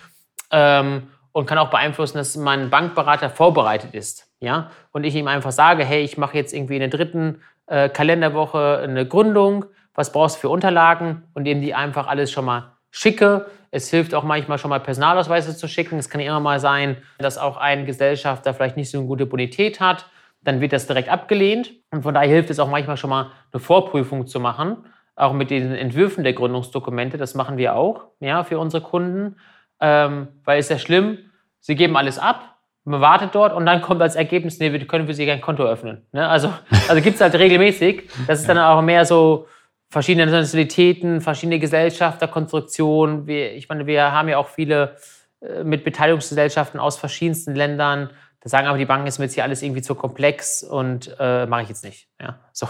ähm, 0.51 1.07
und 1.31 1.47
kann 1.47 1.57
auch 1.57 1.71
beeinflussen, 1.71 2.17
dass 2.17 2.35
mein 2.35 2.69
Bankberater 2.69 3.29
vorbereitet 3.29 3.95
ist. 3.95 4.31
Ja? 4.39 4.69
Und 4.91 5.03
ich 5.03 5.15
ihm 5.15 5.27
einfach 5.27 5.51
sage, 5.51 5.83
hey, 5.83 6.03
ich 6.03 6.17
mache 6.17 6.37
jetzt 6.37 6.53
irgendwie 6.53 6.75
in 6.75 6.81
der 6.81 6.89
dritten 6.89 7.41
äh, 7.65 7.89
Kalenderwoche 7.89 8.81
eine 8.83 9.07
Gründung, 9.07 9.65
was 9.95 10.11
brauchst 10.11 10.37
du 10.37 10.41
für 10.41 10.49
Unterlagen 10.49 11.23
und 11.33 11.45
ihm 11.45 11.61
die 11.61 11.73
einfach 11.73 12.07
alles 12.07 12.31
schon 12.31 12.45
mal 12.45 12.73
schicke. 12.91 13.47
Es 13.71 13.89
hilft 13.89 14.13
auch 14.13 14.23
manchmal 14.23 14.57
schon 14.57 14.69
mal 14.69 14.79
Personalausweise 14.79 15.55
zu 15.55 15.67
schicken. 15.67 15.97
Es 15.97 16.09
kann 16.09 16.21
immer 16.21 16.39
mal 16.39 16.59
sein, 16.59 16.97
dass 17.17 17.37
auch 17.37 17.57
ein 17.57 17.85
Gesellschafter 17.85 18.53
vielleicht 18.53 18.77
nicht 18.77 18.89
so 18.89 18.99
eine 18.99 19.07
gute 19.07 19.25
Bonität 19.25 19.79
hat. 19.79 20.05
Dann 20.41 20.61
wird 20.61 20.73
das 20.73 20.87
direkt 20.87 21.09
abgelehnt. 21.09 21.71
Und 21.91 22.03
von 22.03 22.13
daher 22.13 22.29
hilft 22.29 22.49
es 22.49 22.59
auch 22.59 22.69
manchmal 22.69 22.97
schon 22.97 23.09
mal 23.09 23.31
eine 23.51 23.59
Vorprüfung 23.59 24.27
zu 24.27 24.39
machen, 24.39 24.77
auch 25.15 25.33
mit 25.33 25.49
den 25.49 25.73
Entwürfen 25.73 26.23
der 26.23 26.33
Gründungsdokumente. 26.33 27.17
Das 27.17 27.35
machen 27.35 27.57
wir 27.57 27.75
auch 27.75 28.05
ja, 28.19 28.43
für 28.43 28.57
unsere 28.57 28.81
Kunden. 28.81 29.35
Ähm, 29.81 30.29
weil 30.43 30.59
es 30.59 30.65
ist 30.65 30.71
ja 30.71 30.79
schlimm, 30.79 31.17
sie 31.59 31.75
geben 31.75 31.95
alles 31.95 32.19
ab, 32.19 32.57
man 32.85 33.01
wartet 33.01 33.35
dort 33.35 33.53
und 33.53 33.65
dann 33.65 33.81
kommt 33.81 34.01
als 34.01 34.15
Ergebnis, 34.15 34.59
nee, 34.59 34.71
wir 34.73 34.85
können 34.87 35.05
für 35.05 35.13
sie 35.13 35.25
kein 35.25 35.41
Konto 35.41 35.63
öffnen. 35.63 36.05
Ne? 36.11 36.27
Also, 36.27 36.51
also 36.87 37.01
gibt 37.01 37.15
es 37.15 37.21
halt 37.21 37.35
regelmäßig. 37.35 38.09
Das 38.27 38.39
ist 38.39 38.49
dann 38.49 38.57
auch 38.57 38.81
mehr 38.81 39.05
so, 39.05 39.47
verschiedene 39.89 40.31
Nationalitäten, 40.31 41.21
verschiedene 41.21 41.59
Gesellschafterkonstruktionen. 41.59 43.27
Ich 43.27 43.69
meine, 43.69 43.87
wir 43.87 44.11
haben 44.11 44.29
ja 44.29 44.37
auch 44.37 44.47
viele 44.47 44.97
äh, 45.41 45.63
mit 45.63 45.83
Beteiligungsgesellschaften 45.83 46.79
aus 46.79 46.97
verschiedensten 46.97 47.55
Ländern. 47.55 48.09
Da 48.41 48.49
sagen 48.49 48.67
aber 48.67 48.77
die 48.77 48.85
Banken, 48.85 49.07
ist 49.07 49.19
mir 49.19 49.25
jetzt 49.25 49.33
hier 49.33 49.43
alles 49.43 49.61
irgendwie 49.61 49.81
zu 49.81 49.95
komplex 49.95 50.63
und 50.63 51.15
äh, 51.19 51.45
mache 51.45 51.63
ich 51.63 51.69
jetzt 51.69 51.83
nicht. 51.83 52.07
Ja, 52.21 52.39
so. 52.53 52.67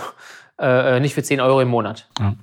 Äh, 0.60 0.97
äh 0.97 0.99
nicht 0.99 1.13
für 1.13 1.23
10 1.23 1.39
Euro 1.39 1.62
im 1.62 1.69
Monat. 1.69 2.08
Ja. 2.19 2.36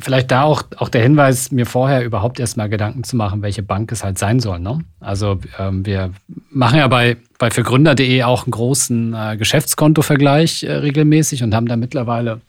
Vielleicht 0.00 0.30
da 0.30 0.44
auch, 0.44 0.62
auch 0.78 0.88
der 0.88 1.02
Hinweis, 1.02 1.50
mir 1.50 1.66
vorher 1.66 2.02
überhaupt 2.02 2.40
erstmal 2.40 2.70
Gedanken 2.70 3.04
zu 3.04 3.14
machen, 3.16 3.42
welche 3.42 3.62
Bank 3.62 3.92
es 3.92 4.02
halt 4.02 4.18
sein 4.18 4.40
soll. 4.40 4.58
Ne? 4.58 4.78
Also 5.00 5.38
ähm, 5.58 5.84
wir 5.84 6.12
machen 6.48 6.78
ja 6.78 6.88
bei, 6.88 7.18
bei 7.38 7.50
fürgründer.de 7.50 8.22
auch 8.22 8.44
einen 8.44 8.52
großen 8.52 9.14
äh, 9.14 9.36
Geschäftskontovergleich 9.36 10.62
äh, 10.62 10.72
regelmäßig 10.72 11.42
und 11.42 11.54
haben 11.54 11.66
da 11.66 11.76
mittlerweile 11.76 12.40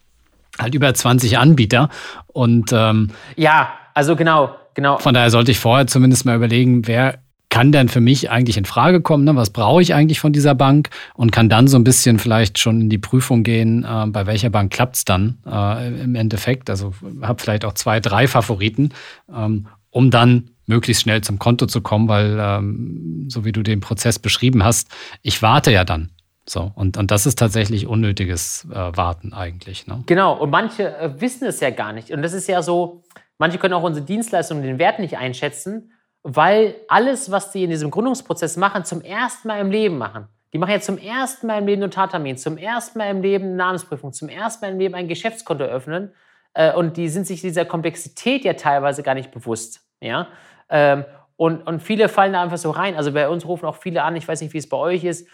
halt 0.60 0.76
über 0.76 0.94
20 0.94 1.38
Anbieter. 1.38 1.90
Und 2.28 2.72
ähm, 2.74 3.12
ja, 3.36 3.70
also 3.94 4.16
genau, 4.16 4.56
genau. 4.74 4.98
Von 4.98 5.14
daher 5.14 5.30
sollte 5.30 5.52
ich 5.52 5.60
vorher 5.60 5.88
zumindest 5.88 6.26
mal 6.26 6.36
überlegen, 6.36 6.88
wer 6.88 7.20
kann 7.50 7.74
denn 7.74 7.90
für 7.90 8.00
mich 8.00 8.32
eigentlich 8.32 8.58
in 8.58 8.66
Frage 8.66 9.02
kommen? 9.02 9.26
Ne? 9.26 9.36
Was 9.36 9.50
brauche 9.50 9.82
ich 9.82 9.94
eigentlich 9.94 10.22
von 10.22 10.32
dieser 10.32 10.56
Bank? 10.56 10.90
Und 11.14 11.32
kann 11.32 11.50
dann 11.50 11.68
so 11.68 11.78
ein 11.78 11.84
bisschen 11.84 12.18
vielleicht 12.18 12.58
schon 12.58 12.82
in 12.82 12.90
die 12.90 12.98
Prüfung 12.98 13.44
gehen, 13.44 13.84
äh, 13.84 14.06
bei 14.08 14.26
welcher 14.26 14.50
Bank 14.50 14.72
klappt 14.72 14.96
es 14.96 15.06
dann 15.06 15.38
äh, 15.46 16.02
im 16.02 16.16
Endeffekt. 16.16 16.70
Also 16.70 16.94
habe 17.22 17.42
vielleicht 17.42 17.66
auch 17.66 17.74
zwei, 17.74 18.00
drei 18.00 18.28
Favoriten, 18.28 18.92
ähm, 19.36 19.68
um 19.90 20.10
dann 20.10 20.52
möglichst 20.66 21.04
schnell 21.04 21.22
zum 21.22 21.38
Konto 21.38 21.66
zu 21.66 21.82
kommen, 21.82 22.08
weil 22.08 22.38
ähm, 22.40 23.26
so 23.28 23.44
wie 23.44 23.52
du 23.52 23.62
den 23.62 23.82
Prozess 23.82 24.18
beschrieben 24.18 24.64
hast, 24.64 24.88
ich 25.22 25.42
warte 25.42 25.72
ja 25.72 25.84
dann 25.84 26.10
so, 26.52 26.72
und, 26.76 26.98
und 26.98 27.12
das 27.12 27.26
ist 27.26 27.40
tatsächlich 27.40 27.88
unnötiges 27.88 28.68
äh, 28.70 28.76
Warten 28.76 29.32
eigentlich. 29.32 29.88
Ne? 29.88 30.04
Genau, 30.06 30.34
und 30.34 30.50
manche 30.50 30.96
äh, 30.98 31.22
wissen 31.22 31.48
es 31.48 31.62
ja 31.62 31.70
gar 31.70 31.94
nicht. 31.94 32.12
Und 32.12 32.22
das 32.22 32.34
ist 32.34 32.48
ja 32.48 32.62
so, 32.62 33.04
manche 33.38 33.58
können 33.58 33.74
auch 33.74 33.84
unsere 33.84 34.06
Dienstleistungen 34.06 34.62
den 34.62 34.78
Wert 34.78 35.00
nicht 35.00 35.18
einschätzen, 35.18 35.94
weil 36.24 36.76
alles, 36.90 37.32
was 37.32 37.52
die 37.52 37.64
in 37.64 37.70
diesem 37.70 37.90
Gründungsprozess 37.90 38.58
machen, 38.58 38.84
zum 38.84 39.02
ersten 39.02 39.48
Mal 39.48 39.62
im 39.62 39.72
Leben 39.72 39.98
machen. 39.98 40.28
Die 40.52 40.58
machen 40.58 40.72
ja 40.72 40.82
zum 40.82 40.98
ersten 40.98 41.48
Mal 41.48 41.60
im 41.60 41.68
Leben 41.68 41.82
Notartermin, 41.82 42.36
zum 42.36 42.58
ersten 42.58 43.00
Mal 43.00 43.10
im 43.10 43.22
Leben 43.22 43.46
eine 43.46 43.56
Namensprüfung, 43.56 44.12
zum 44.12 44.28
ersten 44.28 44.66
Mal 44.66 44.74
im 44.74 44.80
Leben 44.80 44.94
ein 44.94 45.08
Geschäftskonto 45.08 45.64
öffnen. 45.64 46.14
Äh, 46.54 46.74
und 46.74 46.98
die 46.98 47.08
sind 47.08 47.26
sich 47.26 47.40
dieser 47.40 47.64
Komplexität 47.64 48.44
ja 48.44 48.54
teilweise 48.54 49.04
gar 49.04 49.16
nicht 49.16 49.32
bewusst. 49.32 49.86
Ja? 50.02 50.28
Ähm, 50.70 51.06
und, 51.38 51.66
und 51.66 51.82
viele 51.82 52.08
fallen 52.10 52.34
da 52.34 52.44
einfach 52.44 52.58
so 52.58 52.70
rein. 52.70 52.96
Also 52.96 53.14
bei 53.14 53.28
uns 53.28 53.46
rufen 53.48 53.66
auch 53.66 53.78
viele 53.78 54.04
an, 54.04 54.16
ich 54.16 54.28
weiß 54.28 54.42
nicht, 54.42 54.54
wie 54.54 54.60
es 54.60 54.70
bei 54.70 54.78
euch 54.78 55.04
ist. 55.04 55.28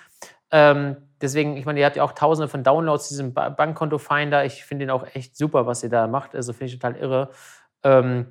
Ähm, 0.51 0.97
deswegen, 1.21 1.57
ich 1.57 1.65
meine, 1.65 1.79
ihr 1.79 1.86
habt 1.86 1.95
ja 1.95 2.03
auch 2.03 2.13
tausende 2.13 2.47
von 2.47 2.63
Downloads, 2.63 3.10
diesen 3.10 3.33
ba 3.33 3.49
Bankkonto-Finder. 3.49 4.45
Ich 4.45 4.63
finde 4.63 4.86
den 4.86 4.91
auch 4.91 5.05
echt 5.13 5.36
super, 5.36 5.65
was 5.65 5.83
ihr 5.83 5.89
da 5.89 6.07
macht. 6.07 6.36
Also 6.36 6.53
finde 6.53 6.65
ich 6.65 6.79
total 6.79 6.95
irre. 6.95 7.29
Ähm, 7.83 8.27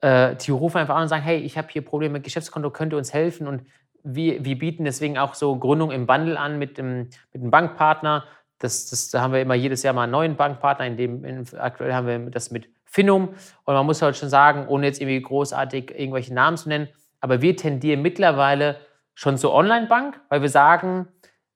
äh, 0.00 0.36
die 0.36 0.50
rufen 0.50 0.78
einfach 0.78 0.96
an 0.96 1.02
und 1.02 1.08
sagen, 1.08 1.22
hey, 1.22 1.38
ich 1.38 1.58
habe 1.58 1.68
hier 1.70 1.84
Probleme 1.84 2.14
mit 2.14 2.24
Geschäftskonto, 2.24 2.70
könnt 2.70 2.92
ihr 2.92 2.98
uns 2.98 3.12
helfen? 3.12 3.46
Und 3.46 3.62
wir, 4.02 4.44
wir 4.44 4.58
bieten 4.58 4.84
deswegen 4.84 5.18
auch 5.18 5.34
so 5.34 5.56
Gründung 5.58 5.90
im 5.90 6.06
Bundle 6.06 6.38
an 6.38 6.58
mit 6.58 6.78
dem, 6.78 7.08
mit 7.32 7.42
dem 7.42 7.50
Bankpartner. 7.50 8.24
Das, 8.58 8.88
das, 8.90 9.10
da 9.10 9.20
haben 9.20 9.32
wir 9.32 9.40
immer 9.40 9.54
jedes 9.54 9.82
Jahr 9.82 9.94
mal 9.94 10.04
einen 10.04 10.12
neuen 10.12 10.36
Bankpartner. 10.36 10.86
In 10.86 10.96
dem, 10.96 11.24
in, 11.24 11.46
aktuell 11.58 11.92
haben 11.92 12.06
wir 12.06 12.30
das 12.30 12.50
mit 12.50 12.68
Finum. 12.84 13.28
Und 13.64 13.74
man 13.74 13.86
muss 13.86 14.02
halt 14.02 14.16
schon 14.16 14.28
sagen, 14.28 14.66
ohne 14.68 14.86
jetzt 14.86 15.00
irgendwie 15.00 15.22
großartig 15.22 15.92
irgendwelche 15.96 16.34
Namen 16.34 16.56
zu 16.56 16.68
nennen, 16.68 16.88
aber 17.20 17.40
wir 17.40 17.56
tendieren 17.56 18.02
mittlerweile 18.02 18.76
schon 19.14 19.38
zur 19.38 19.52
Online-Bank, 19.54 20.20
weil 20.28 20.42
wir 20.42 20.48
sagen, 20.48 21.06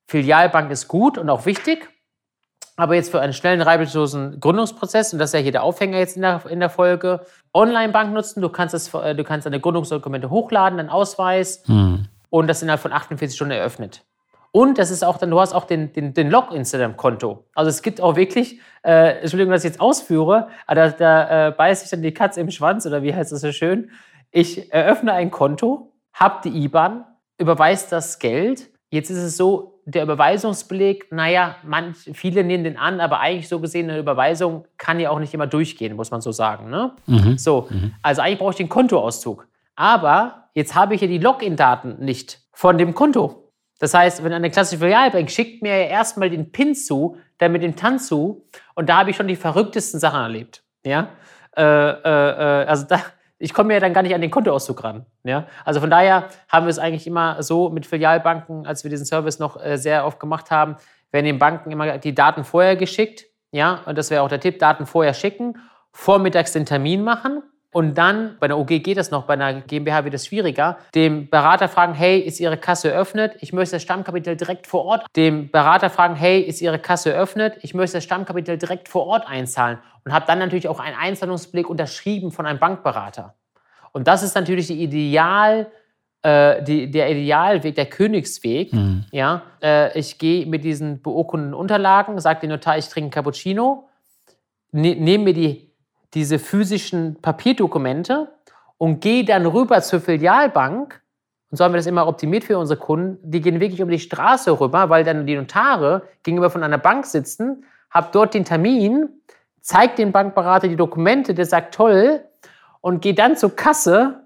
Filialbank 0.07 0.71
ist 0.71 0.87
gut 0.87 1.17
und 1.17 1.29
auch 1.29 1.45
wichtig, 1.45 1.89
aber 2.77 2.95
jetzt 2.95 3.09
für 3.09 3.21
einen 3.21 3.33
schnellen, 3.33 3.61
reibungslosen 3.61 4.39
Gründungsprozess, 4.39 5.13
und 5.13 5.19
das 5.19 5.29
ist 5.29 5.33
ja 5.33 5.39
hier 5.39 5.51
der 5.51 5.63
Aufhänger 5.63 5.97
jetzt 5.97 6.17
in 6.17 6.21
der, 6.21 6.41
in 6.49 6.59
der 6.59 6.69
Folge, 6.69 7.25
Online-Bank 7.53 8.13
nutzen. 8.13 8.41
Du 8.41 8.49
kannst, 8.49 8.73
das, 8.73 8.93
äh, 8.93 9.15
du 9.15 9.23
kannst 9.23 9.45
deine 9.45 9.59
Gründungsdokumente 9.59 10.29
hochladen, 10.29 10.79
einen 10.79 10.89
Ausweis 10.89 11.63
hm. 11.65 12.07
und 12.29 12.47
das 12.47 12.61
innerhalb 12.61 12.81
von 12.81 12.91
48 12.91 13.35
Stunden 13.35 13.53
eröffnet. 13.53 14.03
Und 14.51 14.77
das 14.77 14.89
ist 14.89 15.03
auch 15.03 15.17
dann, 15.17 15.31
du 15.31 15.39
hast 15.39 15.53
auch 15.53 15.65
den, 15.65 15.91
den, 15.91 16.13
den 16.13 16.29
Login 16.29 16.63
zu 16.63 16.77
deinem 16.77 16.95
Konto. 16.95 17.45
Also 17.55 17.69
es 17.69 17.81
gibt 17.81 17.99
auch 17.99 18.15
wirklich, 18.15 18.61
äh, 18.83 19.19
Entschuldigung, 19.19 19.51
dass 19.51 19.65
ich 19.65 19.71
jetzt 19.71 19.81
ausführe, 19.81 20.47
aber 20.65 20.75
da, 20.75 20.89
da 20.91 21.47
äh, 21.47 21.51
beißt 21.51 21.81
sich 21.81 21.91
dann 21.91 22.01
die 22.01 22.13
Katze 22.13 22.39
im 22.39 22.49
Schwanz 22.49 22.85
oder 22.85 23.03
wie 23.03 23.13
heißt 23.13 23.33
das 23.33 23.41
so 23.41 23.51
schön? 23.51 23.91
Ich 24.31 24.71
eröffne 24.71 25.11
ein 25.11 25.29
Konto, 25.29 25.91
habe 26.13 26.39
die 26.43 26.63
IBAN, 26.63 27.03
überweise 27.37 27.89
das 27.89 28.19
Geld. 28.19 28.69
Jetzt 28.95 29.09
ist 29.09 29.17
es 29.17 29.35
so, 29.35 29.81
der 29.83 30.03
Überweisungsbeleg, 30.03 31.11
naja, 31.11 31.57
manch, 31.63 32.09
viele 32.13 32.45
nehmen 32.45 32.63
den 32.63 32.77
an, 32.77 33.01
aber 33.01 33.19
eigentlich 33.19 33.49
so 33.49 33.59
gesehen, 33.59 33.89
eine 33.89 33.99
Überweisung 33.99 34.65
kann 34.77 35.01
ja 35.01 35.09
auch 35.09 35.19
nicht 35.19 35.33
immer 35.33 35.47
durchgehen, 35.47 35.97
muss 35.97 36.11
man 36.11 36.21
so 36.21 36.31
sagen. 36.31 36.69
Ne? 36.69 36.93
Mhm. 37.05 37.37
So, 37.37 37.67
mhm. 37.69 37.93
also 38.01 38.21
eigentlich 38.21 38.39
brauche 38.39 38.51
ich 38.51 38.55
den 38.55 38.69
Kontoauszug. 38.69 39.49
Aber 39.75 40.47
jetzt 40.53 40.75
habe 40.75 40.95
ich 40.95 41.01
ja 41.01 41.07
die 41.07 41.17
Login-Daten 41.17 41.97
nicht 41.99 42.39
von 42.53 42.77
dem 42.77 42.93
Konto. 42.95 43.51
Das 43.79 43.93
heißt, 43.93 44.23
wenn 44.23 44.31
eine 44.31 44.49
klassische 44.49 44.79
Filialbank 44.79 45.29
schickt 45.29 45.61
mir 45.61 45.77
ja 45.77 45.87
erstmal 45.87 46.29
den 46.29 46.53
PIN 46.53 46.73
zu, 46.73 47.17
dann 47.37 47.51
mit 47.51 47.63
dem 47.63 47.75
TAN 47.75 47.99
zu, 47.99 48.45
und 48.75 48.87
da 48.87 48.99
habe 48.99 49.09
ich 49.09 49.17
schon 49.17 49.27
die 49.27 49.35
verrücktesten 49.35 49.99
Sachen 49.99 50.21
erlebt. 50.21 50.63
Ja? 50.85 51.09
Äh, 51.57 51.63
äh, 51.63 52.63
äh 52.63 52.65
also 52.65 52.85
da, 52.87 53.01
ich 53.37 53.53
komme 53.53 53.73
ja 53.73 53.79
dann 53.79 53.93
gar 53.93 54.01
nicht 54.01 54.15
an 54.15 54.21
den 54.21 54.31
Kontoauszug 54.31 54.83
ran. 54.83 55.05
Ja? 55.23 55.47
Also 55.65 55.79
von 55.79 55.89
daher 55.89 56.29
haben 56.47 56.65
wir 56.65 56.69
es 56.69 56.79
eigentlich 56.79 57.05
immer 57.07 57.43
so 57.43 57.69
mit 57.69 57.85
Filialbanken, 57.85 58.65
als 58.65 58.83
wir 58.83 58.89
diesen 58.89 59.05
Service 59.05 59.39
noch 59.39 59.61
äh, 59.61 59.77
sehr 59.77 60.05
oft 60.05 60.19
gemacht 60.19 60.51
haben, 60.51 60.77
werden 61.11 61.25
den 61.25 61.39
Banken 61.39 61.71
immer 61.71 61.97
die 61.97 62.15
Daten 62.15 62.43
vorher 62.43 62.75
geschickt. 62.75 63.25
Ja, 63.51 63.81
und 63.85 63.97
das 63.97 64.09
wäre 64.09 64.21
auch 64.21 64.29
der 64.29 64.39
Tipp, 64.39 64.59
Daten 64.59 64.85
vorher 64.85 65.13
schicken, 65.13 65.55
vormittags 65.91 66.51
den 66.51 66.65
Termin 66.65 67.03
machen. 67.03 67.41
und 67.71 67.97
dann, 67.97 68.37
bei 68.39 68.47
der 68.47 68.57
OG 68.57 68.67
geht 68.67 68.97
das 68.97 69.11
noch, 69.11 69.25
bei 69.25 69.33
einer 69.33 69.61
GmbH 69.61 70.05
wird 70.05 70.13
es 70.13 70.27
schwieriger, 70.27 70.77
dem 70.93 71.29
Berater 71.29 71.67
fragen, 71.67 71.93
hey, 71.93 72.19
ist 72.19 72.39
Ihre 72.39 72.57
Kasse 72.57 72.89
eröffnet? 72.91 73.35
Ich 73.41 73.51
möchte 73.51 73.75
das 73.75 73.83
Stammkapital 73.83 74.37
direkt 74.37 74.65
vor 74.65 74.85
Ort. 74.85 75.05
Dem 75.17 75.51
Berater 75.51 75.89
fragen, 75.89 76.15
hey, 76.15 76.39
ist 76.39 76.61
Ihre 76.61 76.79
Kasse 76.79 77.13
eröffnet? 77.13 77.57
Ich 77.63 77.73
möchte 77.73 77.97
das 77.97 78.05
Stammkapital 78.05 78.57
direkt 78.57 78.87
vor 78.87 79.07
Ort 79.07 79.27
einzahlen. 79.27 79.79
Und 80.05 80.13
habe 80.13 80.25
dann 80.27 80.39
natürlich 80.39 80.67
auch 80.67 80.79
einen 80.79 80.95
Einzahlungsblick 80.95 81.69
unterschrieben 81.69 82.31
von 82.31 82.45
einem 82.45 82.59
Bankberater. 82.59 83.33
Und 83.91 84.07
das 84.07 84.23
ist 84.23 84.35
natürlich 84.35 84.67
die 84.67 84.83
Ideal, 84.83 85.67
äh, 86.21 86.63
die, 86.63 86.89
der 86.89 87.09
Idealweg, 87.11 87.75
der 87.75 87.87
Königsweg. 87.87 88.71
Mhm. 88.71 89.05
Ja, 89.11 89.41
äh, 89.61 89.97
ich 89.97 90.17
gehe 90.19 90.45
mit 90.45 90.63
diesen 90.63 91.01
beurkundeten 91.01 91.55
Unterlagen, 91.55 92.19
sage 92.19 92.41
dem 92.41 92.51
Notar, 92.51 92.77
ich 92.77 92.87
trinke 92.87 93.09
Cappuccino, 93.09 93.89
ne, 94.71 94.95
nehme 94.95 95.25
mir 95.25 95.33
die 95.33 95.65
diese 96.15 96.39
physischen 96.39 97.21
Papierdokumente 97.21 98.29
und 98.77 99.01
gehe 99.01 99.25
dann 99.25 99.45
rüber 99.45 99.81
zur 99.81 99.99
Filialbank. 99.99 101.01
Und 101.51 101.57
so 101.57 101.63
haben 101.63 101.73
wir 101.73 101.77
das 101.77 101.85
immer 101.85 102.07
optimiert 102.07 102.45
für 102.45 102.57
unsere 102.57 102.79
Kunden. 102.79 103.19
Die 103.21 103.41
gehen 103.41 103.59
wirklich 103.59 103.81
um 103.81 103.89
die 103.89 103.99
Straße 103.99 104.59
rüber, 104.59 104.89
weil 104.89 105.03
dann 105.03 105.27
die 105.27 105.35
Notare 105.35 106.03
gegenüber 106.23 106.49
von 106.49 106.63
einer 106.63 106.77
Bank 106.77 107.05
sitzen, 107.05 107.65
habe 107.91 108.09
dort 108.11 108.33
den 108.33 108.45
Termin, 108.45 109.09
zeigt 109.65 109.97
dem 109.97 110.11
Bankberater 110.11 110.67
die 110.67 110.75
Dokumente, 110.75 111.33
der 111.33 111.47
sagt 111.47 111.73
toll 111.73 112.23
und 112.81 113.01
gehe 113.01 113.15
dann 113.15 113.35
zur 113.35 113.55
Kasse, 113.55 114.21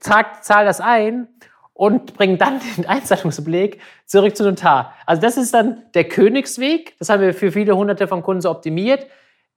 zahl 0.00 0.64
das 0.64 0.80
ein 0.80 1.28
und 1.74 2.14
bringe 2.14 2.38
dann 2.38 2.58
den 2.78 2.86
Einzahlungsbeleg 2.86 3.78
zurück 4.06 4.34
zum 4.34 4.46
Notar. 4.46 4.94
Also 5.04 5.20
das 5.20 5.36
ist 5.36 5.52
dann 5.52 5.82
der 5.92 6.04
Königsweg. 6.04 6.98
Das 6.98 7.10
haben 7.10 7.20
wir 7.20 7.34
für 7.34 7.52
viele 7.52 7.76
hunderte 7.76 8.08
von 8.08 8.22
Kunden 8.22 8.40
so 8.40 8.50
optimiert. 8.50 9.06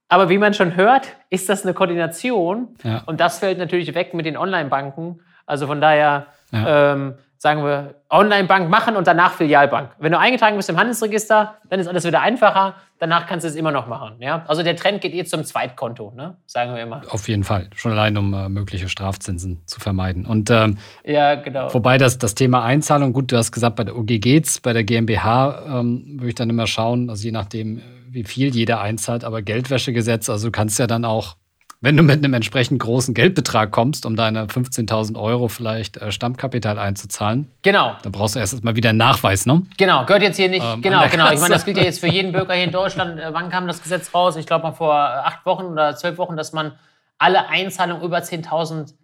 Aber 0.08 0.28
wie 0.28 0.36
man 0.36 0.52
schon 0.52 0.76
hört, 0.76 1.08
ist 1.30 1.48
das 1.48 1.64
eine 1.64 1.72
Koordination. 1.72 2.76
Ja. 2.84 3.02
Und 3.06 3.18
das 3.18 3.38
fällt 3.38 3.56
natürlich 3.56 3.94
weg 3.94 4.12
mit 4.12 4.26
den 4.26 4.36
Online-Banken. 4.36 5.22
Also 5.46 5.66
von 5.66 5.80
daher 5.80 6.26
ja. 6.50 6.92
ähm, 6.92 7.14
sagen 7.42 7.64
wir, 7.64 7.96
Online-Bank 8.08 8.70
machen 8.70 8.94
und 8.94 9.08
danach 9.08 9.32
Filialbank. 9.32 9.90
Wenn 9.98 10.12
du 10.12 10.18
eingetragen 10.20 10.56
bist 10.56 10.70
im 10.70 10.76
Handelsregister, 10.76 11.56
dann 11.68 11.80
ist 11.80 11.88
alles 11.88 12.04
wieder 12.04 12.20
einfacher. 12.20 12.76
Danach 13.00 13.26
kannst 13.26 13.42
du 13.42 13.48
es 13.48 13.56
immer 13.56 13.72
noch 13.72 13.88
machen. 13.88 14.14
Ja? 14.20 14.44
Also 14.46 14.62
der 14.62 14.76
Trend 14.76 15.00
geht 15.00 15.12
eh 15.12 15.24
zum 15.24 15.42
Zweitkonto, 15.42 16.12
ne? 16.14 16.36
sagen 16.46 16.72
wir 16.72 16.80
immer. 16.80 17.02
Auf 17.08 17.26
jeden 17.26 17.42
Fall. 17.42 17.68
Schon 17.74 17.90
allein, 17.90 18.16
um 18.16 18.32
äh, 18.32 18.48
mögliche 18.48 18.88
Strafzinsen 18.88 19.60
zu 19.66 19.80
vermeiden. 19.80 20.24
Und 20.24 20.50
ähm, 20.50 20.78
ja, 21.04 21.34
genau. 21.34 21.74
Wobei 21.74 21.98
das, 21.98 22.16
das 22.16 22.36
Thema 22.36 22.62
Einzahlung, 22.62 23.12
gut, 23.12 23.32
du 23.32 23.36
hast 23.36 23.50
gesagt, 23.50 23.74
bei 23.74 23.82
der 23.82 23.96
OG 23.96 24.20
geht's, 24.20 24.60
bei 24.60 24.72
der 24.72 24.84
GmbH 24.84 25.80
ähm, 25.80 26.20
würde 26.20 26.28
ich 26.28 26.36
dann 26.36 26.48
immer 26.48 26.68
schauen, 26.68 27.10
also 27.10 27.24
je 27.24 27.32
nachdem, 27.32 27.82
wie 28.08 28.22
viel 28.22 28.54
jeder 28.54 28.80
einzahlt, 28.80 29.24
aber 29.24 29.42
Geldwäschegesetz, 29.42 30.30
also 30.30 30.46
du 30.46 30.52
kannst 30.52 30.78
ja 30.78 30.86
dann 30.86 31.04
auch, 31.04 31.34
wenn 31.82 31.96
du 31.96 32.04
mit 32.04 32.24
einem 32.24 32.32
entsprechend 32.32 32.80
großen 32.80 33.12
Geldbetrag 33.12 33.72
kommst, 33.72 34.06
um 34.06 34.14
deine 34.14 34.46
15.000 34.46 35.20
Euro 35.20 35.48
vielleicht 35.48 35.96
äh, 35.96 36.12
Stammkapital 36.12 36.78
einzuzahlen. 36.78 37.50
Genau. 37.62 37.96
Dann 38.02 38.12
brauchst 38.12 38.36
du 38.36 38.38
erst 38.38 38.62
mal 38.62 38.76
wieder 38.76 38.90
einen 38.90 38.98
Nachweis, 38.98 39.46
ne? 39.46 39.62
Genau, 39.76 40.06
gehört 40.06 40.22
jetzt 40.22 40.36
hier 40.36 40.48
nicht. 40.48 40.64
Ähm, 40.64 40.80
genau, 40.80 41.06
genau. 41.10 41.30
Ich 41.32 41.40
meine, 41.40 41.52
das 41.52 41.64
gilt 41.64 41.76
ja 41.76 41.82
jetzt 41.82 41.98
für 41.98 42.06
jeden 42.06 42.32
Bürger 42.32 42.54
hier 42.54 42.64
in 42.64 42.70
Deutschland. 42.70 43.18
Äh, 43.18 43.34
wann 43.34 43.50
kam 43.50 43.66
das 43.66 43.82
Gesetz 43.82 44.14
raus? 44.14 44.36
Ich 44.36 44.46
glaube 44.46 44.62
mal 44.62 44.72
vor 44.72 44.94
acht 44.94 45.44
Wochen 45.44 45.64
oder 45.64 45.96
zwölf 45.96 46.18
Wochen, 46.18 46.36
dass 46.36 46.52
man 46.52 46.72
alle 47.18 47.48
Einzahlungen 47.48 48.02
über 48.02 48.18
10.000 48.18 48.94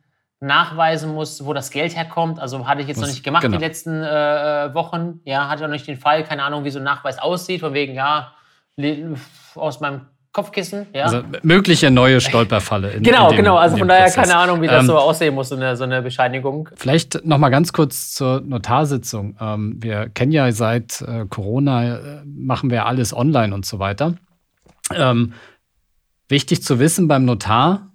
nachweisen 0.41 1.13
muss, 1.13 1.45
wo 1.45 1.53
das 1.53 1.71
Geld 1.71 1.97
herkommt. 1.97 2.39
Also 2.39 2.69
hatte 2.69 2.83
ich 2.83 2.87
jetzt 2.87 2.99
Was, 2.99 3.09
noch 3.09 3.15
nicht 3.15 3.25
gemacht 3.25 3.43
genau. 3.43 3.59
die 3.59 3.65
letzten 3.65 4.05
äh, 4.05 4.67
äh, 4.67 4.75
Wochen. 4.75 5.21
Ja, 5.25 5.49
hatte 5.49 5.65
noch 5.65 5.71
nicht 5.71 5.89
den 5.89 5.97
Fall. 5.97 6.23
Keine 6.23 6.45
Ahnung, 6.45 6.65
wie 6.65 6.71
so 6.71 6.79
ein 6.79 6.85
Nachweis 6.85 7.19
aussieht. 7.19 7.61
Von 7.61 7.75
wegen, 7.75 7.95
ja, 7.95 8.35
aus 9.57 9.81
meinem 9.81 10.03
Kopfkissen. 10.39 10.87
Ja. 10.95 11.07
Also 11.07 11.23
mögliche 11.43 11.91
neue 11.91 12.21
Stolperfalle. 12.21 12.93
In, 12.93 13.03
genau, 13.03 13.25
in 13.25 13.35
dem, 13.35 13.37
genau. 13.39 13.57
Also 13.57 13.77
von 13.77 13.89
daher 13.89 14.05
Prozess. 14.05 14.23
keine 14.23 14.37
Ahnung, 14.37 14.63
wie 14.63 14.69
das 14.69 14.83
ähm, 14.83 14.87
so 14.87 14.97
aussehen 14.97 15.35
muss, 15.35 15.49
so 15.49 15.57
eine, 15.57 15.77
so 15.77 15.83
eine 15.83 16.01
Bescheinigung. 16.01 16.69
Vielleicht 16.77 17.25
noch 17.25 17.39
mal 17.39 17.49
ganz 17.49 17.73
kurz 17.73 18.15
zur 18.15 18.41
Notarsitzung. 18.41 19.37
Ähm, 19.41 19.79
wir 19.81 20.09
kennen 20.11 20.31
ja 20.31 20.53
seit 20.53 21.03
äh, 21.03 21.27
Corona, 21.29 21.97
äh, 21.97 22.23
machen 22.25 22.71
wir 22.71 22.87
alles 22.87 23.13
online 23.13 23.53
und 23.53 23.67
so 23.67 23.81
weiter. 23.81 24.15
Ähm, 24.95 25.33
wichtig 26.29 26.63
zu 26.63 26.79
wissen 26.79 27.09
beim 27.09 27.25
Notar, 27.25 27.91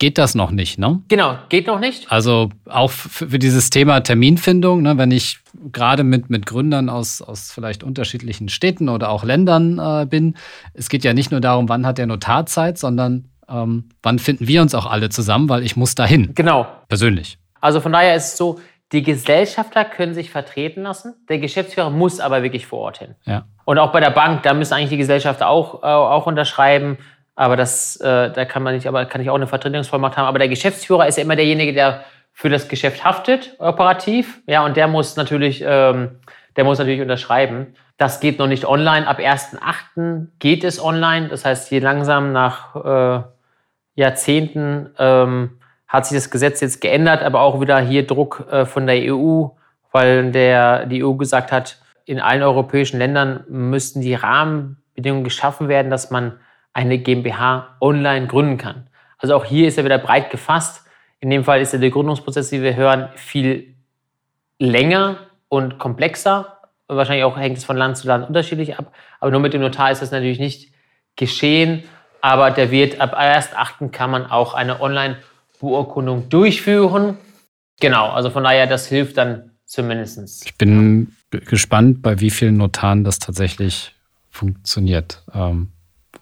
geht 0.00 0.18
das 0.18 0.34
noch 0.34 0.50
nicht, 0.50 0.78
ne? 0.78 1.00
Genau, 1.08 1.38
geht 1.50 1.68
noch 1.68 1.78
nicht. 1.78 2.10
Also 2.10 2.48
auch 2.68 2.90
für 2.90 3.38
dieses 3.38 3.70
Thema 3.70 4.00
Terminfindung, 4.00 4.82
ne, 4.82 4.98
wenn 4.98 5.12
ich 5.12 5.38
gerade 5.72 6.02
mit, 6.02 6.30
mit 6.30 6.46
Gründern 6.46 6.88
aus, 6.88 7.22
aus 7.22 7.52
vielleicht 7.52 7.84
unterschiedlichen 7.84 8.48
Städten 8.48 8.88
oder 8.88 9.10
auch 9.10 9.22
Ländern 9.22 9.78
äh, 9.78 10.06
bin, 10.06 10.36
es 10.74 10.88
geht 10.88 11.04
ja 11.04 11.12
nicht 11.12 11.30
nur 11.30 11.40
darum, 11.40 11.68
wann 11.68 11.86
hat 11.86 11.98
der 11.98 12.06
Notar 12.06 12.46
Zeit, 12.46 12.78
sondern 12.78 13.28
ähm, 13.48 13.90
wann 14.02 14.18
finden 14.18 14.48
wir 14.48 14.62
uns 14.62 14.74
auch 14.74 14.86
alle 14.86 15.10
zusammen, 15.10 15.48
weil 15.48 15.62
ich 15.62 15.76
muss 15.76 15.94
dahin. 15.94 16.34
Genau. 16.34 16.66
Persönlich. 16.88 17.38
Also 17.60 17.80
von 17.80 17.92
daher 17.92 18.16
ist 18.16 18.32
es 18.32 18.36
so, 18.38 18.58
die 18.92 19.02
Gesellschafter 19.02 19.84
können 19.84 20.14
sich 20.14 20.30
vertreten 20.30 20.82
lassen, 20.82 21.14
der 21.28 21.38
Geschäftsführer 21.38 21.90
muss 21.90 22.20
aber 22.20 22.42
wirklich 22.42 22.66
vor 22.66 22.80
Ort 22.80 22.98
hin. 22.98 23.14
Ja. 23.26 23.44
Und 23.66 23.78
auch 23.78 23.92
bei 23.92 24.00
der 24.00 24.10
Bank, 24.10 24.42
da 24.44 24.54
müssen 24.54 24.72
eigentlich 24.74 24.90
die 24.90 24.96
Gesellschafter 24.96 25.48
auch, 25.48 25.82
äh, 25.82 25.86
auch 25.86 26.26
unterschreiben. 26.26 26.96
Aber 27.34 27.56
das, 27.56 27.96
äh, 27.96 28.30
da 28.30 28.44
kann 28.44 28.62
man 28.62 28.74
nicht, 28.74 28.86
aber 28.86 29.06
kann 29.06 29.20
ich 29.20 29.30
auch 29.30 29.34
eine 29.34 29.46
Vertretungsvollmacht 29.46 30.16
haben. 30.16 30.26
Aber 30.26 30.38
der 30.38 30.48
Geschäftsführer 30.48 31.06
ist 31.06 31.16
ja 31.16 31.24
immer 31.24 31.36
derjenige, 31.36 31.72
der 31.72 32.04
für 32.32 32.48
das 32.48 32.68
Geschäft 32.68 33.04
haftet, 33.04 33.54
operativ. 33.58 34.40
Ja, 34.46 34.64
und 34.64 34.76
der 34.76 34.88
muss 34.88 35.16
natürlich, 35.16 35.62
ähm, 35.66 36.20
der 36.56 36.64
muss 36.64 36.78
natürlich 36.78 37.00
unterschreiben. 37.00 37.74
Das 37.96 38.20
geht 38.20 38.38
noch 38.38 38.46
nicht 38.46 38.64
online. 38.64 39.06
Ab 39.06 39.18
1.8. 39.18 40.28
geht 40.38 40.64
es 40.64 40.82
online. 40.82 41.28
Das 41.28 41.44
heißt, 41.44 41.68
hier 41.68 41.82
langsam 41.82 42.32
nach 42.32 42.74
äh, 42.76 43.22
Jahrzehnten 43.94 44.90
ähm, 44.98 45.58
hat 45.86 46.06
sich 46.06 46.16
das 46.16 46.30
Gesetz 46.30 46.60
jetzt 46.60 46.80
geändert, 46.80 47.22
aber 47.22 47.40
auch 47.40 47.60
wieder 47.60 47.78
hier 47.80 48.06
Druck 48.06 48.46
äh, 48.50 48.64
von 48.64 48.86
der 48.86 49.12
EU, 49.12 49.48
weil 49.92 50.30
der, 50.30 50.86
die 50.86 51.04
EU 51.04 51.14
gesagt 51.14 51.52
hat, 51.52 51.78
in 52.06 52.20
allen 52.20 52.42
europäischen 52.42 52.98
Ländern 52.98 53.44
müssten 53.48 54.00
die 54.00 54.14
Rahmenbedingungen 54.14 55.24
geschaffen 55.24 55.68
werden, 55.68 55.90
dass 55.90 56.10
man 56.10 56.40
eine 56.72 56.98
GmbH 56.98 57.76
online 57.80 58.26
gründen 58.26 58.56
kann. 58.56 58.88
Also 59.18 59.34
auch 59.34 59.44
hier 59.44 59.68
ist 59.68 59.78
er 59.78 59.84
wieder 59.84 59.98
breit 59.98 60.30
gefasst. 60.30 60.84
In 61.20 61.30
dem 61.30 61.44
Fall 61.44 61.60
ist 61.60 61.72
der 61.72 61.90
Gründungsprozess, 61.90 62.52
wie 62.52 62.62
wir 62.62 62.76
hören, 62.76 63.10
viel 63.16 63.74
länger 64.58 65.18
und 65.48 65.78
komplexer. 65.78 66.58
Wahrscheinlich 66.88 67.24
auch 67.24 67.36
hängt 67.36 67.58
es 67.58 67.64
von 67.64 67.76
Land 67.76 67.96
zu 67.98 68.08
Land 68.08 68.26
unterschiedlich 68.26 68.78
ab. 68.78 68.92
Aber 69.20 69.30
nur 69.30 69.40
mit 69.40 69.52
dem 69.52 69.60
Notar 69.60 69.90
ist 69.90 70.02
das 70.02 70.10
natürlich 70.10 70.38
nicht 70.38 70.72
geschehen. 71.16 71.84
Aber 72.22 72.50
der 72.50 72.70
wird 72.70 73.00
ab 73.00 73.18
1.8. 73.18 73.90
kann 73.90 74.10
man 74.10 74.26
auch 74.26 74.54
eine 74.54 74.80
Online-Beurkundung 74.80 76.28
durchführen. 76.28 77.16
Genau, 77.80 78.10
also 78.10 78.30
von 78.30 78.44
daher, 78.44 78.66
das 78.66 78.86
hilft 78.86 79.16
dann 79.16 79.52
zumindest. 79.64 80.44
Ich 80.44 80.56
bin 80.56 81.14
gespannt, 81.30 82.02
bei 82.02 82.20
wie 82.20 82.30
vielen 82.30 82.56
Notaren 82.56 83.04
das 83.04 83.18
tatsächlich 83.18 83.94
funktioniert. 84.30 85.22
Ähm, 85.34 85.72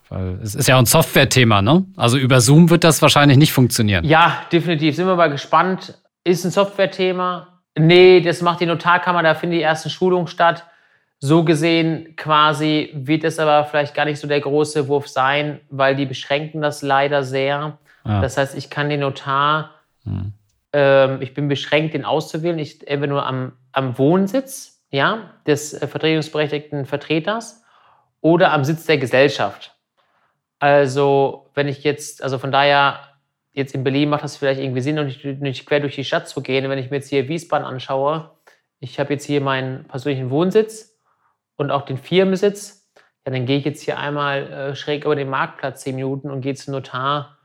weil 0.09 0.39
es 0.43 0.55
ist 0.55 0.69
ja 0.69 0.79
ein 0.79 0.87
Software-Thema, 0.87 1.63
ne? 1.63 1.85
Also 1.97 2.17
über 2.17 2.41
Zoom 2.41 2.71
wird 2.71 2.85
das 2.85 3.03
wahrscheinlich 3.03 3.39
nicht 3.39 3.53
funktionieren. 3.53 4.05
Ja, 4.05 4.43
definitiv. 4.51 4.97
Sind 4.97 5.07
wir 5.07 5.17
mal 5.17 5.31
gespannt. 5.31 5.99
Ist 6.25 6.45
ein 6.45 6.51
Software-Thema? 6.51 7.61
Nee, 7.79 8.21
das 8.21 8.43
macht 8.43 8.61
die 8.61 8.67
Notarkammer, 8.67 9.23
da 9.23 9.35
finden 9.35 9.57
die 9.57 9.63
ersten 9.63 9.91
Schulungen 9.91 10.27
statt. 10.27 10.65
So 11.21 11.45
gesehen 11.45 12.15
quasi 12.17 12.91
wird 12.95 13.25
es 13.25 13.39
aber 13.39 13.65
vielleicht 13.65 13.95
gar 13.95 14.05
nicht 14.05 14.21
so 14.21 14.29
der 14.29 14.41
große 14.41 14.89
Wurf 14.89 15.09
sein, 15.09 15.61
weil 15.69 15.97
die 15.97 16.07
beschränken 16.07 16.61
das 16.61 16.83
leider 16.83 17.25
sehr. 17.25 17.79
Ja. 18.05 18.21
Das 18.21 18.37
heißt, 18.37 18.57
ich 18.57 18.71
kann 18.71 18.89
den 18.89 19.01
Notar, 19.01 19.71
hm. 20.05 20.33
ähm, 20.73 21.23
ich 21.23 21.35
bin 21.35 21.49
beschränkt, 21.49 21.95
den 21.95 22.05
auszuwählen, 22.05 22.59
ich 22.59 22.87
entweder 22.89 23.13
nur 23.13 23.27
am, 23.27 23.53
am 23.73 23.99
Wohnsitz 23.99 24.81
ja, 24.91 25.31
des 25.47 25.75
äh, 25.75 25.87
vertretungsberechtigten 25.87 26.87
Vertreters 26.87 27.63
oder 28.21 28.53
am 28.53 28.65
Sitz 28.65 28.87
der 28.87 28.99
Gesellschaft. 28.99 29.75
Also, 30.59 31.51
wenn 31.55 31.69
ich 31.69 31.85
jetzt, 31.85 32.23
also 32.23 32.39
von 32.39 32.51
daher, 32.51 33.01
jetzt 33.53 33.75
in 33.75 33.85
Berlin 33.85 34.09
macht 34.09 34.25
das 34.25 34.37
vielleicht 34.37 34.61
irgendwie 34.61 34.81
Sinn, 34.81 35.05
nicht, 35.05 35.25
nicht 35.25 35.67
quer 35.67 35.81
durch 35.81 35.95
die 35.95 36.05
Stadt 36.05 36.29
zu 36.29 36.43
gehen. 36.43 36.69
Wenn 36.69 36.79
ich 36.79 36.91
mir 36.91 36.97
jetzt 36.97 37.09
hier 37.09 37.29
Wiesbaden 37.29 37.67
anschaue, 37.67 38.31
ich 38.81 39.01
habe 39.01 39.13
jetzt 39.13 39.25
hier 39.25 39.41
meinen 39.41 39.85
persönlichen 39.85 40.31
Wohnsitz 40.31 40.97
und 41.57 41.71
auch 41.71 41.83
den 41.83 41.99
Firmensitz, 41.99 42.89
ja, 43.27 43.33
dann 43.33 43.47
gehe 43.47 43.59
ich 43.59 43.65
jetzt 43.65 43.83
hier 43.83 43.99
einmal 43.99 44.53
äh, 44.53 44.75
schräg 44.77 45.05
über 45.05 45.17
den 45.17 45.29
Marktplatz 45.29 45.83
zehn 45.83 45.97
Minuten 45.97 46.31
und 46.31 46.41
gehe 46.41 46.55
zum 46.55 46.73
Notar 46.75 47.39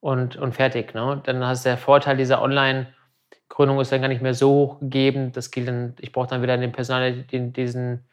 und, 0.00 0.36
und 0.36 0.54
fertig. 0.54 0.94
Ne? 0.94 1.20
Dann 1.24 1.44
hast 1.46 1.64
du 1.64 1.68
der 1.68 1.78
Vorteil 1.78 2.16
dieser 2.16 2.42
Online-Gründung 2.42 3.80
ist 3.80 3.92
dann 3.92 4.00
gar 4.00 4.08
nicht 4.08 4.22
mehr 4.22 4.34
so 4.34 4.50
hoch 4.50 4.80
gegeben. 4.80 5.32
Das 5.32 5.50
gilt 5.50 5.68
dann, 5.68 5.94
ich 6.00 6.12
brauche 6.12 6.28
dann 6.28 6.42
wieder 6.42 6.56
den 6.56 6.72
Personal, 6.72 7.22
den, 7.22 7.52
diesen 7.52 8.08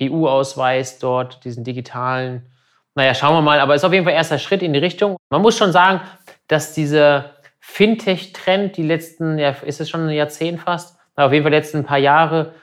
EU-Ausweis 0.00 0.98
dort, 0.98 1.44
diesen 1.44 1.64
digitalen 1.64 2.50
naja, 2.94 3.14
schauen 3.14 3.34
wir 3.34 3.42
mal. 3.42 3.60
Aber 3.60 3.74
es 3.74 3.82
ist 3.82 3.84
auf 3.84 3.92
jeden 3.92 4.04
Fall 4.04 4.14
erster 4.14 4.38
Schritt 4.38 4.62
in 4.62 4.72
die 4.72 4.78
Richtung. 4.78 5.16
Man 5.30 5.42
muss 5.42 5.56
schon 5.56 5.72
sagen, 5.72 6.00
dass 6.48 6.74
dieser 6.74 7.36
Fintech-Trend, 7.60 8.76
die 8.76 8.82
letzten, 8.82 9.38
ja, 9.38 9.50
ist 9.50 9.80
es 9.80 9.88
schon 9.88 10.08
ein 10.08 10.10
Jahrzehnt 10.10 10.60
fast, 10.60 10.98
auf 11.16 11.32
jeden 11.32 11.44
Fall 11.44 11.52
letzten 11.52 11.84
paar 11.84 11.98
Jahre, 11.98 12.54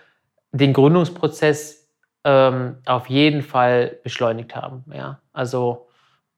den 0.52 0.74
Gründungsprozess 0.74 1.88
ähm, 2.26 2.78
auf 2.86 3.10
jeden 3.10 3.42
Fall 3.42 3.98
beschleunigt 4.04 4.56
haben. 4.56 4.84
Ja, 4.94 5.20
also 5.32 5.88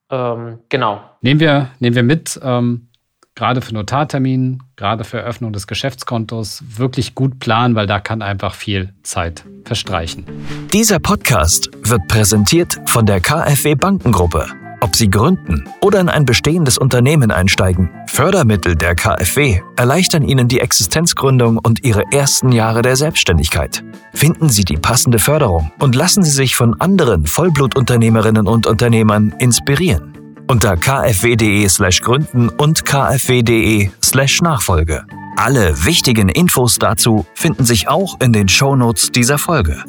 ähm, 0.09 0.59
genau. 0.69 1.01
Nehmen 1.21 1.39
wir, 1.39 1.69
nehmen 1.79 1.95
wir 1.95 2.03
mit, 2.03 2.39
ähm, 2.43 2.87
gerade 3.35 3.61
für 3.61 3.73
Notartermin, 3.73 4.61
gerade 4.75 5.03
für 5.03 5.19
Eröffnung 5.19 5.53
des 5.53 5.67
Geschäftskontos 5.67 6.63
wirklich 6.77 7.15
gut 7.15 7.39
planen, 7.39 7.75
weil 7.75 7.87
da 7.87 7.99
kann 7.99 8.21
einfach 8.21 8.55
viel 8.55 8.93
Zeit 9.03 9.43
verstreichen. 9.65 10.25
Dieser 10.73 10.99
Podcast 10.99 11.69
wird 11.83 12.07
präsentiert 12.07 12.79
von 12.85 13.05
der 13.05 13.19
KfW 13.19 13.75
Bankengruppe. 13.75 14.47
Ob 14.83 14.95
Sie 14.95 15.11
gründen 15.11 15.69
oder 15.83 15.99
in 15.99 16.09
ein 16.09 16.25
bestehendes 16.25 16.79
Unternehmen 16.79 17.29
einsteigen, 17.29 17.91
Fördermittel 18.07 18.75
der 18.75 18.95
KfW 18.95 19.61
erleichtern 19.75 20.23
Ihnen 20.23 20.47
die 20.47 20.59
Existenzgründung 20.59 21.59
und 21.59 21.83
Ihre 21.83 22.03
ersten 22.11 22.51
Jahre 22.51 22.81
der 22.81 22.95
Selbstständigkeit. 22.95 23.83
Finden 24.13 24.49
Sie 24.49 24.65
die 24.65 24.77
passende 24.77 25.19
Förderung 25.19 25.71
und 25.77 25.95
lassen 25.95 26.23
Sie 26.23 26.31
sich 26.31 26.55
von 26.55 26.81
anderen 26.81 27.27
Vollblutunternehmerinnen 27.27 28.47
und 28.47 28.65
Unternehmern 28.65 29.35
inspirieren. 29.37 30.20
Unter 30.51 30.75
kfw.de 30.75 31.69
slash 31.69 32.01
gründen 32.01 32.49
und 32.49 32.83
kfw.de 32.83 33.89
slash 34.03 34.41
Nachfolge. 34.41 35.05
Alle 35.37 35.85
wichtigen 35.85 36.27
Infos 36.27 36.77
dazu 36.77 37.25
finden 37.35 37.63
sich 37.63 37.87
auch 37.87 38.19
in 38.19 38.33
den 38.33 38.49
Shownotes 38.49 39.13
dieser 39.13 39.37
Folge. 39.37 39.81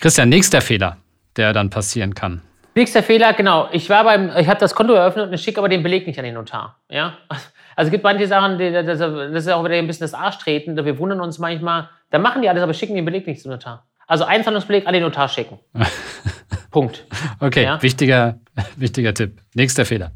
Christian, 0.00 0.30
nächster 0.30 0.60
Fehler, 0.60 0.96
der 1.36 1.52
dann 1.52 1.70
passieren 1.70 2.12
kann. 2.12 2.42
Nächster 2.74 3.04
Fehler, 3.04 3.34
genau. 3.34 3.68
Ich 3.70 3.88
war 3.88 4.02
beim, 4.02 4.36
ich 4.36 4.48
habe 4.48 4.58
das 4.58 4.74
Konto 4.74 4.94
eröffnet 4.94 5.30
und 5.30 5.38
schicke 5.38 5.60
aber 5.60 5.68
den 5.68 5.84
Beleg 5.84 6.08
nicht 6.08 6.18
an 6.18 6.24
den 6.24 6.34
Notar. 6.34 6.80
Ja? 6.90 7.16
Also 7.76 7.88
es 7.88 7.90
gibt 7.90 8.04
manche 8.04 8.26
Sachen, 8.28 8.58
die, 8.58 8.70
das, 8.70 9.00
ist 9.00 9.48
auch 9.48 9.64
wieder 9.64 9.74
ein 9.74 9.86
bisschen 9.88 10.04
das 10.04 10.14
Arschtreten. 10.14 10.76
Wir 10.76 10.98
wundern 10.98 11.20
uns 11.20 11.40
manchmal, 11.40 11.88
da 12.10 12.20
machen 12.20 12.42
die 12.42 12.48
alles, 12.48 12.62
aber 12.62 12.72
schicken 12.72 12.94
den 12.94 13.04
Beleg 13.04 13.26
nicht 13.26 13.42
zum 13.42 13.50
Notar. 13.50 13.84
Also 14.06 14.24
Einzahlungsbeleg 14.24 14.86
an 14.86 14.92
den 14.92 15.02
Notar 15.02 15.28
schicken. 15.28 15.58
Punkt. 16.74 17.06
Okay, 17.38 17.62
ja? 17.62 17.80
wichtiger, 17.80 18.40
wichtiger 18.74 19.14
Tipp. 19.14 19.40
Nächster 19.54 19.84
Fehler. 19.84 20.10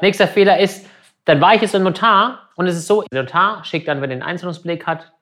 Nächster 0.00 0.28
Fehler 0.28 0.60
ist, 0.60 0.86
dann 1.24 1.40
war 1.40 1.56
ich 1.56 1.60
jetzt 1.60 1.74
im 1.74 1.82
Notar 1.82 2.50
und 2.54 2.68
es 2.68 2.76
ist 2.76 2.86
so, 2.86 3.02
der 3.12 3.24
Notar 3.24 3.64
schickt 3.64 3.88
dann, 3.88 4.00
wenn 4.00 4.08
er 4.08 4.18
den 4.18 4.22
Einzahlungsbeleg 4.22 4.86
hat, 4.86 5.12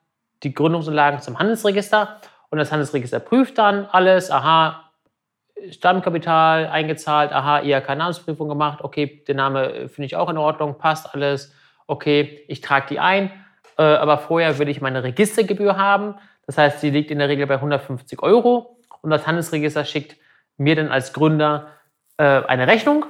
die 0.43 0.53
Gründungsunterlagen 0.53 1.21
zum 1.21 1.39
Handelsregister 1.39 2.21
und 2.51 2.59
das 2.59 2.71
Handelsregister 2.73 3.21
prüft 3.21 3.57
dann 3.57 3.87
alles, 3.87 4.31
aha, 4.31 4.91
Stammkapital 5.71 6.67
eingezahlt, 6.67 7.33
aha, 7.33 7.63
IHK-Namensprüfung 7.63 8.51
gemacht, 8.51 8.81
okay, 8.83 9.25
der 9.27 9.37
Name 9.37 9.73
äh, 9.73 9.89
finde 9.89 10.07
ich 10.07 10.17
auch 10.17 10.29
in 10.29 10.37
Ordnung, 10.37 10.77
passt 10.77 11.15
alles, 11.15 11.55
okay, 11.87 12.45
ich 12.49 12.61
trage 12.61 12.87
die 12.91 13.01
ein, 13.01 13.31
äh, 13.79 13.83
aber 13.83 14.19
vorher 14.19 14.59
will 14.59 14.69
ich 14.69 14.83
meine 14.83 15.05
Registergebühr 15.05 15.79
haben, 15.79 16.17
das 16.47 16.59
heißt, 16.59 16.83
die 16.83 16.91
liegt 16.91 17.11
in 17.11 17.19
der 17.19 17.31
Regel 17.31 17.47
bei 17.47 17.55
150 17.55 18.23
Euro 18.23 18.77
und 19.01 19.09
das 19.09 19.27
Handelsregister 19.27 19.87
schickt 19.87 20.20
mir 20.61 20.77
dann 20.77 20.89
als 20.89 21.13
Gründer 21.13 21.69
äh, 22.19 22.23
eine 22.23 22.67
Rechnung 22.67 23.07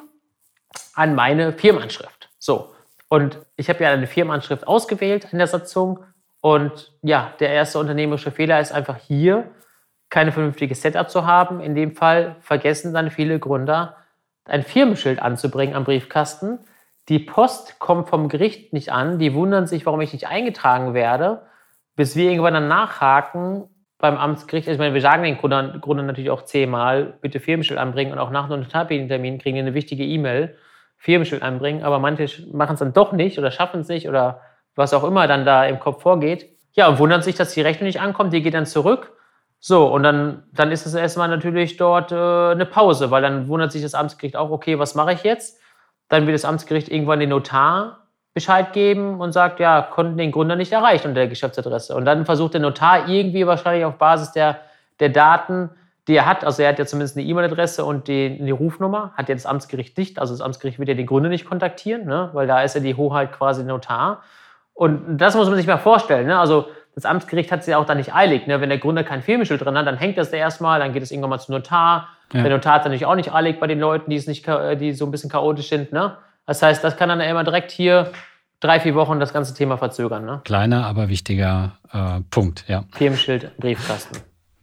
an 0.95 1.15
meine 1.15 1.53
Firmenanschrift. 1.53 2.31
So, 2.39 2.73
und 3.09 3.39
ich 3.57 3.69
habe 3.69 3.83
ja 3.83 3.91
eine 3.91 4.07
Firmenanschrift 4.07 4.67
ausgewählt 4.67 5.29
in 5.33 5.39
der 5.39 5.49
Satzung 5.49 6.05
und 6.41 6.93
ja, 7.03 7.35
der 7.41 7.51
erste 7.51 7.79
unternehmerische 7.79 8.31
Fehler 8.31 8.61
ist 8.61 8.73
einfach 8.73 8.97
hier, 8.97 9.51
keine 10.11 10.33
vernünftige 10.33 10.75
Setup 10.75 11.11
zu 11.11 11.27
haben. 11.27 11.61
In 11.61 11.75
dem 11.75 11.95
Fall 11.95 12.37
vergessen 12.41 12.95
dann 12.95 13.11
viele 13.11 13.39
Gründer, 13.39 13.97
ein 14.45 14.63
Firmenschild 14.63 15.21
anzubringen 15.21 15.75
am 15.75 15.85
Briefkasten. 15.85 16.61
Die 17.09 17.19
Post 17.19 17.79
kommt 17.79 18.09
vom 18.09 18.29
Gericht 18.29 18.73
nicht 18.73 18.93
an. 18.93 19.19
Die 19.19 19.35
wundern 19.35 19.67
sich, 19.67 19.87
warum 19.87 20.01
ich 20.01 20.13
nicht 20.13 20.29
eingetragen 20.29 20.95
werde, 20.95 21.43
bis 21.97 22.17
wir 22.17 22.31
irgendwann 22.31 22.55
dann 22.55 22.69
nachhaken 22.69 23.69
beim 24.01 24.17
Amtsgericht. 24.17 24.69
Also 24.69 24.77
ich 24.77 24.79
meine, 24.79 24.95
wir 24.95 25.01
sagen 25.01 25.23
den 25.23 25.37
Gründern, 25.37 25.81
Gründern 25.81 26.07
natürlich 26.07 26.31
auch 26.31 26.43
zehnmal, 26.43 27.15
bitte 27.21 27.41
Firmenschild 27.41 27.79
anbringen 27.79 28.13
und 28.13 28.19
auch 28.19 28.31
nach 28.31 28.45
einem 28.45 28.63
Notartermin 28.63 29.39
kriegen 29.39 29.57
wir 29.57 29.63
eine 29.63 29.75
wichtige 29.75 30.05
E-Mail, 30.05 30.57
Firmenschild 30.97 31.43
anbringen, 31.43 31.83
aber 31.83 31.99
manche 31.99 32.47
machen 32.53 32.75
es 32.75 32.81
dann 32.81 32.93
doch 32.93 33.13
nicht 33.13 33.39
oder 33.39 33.51
schaffen 33.51 33.81
es 33.81 33.89
nicht 33.89 34.09
oder 34.09 34.41
was 34.75 34.93
auch 34.95 35.05
immer 35.05 35.27
dann 35.27 35.45
da 35.45 35.65
im 35.65 35.81
Kopf 35.81 36.03
vorgeht. 36.03 36.49
Ja, 36.73 36.89
und 36.89 36.99
wundern 36.99 37.23
sich, 37.23 37.35
dass 37.35 37.55
die 37.55 37.63
Rechnung 37.63 37.87
nicht 37.87 38.01
ankommt. 38.01 38.33
Die 38.33 38.43
geht 38.43 38.55
dann 38.55 38.67
zurück 38.67 39.13
so, 39.63 39.87
und 39.93 40.03
dann, 40.03 40.45
dann 40.53 40.73
ist 40.73 40.87
es 40.87 40.95
erstmal 40.95 41.29
natürlich 41.29 41.77
dort 41.77 42.13
äh, 42.13 42.15
eine 42.15 42.65
Pause, 42.65 43.11
weil 43.11 43.21
dann 43.21 43.47
wundert 43.47 43.73
sich 43.73 43.83
das 43.83 43.93
Amtsgericht 43.93 44.35
auch, 44.35 44.51
okay, 44.51 44.79
was 44.79 44.95
mache 44.95 45.13
ich 45.13 45.23
jetzt? 45.23 45.61
Dann 46.09 46.27
wird 46.27 46.35
das 46.35 46.47
Amtsgericht 46.47 46.89
irgendwann 46.89 47.21
den 47.21 47.29
Notar 47.29 48.00
Bescheid 48.33 48.73
geben 48.73 49.21
und 49.21 49.33
sagt, 49.33 49.59
ja, 49.59 49.83
konnten 49.83 50.17
den 50.17 50.31
Gründer 50.31 50.55
nicht 50.57 50.73
erreichen 50.73 51.09
unter 51.09 51.21
der 51.21 51.29
Geschäftsadresse. 51.29 51.97
Und 51.97 52.05
dann 52.05 52.25
versucht 52.25 52.55
der 52.55 52.61
Notar 52.61 53.09
irgendwie 53.09 53.47
wahrscheinlich 53.47 53.85
auf 53.85 53.97
Basis 53.97 54.33
der, 54.33 54.61
der 55.01 55.09
Daten, 55.09 55.71
die 56.07 56.15
er 56.15 56.27
hat, 56.27 56.45
also 56.45 56.63
er 56.63 56.71
hat 56.71 56.79
ja 56.79 56.87
zumindest 56.87 57.17
eine 57.17 57.27
E-Mail-Adresse 57.27 57.85
und 57.85 58.09
die, 58.09 58.39
die, 58.39 58.51
Rufnummer, 58.51 59.13
hat 59.17 59.29
ja 59.29 59.35
das 59.35 59.47
Amtsgericht 59.47 59.99
nicht. 59.99 60.19
Also 60.19 60.33
das 60.33 60.41
Amtsgericht 60.41 60.79
wird 60.79 60.89
ja 60.89 60.95
den 60.95 61.07
Gründer 61.07 61.29
nicht 61.29 61.45
kontaktieren, 61.45 62.07
ne? 62.07 62.31
weil 62.33 62.47
da 62.47 62.63
ist 62.63 62.75
ja 62.75 62.81
die 62.81 62.95
Hoheit 62.95 63.33
quasi 63.33 63.65
Notar. 63.65 64.23
Und 64.75 65.19
das 65.19 65.35
muss 65.35 65.49
man 65.49 65.57
sich 65.57 65.67
mal 65.67 65.79
vorstellen. 65.79 66.27
Ne? 66.27 66.39
Also 66.39 66.69
das 66.95 67.05
Amtsgericht 67.05 67.51
hat 67.51 67.61
es 67.61 67.67
ja 67.67 67.79
auch 67.79 67.85
da 67.85 67.95
nicht 67.95 68.15
eilig. 68.15 68.47
Ne? 68.47 68.61
Wenn 68.61 68.69
der 68.69 68.79
Gründer 68.79 69.05
kein 69.05 69.23
Firmenschild 69.23 69.65
drin 69.65 69.77
hat, 69.77 69.87
dann 69.87 69.97
hängt 69.97 70.19
das 70.19 70.31
da 70.31 70.37
erstmal, 70.37 70.79
dann 70.79 70.93
geht 70.93 71.03
es 71.03 71.11
irgendwann 71.11 71.31
mal 71.31 71.39
zum 71.39 71.57
Notar. 71.57 72.09
Ja. 72.33 72.43
Der 72.43 72.51
Notar 72.51 72.75
hat 72.75 72.85
natürlich 72.85 73.07
auch 73.07 73.17
nicht 73.17 73.33
eilig 73.33 73.59
bei 73.59 73.67
den 73.67 73.81
Leuten, 73.81 74.11
die, 74.11 74.17
es 74.17 74.27
nicht, 74.27 74.47
die 74.47 74.93
so 74.93 75.05
ein 75.05 75.11
bisschen 75.11 75.31
chaotisch 75.31 75.69
sind. 75.69 75.93
Ne? 75.93 76.17
Das 76.47 76.63
heißt, 76.63 76.83
das 76.83 76.97
kann 76.97 77.09
dann 77.09 77.21
immer 77.21 77.45
direkt 77.45 77.71
hier 77.71 78.13
drei, 78.61 78.81
vier 78.81 78.95
Wochen 78.95 79.19
das 79.21 79.33
ganze 79.33 79.55
Thema 79.55 79.79
verzögern. 79.79 80.25
Ne? 80.25 80.41
Kleiner, 80.45 80.87
aber 80.87 81.09
wichtiger 81.09 81.73
äh, 81.93 82.21
Punkt, 82.31 82.65
ja. 82.69 82.85
Firmenschild, 82.93 83.57
Briefkasten. 83.59 84.19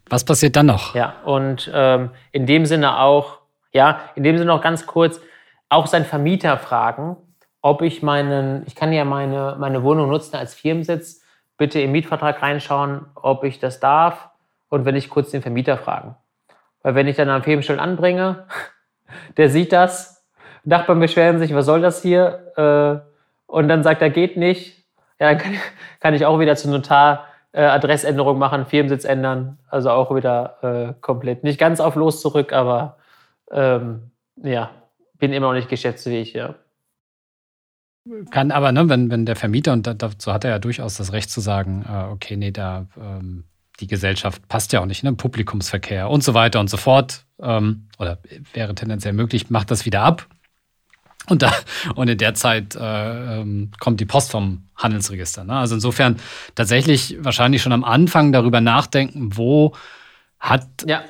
Was 0.10 0.24
passiert 0.24 0.56
dann 0.56 0.68
noch? 0.68 0.96
Ja, 0.96 1.16
und 1.26 1.70
ähm, 1.74 2.12
in 2.32 2.46
dem 2.46 2.66
Sinne 2.66 3.00
auch, 3.00 3.40
ja, 3.74 4.00
in 4.16 4.24
dem 4.24 4.38
Sinne 4.38 4.54
auch 4.54 4.62
ganz 4.62 4.86
kurz, 4.86 5.20
auch 5.70 5.88
sein 5.88 6.06
Vermieter 6.06 6.58
fragen, 6.58 7.18
ob 7.62 7.82
ich 7.82 8.02
meinen, 8.02 8.64
ich 8.68 8.76
kann 8.76 8.94
ja 8.94 9.04
meine, 9.04 9.58
meine 9.60 9.84
Wohnung 9.84 10.10
nutzen 10.10 10.38
als 10.38 10.54
Firmensitz, 10.54 11.22
bitte 11.58 11.82
im 11.82 11.92
Mietvertrag 11.92 12.42
reinschauen, 12.42 13.06
ob 13.16 13.44
ich 13.44 13.60
das 13.60 13.80
darf 13.80 14.30
und 14.70 14.86
wenn 14.86 14.96
ich 14.96 15.10
kurz 15.10 15.32
den 15.32 15.42
Vermieter 15.42 15.78
fragen. 15.78 16.16
Weil 16.84 16.96
wenn 16.96 17.08
ich 17.08 17.18
dann 17.18 17.30
am 17.30 17.44
Firmenschild 17.44 17.80
anbringe, 17.80 18.46
der 19.38 19.50
sieht 19.50 19.74
das, 19.74 20.17
Nachbarn 20.68 21.00
beschweren 21.00 21.40
sich, 21.40 21.54
was 21.54 21.66
soll 21.66 21.82
das 21.82 22.02
hier? 22.02 22.52
Äh, 22.58 23.52
und 23.52 23.70
dann 23.70 23.84
sagt 23.84 24.02
er, 24.02 24.10
geht 24.10 24.36
nicht. 24.36 24.84
Ja, 25.20 25.34
dann 25.34 25.44
kann, 26.00 26.14
ich 26.14 26.26
auch 26.26 26.40
wieder 26.40 26.56
zum 26.56 26.72
Notar 26.72 27.26
äh, 27.54 27.64
Adressänderung 27.64 28.38
machen, 28.38 28.66
Firmensitz 28.66 29.06
ändern. 29.06 29.58
Also 29.70 29.90
auch 29.92 30.14
wieder 30.14 30.58
äh, 30.62 30.94
komplett. 31.00 31.44
Nicht 31.44 31.60
ganz 31.60 31.80
auf 31.80 31.96
Los 31.96 32.22
zurück, 32.22 32.52
aber 32.52 32.98
ähm, 33.50 34.12
ja, 34.44 34.72
bin 35.18 35.32
immer 35.32 35.48
noch 35.48 35.54
nicht 35.54 35.70
geschäftsfähig, 35.70 36.34
ja. 36.34 36.56
Kann 38.32 38.52
aber, 38.52 38.72
ne, 38.72 38.88
wenn, 38.88 39.10
wenn 39.10 39.26
der 39.26 39.36
Vermieter, 39.36 39.74
und 39.74 39.86
dazu 39.86 40.32
hat 40.32 40.46
er 40.46 40.52
ja 40.52 40.60
durchaus 40.60 40.96
das 40.96 41.12
Recht 41.12 41.30
zu 41.30 41.42
sagen, 41.42 41.86
okay, 42.14 42.38
nee, 42.38 42.52
da 42.52 42.86
ähm, 42.98 43.44
die 43.82 43.88
Gesellschaft 43.88 44.48
passt 44.48 44.72
ja 44.72 44.80
auch 44.80 44.86
nicht, 44.86 45.04
ne? 45.04 45.12
Publikumsverkehr 45.14 46.10
und 46.10 46.24
so 46.24 46.34
weiter 46.34 46.62
und 46.62 46.70
so 46.70 46.78
fort. 46.78 47.26
Ähm, 47.42 47.88
oder 48.00 48.20
wäre 48.54 48.74
tendenziell 48.76 49.14
möglich, 49.14 49.50
macht 49.50 49.72
das 49.72 49.86
wieder 49.86 50.04
ab. 50.04 50.26
Und, 51.30 51.42
da, 51.42 51.54
und 51.96 52.08
in 52.08 52.18
der 52.18 52.34
Zeit 52.34 52.76
äh, 52.76 53.40
ähm, 53.42 53.72
kommt 53.80 54.00
die 54.00 54.06
Post 54.06 54.32
vom 54.32 54.64
Handelsregister. 54.76 55.44
Ne? 55.44 55.54
Also 55.54 55.76
insofern 55.76 56.18
tatsächlich 56.56 57.18
wahrscheinlich 57.20 57.62
schon 57.62 57.74
am 57.74 57.84
Anfang 57.84 58.32
darüber 58.32 58.62
nachdenken, 58.62 59.36
wo 59.36 59.76
hat 60.40 60.68
ja. 60.86 61.02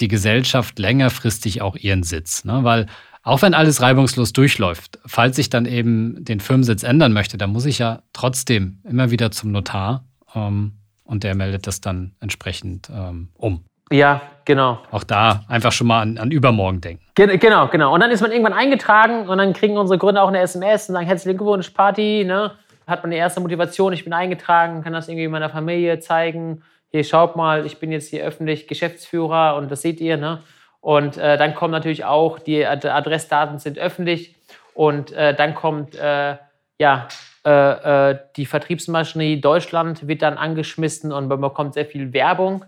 die 0.00 0.08
Gesellschaft 0.08 0.78
längerfristig 0.78 1.62
auch 1.62 1.76
ihren 1.76 2.02
Sitz. 2.02 2.44
Ne? 2.44 2.64
Weil 2.64 2.86
auch 3.22 3.40
wenn 3.42 3.54
alles 3.54 3.80
reibungslos 3.80 4.32
durchläuft, 4.32 4.98
falls 5.06 5.38
ich 5.38 5.48
dann 5.48 5.64
eben 5.64 6.24
den 6.24 6.40
Firmensitz 6.40 6.82
ändern 6.82 7.12
möchte, 7.12 7.38
dann 7.38 7.50
muss 7.50 7.66
ich 7.66 7.78
ja 7.78 8.02
trotzdem 8.12 8.80
immer 8.84 9.10
wieder 9.10 9.30
zum 9.30 9.52
Notar 9.52 10.04
ähm, 10.34 10.72
und 11.04 11.22
der 11.22 11.34
meldet 11.34 11.66
das 11.66 11.80
dann 11.80 12.12
entsprechend 12.20 12.90
ähm, 12.92 13.28
um. 13.34 13.64
Ja, 13.92 14.22
genau. 14.44 14.82
Auch 14.90 15.04
da 15.04 15.44
einfach 15.48 15.72
schon 15.72 15.86
mal 15.86 16.00
an, 16.00 16.18
an 16.18 16.30
übermorgen 16.30 16.80
denken. 16.80 17.01
Ge 17.14 17.36
genau, 17.36 17.68
genau. 17.68 17.92
Und 17.92 18.00
dann 18.00 18.10
ist 18.10 18.22
man 18.22 18.32
irgendwann 18.32 18.54
eingetragen 18.54 19.28
und 19.28 19.36
dann 19.36 19.52
kriegen 19.52 19.76
unsere 19.76 19.98
Gründer 19.98 20.22
auch 20.22 20.28
eine 20.28 20.40
SMS 20.40 20.88
und 20.88 20.94
sagen 20.94 21.06
herzlichen 21.06 21.36
Glückwunsch, 21.36 21.70
Party. 21.70 22.24
Ne? 22.24 22.52
Hat 22.86 23.02
man 23.02 23.10
die 23.10 23.18
erste 23.18 23.40
Motivation, 23.40 23.92
ich 23.92 24.04
bin 24.04 24.14
eingetragen, 24.14 24.82
kann 24.82 24.94
das 24.94 25.08
irgendwie 25.08 25.28
meiner 25.28 25.50
Familie 25.50 26.00
zeigen. 26.00 26.62
Hier, 26.90 27.04
schaut 27.04 27.36
mal, 27.36 27.66
ich 27.66 27.78
bin 27.78 27.92
jetzt 27.92 28.08
hier 28.08 28.24
öffentlich 28.24 28.66
Geschäftsführer 28.66 29.56
und 29.56 29.70
das 29.70 29.82
seht 29.82 30.00
ihr. 30.00 30.16
Ne? 30.16 30.40
Und 30.80 31.18
äh, 31.18 31.36
dann 31.36 31.54
kommen 31.54 31.72
natürlich 31.72 32.04
auch, 32.04 32.38
die 32.38 32.66
Adressdaten 32.66 33.58
sind 33.58 33.78
öffentlich. 33.78 34.34
Und 34.74 35.12
äh, 35.12 35.34
dann 35.34 35.54
kommt, 35.54 35.94
äh, 35.94 36.36
ja, 36.78 37.08
äh, 37.44 38.10
äh, 38.10 38.18
die 38.36 38.46
Vertriebsmaschinerie 38.46 39.40
Deutschland 39.40 40.08
wird 40.08 40.22
dann 40.22 40.38
angeschmissen 40.38 41.12
und 41.12 41.28
man 41.28 41.40
bekommt 41.40 41.74
sehr 41.74 41.86
viel 41.86 42.12
Werbung. 42.12 42.64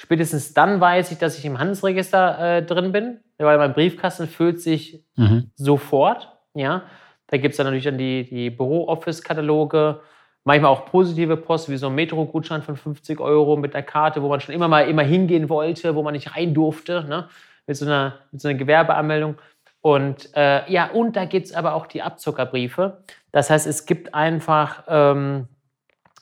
Spätestens 0.00 0.54
dann 0.54 0.80
weiß 0.80 1.10
ich, 1.10 1.18
dass 1.18 1.36
ich 1.38 1.44
im 1.44 1.58
Handelsregister 1.58 2.58
äh, 2.58 2.62
drin 2.62 2.92
bin, 2.92 3.18
weil 3.38 3.58
mein 3.58 3.72
Briefkasten 3.72 4.28
füllt 4.28 4.60
sich 4.60 5.04
mhm. 5.16 5.50
sofort. 5.56 6.28
Ja, 6.54 6.82
da 7.26 7.36
gibt 7.36 7.52
es 7.52 7.56
dann 7.56 7.66
natürlich 7.66 7.84
dann 7.84 7.98
die, 7.98 8.24
die 8.24 8.50
Büro-Office-Kataloge, 8.50 10.00
manchmal 10.44 10.70
auch 10.70 10.86
positive 10.86 11.36
Post, 11.36 11.68
wie 11.68 11.76
so 11.76 11.88
ein 11.88 11.94
Metro-Gutschein 11.94 12.62
von 12.62 12.76
50 12.76 13.18
Euro 13.20 13.56
mit 13.56 13.74
einer 13.74 13.82
Karte, 13.82 14.22
wo 14.22 14.28
man 14.28 14.40
schon 14.40 14.54
immer 14.54 14.68
mal 14.68 14.88
immer 14.88 15.02
hingehen 15.02 15.48
wollte, 15.48 15.94
wo 15.94 16.02
man 16.02 16.14
nicht 16.14 16.36
rein 16.36 16.54
durfte. 16.54 17.04
Ne? 17.08 17.28
mit 17.68 17.76
so 17.76 17.84
einer, 17.84 18.18
mit 18.32 18.40
so 18.40 18.48
einer 18.48 18.58
Gewerbeanmeldung. 18.58 19.36
Und 19.80 20.34
äh, 20.34 20.68
ja, 20.72 20.90
und 20.90 21.14
da 21.14 21.26
gibt 21.26 21.46
es 21.46 21.54
aber 21.54 21.74
auch 21.74 21.86
die 21.86 22.02
Abzuckerbriefe. 22.02 23.04
Das 23.30 23.50
heißt, 23.50 23.66
es 23.66 23.86
gibt 23.86 24.14
einfach 24.14 24.82
ähm, 24.88 25.46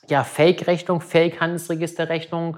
ja, 0.09 0.23
Fake-Rechnung, 0.23 1.01
Fake-Handelsregisterrechnung 1.01 2.57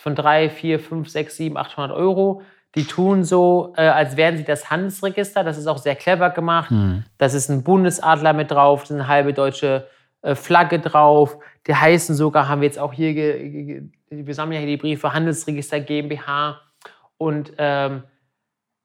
von 0.00 0.14
3, 0.14 0.50
4, 0.50 0.80
5, 0.80 1.08
6, 1.08 1.36
7, 1.36 1.56
800 1.56 1.96
Euro. 1.96 2.42
Die 2.74 2.84
tun 2.84 3.24
so, 3.24 3.72
äh, 3.76 3.82
als 3.82 4.16
wären 4.16 4.36
sie 4.36 4.44
das 4.44 4.70
Handelsregister. 4.70 5.42
Das 5.42 5.56
ist 5.56 5.66
auch 5.66 5.78
sehr 5.78 5.96
clever 5.96 6.30
gemacht. 6.30 6.70
Hm. 6.70 7.04
Das 7.16 7.34
ist 7.34 7.48
ein 7.48 7.64
Bundesadler 7.64 8.32
mit 8.32 8.50
drauf, 8.50 8.82
das 8.82 8.90
ist 8.90 8.96
eine 8.96 9.08
halbe 9.08 9.32
deutsche 9.32 9.88
äh, 10.22 10.34
Flagge 10.34 10.78
drauf. 10.78 11.38
Die 11.66 11.74
heißen 11.74 12.14
sogar, 12.14 12.48
haben 12.48 12.60
wir 12.60 12.68
jetzt 12.68 12.78
auch 12.78 12.92
hier, 12.92 13.14
wir 13.14 14.34
sammeln 14.34 14.54
ja 14.54 14.58
hier 14.58 14.76
die 14.76 14.76
Briefe, 14.76 15.12
Handelsregister 15.12 15.80
GmbH. 15.80 16.60
Und 17.16 17.52
ähm, 17.58 18.04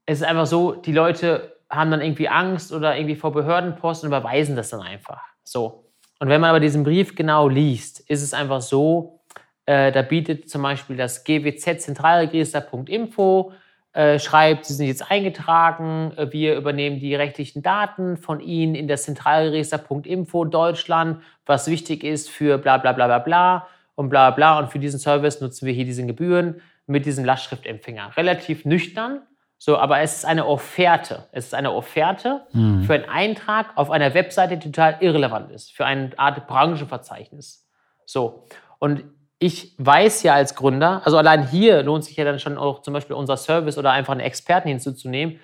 es 0.06 0.20
ist 0.20 0.26
einfach 0.26 0.46
so, 0.46 0.72
die 0.72 0.92
Leute 0.92 1.56
haben 1.70 1.90
dann 1.90 2.00
irgendwie 2.00 2.28
Angst 2.28 2.72
oder 2.72 2.96
irgendwie 2.96 3.16
vor 3.16 3.32
Behördenpost 3.32 4.02
und 4.02 4.08
überweisen 4.08 4.56
das 4.56 4.70
dann 4.70 4.80
einfach. 4.80 5.22
So. 5.44 5.90
Und 6.20 6.28
wenn 6.28 6.40
man 6.40 6.50
aber 6.50 6.60
diesen 6.60 6.84
Brief 6.84 7.14
genau 7.14 7.48
liest, 7.48 8.00
ist 8.08 8.22
es 8.22 8.34
einfach 8.34 8.60
so, 8.60 9.20
äh, 9.66 9.92
da 9.92 10.02
bietet 10.02 10.48
zum 10.50 10.62
Beispiel 10.62 10.96
das 10.96 11.24
GWZ 11.24 11.80
Zentralregister.info, 11.80 13.52
äh, 13.92 14.18
schreibt, 14.18 14.64
Sie 14.66 14.74
sind 14.74 14.86
jetzt 14.86 15.08
eingetragen, 15.10 16.12
äh, 16.16 16.32
wir 16.32 16.56
übernehmen 16.56 16.98
die 16.98 17.14
rechtlichen 17.14 17.62
Daten 17.62 18.16
von 18.16 18.40
Ihnen 18.40 18.74
in 18.74 18.88
das 18.88 19.04
Zentralregister.info 19.04 20.44
Deutschland, 20.46 21.22
was 21.46 21.68
wichtig 21.68 22.02
ist 22.04 22.28
für 22.28 22.58
bla 22.58 22.78
bla 22.78 22.92
bla 22.92 23.06
bla 23.06 23.18
bla 23.20 23.66
und 23.94 24.08
bla 24.08 24.30
bla 24.32 24.58
und 24.58 24.70
für 24.72 24.78
diesen 24.80 24.98
Service 24.98 25.40
nutzen 25.40 25.66
wir 25.66 25.72
hier 25.72 25.84
diese 25.84 26.04
Gebühren 26.04 26.60
mit 26.86 27.06
diesem 27.06 27.24
Lastschriftempfänger. 27.24 28.16
Relativ 28.16 28.64
nüchtern, 28.64 29.22
so, 29.58 29.78
aber 29.78 30.00
es 30.00 30.16
ist 30.16 30.24
eine 30.26 30.44
Offerte. 30.46 31.26
Es 31.32 31.46
ist 31.46 31.54
eine 31.54 31.72
Offerte 31.72 32.42
Mhm. 32.52 32.82
für 32.82 32.94
einen 32.94 33.08
Eintrag 33.08 33.68
auf 33.76 33.90
einer 33.90 34.12
Webseite, 34.12 34.56
die 34.58 34.70
total 34.70 34.96
irrelevant 35.00 35.50
ist, 35.52 35.72
für 35.72 35.86
eine 35.86 36.10
Art 36.18 36.46
Branchenverzeichnis. 36.48 37.66
So. 38.04 38.44
Und 38.80 39.04
ich 39.38 39.74
weiß 39.78 40.22
ja 40.22 40.34
als 40.34 40.54
Gründer, 40.54 41.02
also 41.04 41.18
allein 41.18 41.48
hier 41.48 41.82
lohnt 41.82 42.04
sich 42.04 42.16
ja 42.16 42.24
dann 42.24 42.38
schon 42.38 42.56
auch 42.56 42.82
zum 42.82 42.94
Beispiel 42.94 43.16
unser 43.16 43.36
Service 43.36 43.78
oder 43.78 43.90
einfach 43.90 44.12
einen 44.12 44.20
Experten 44.20 44.68
hinzuzunehmen, 44.68 45.40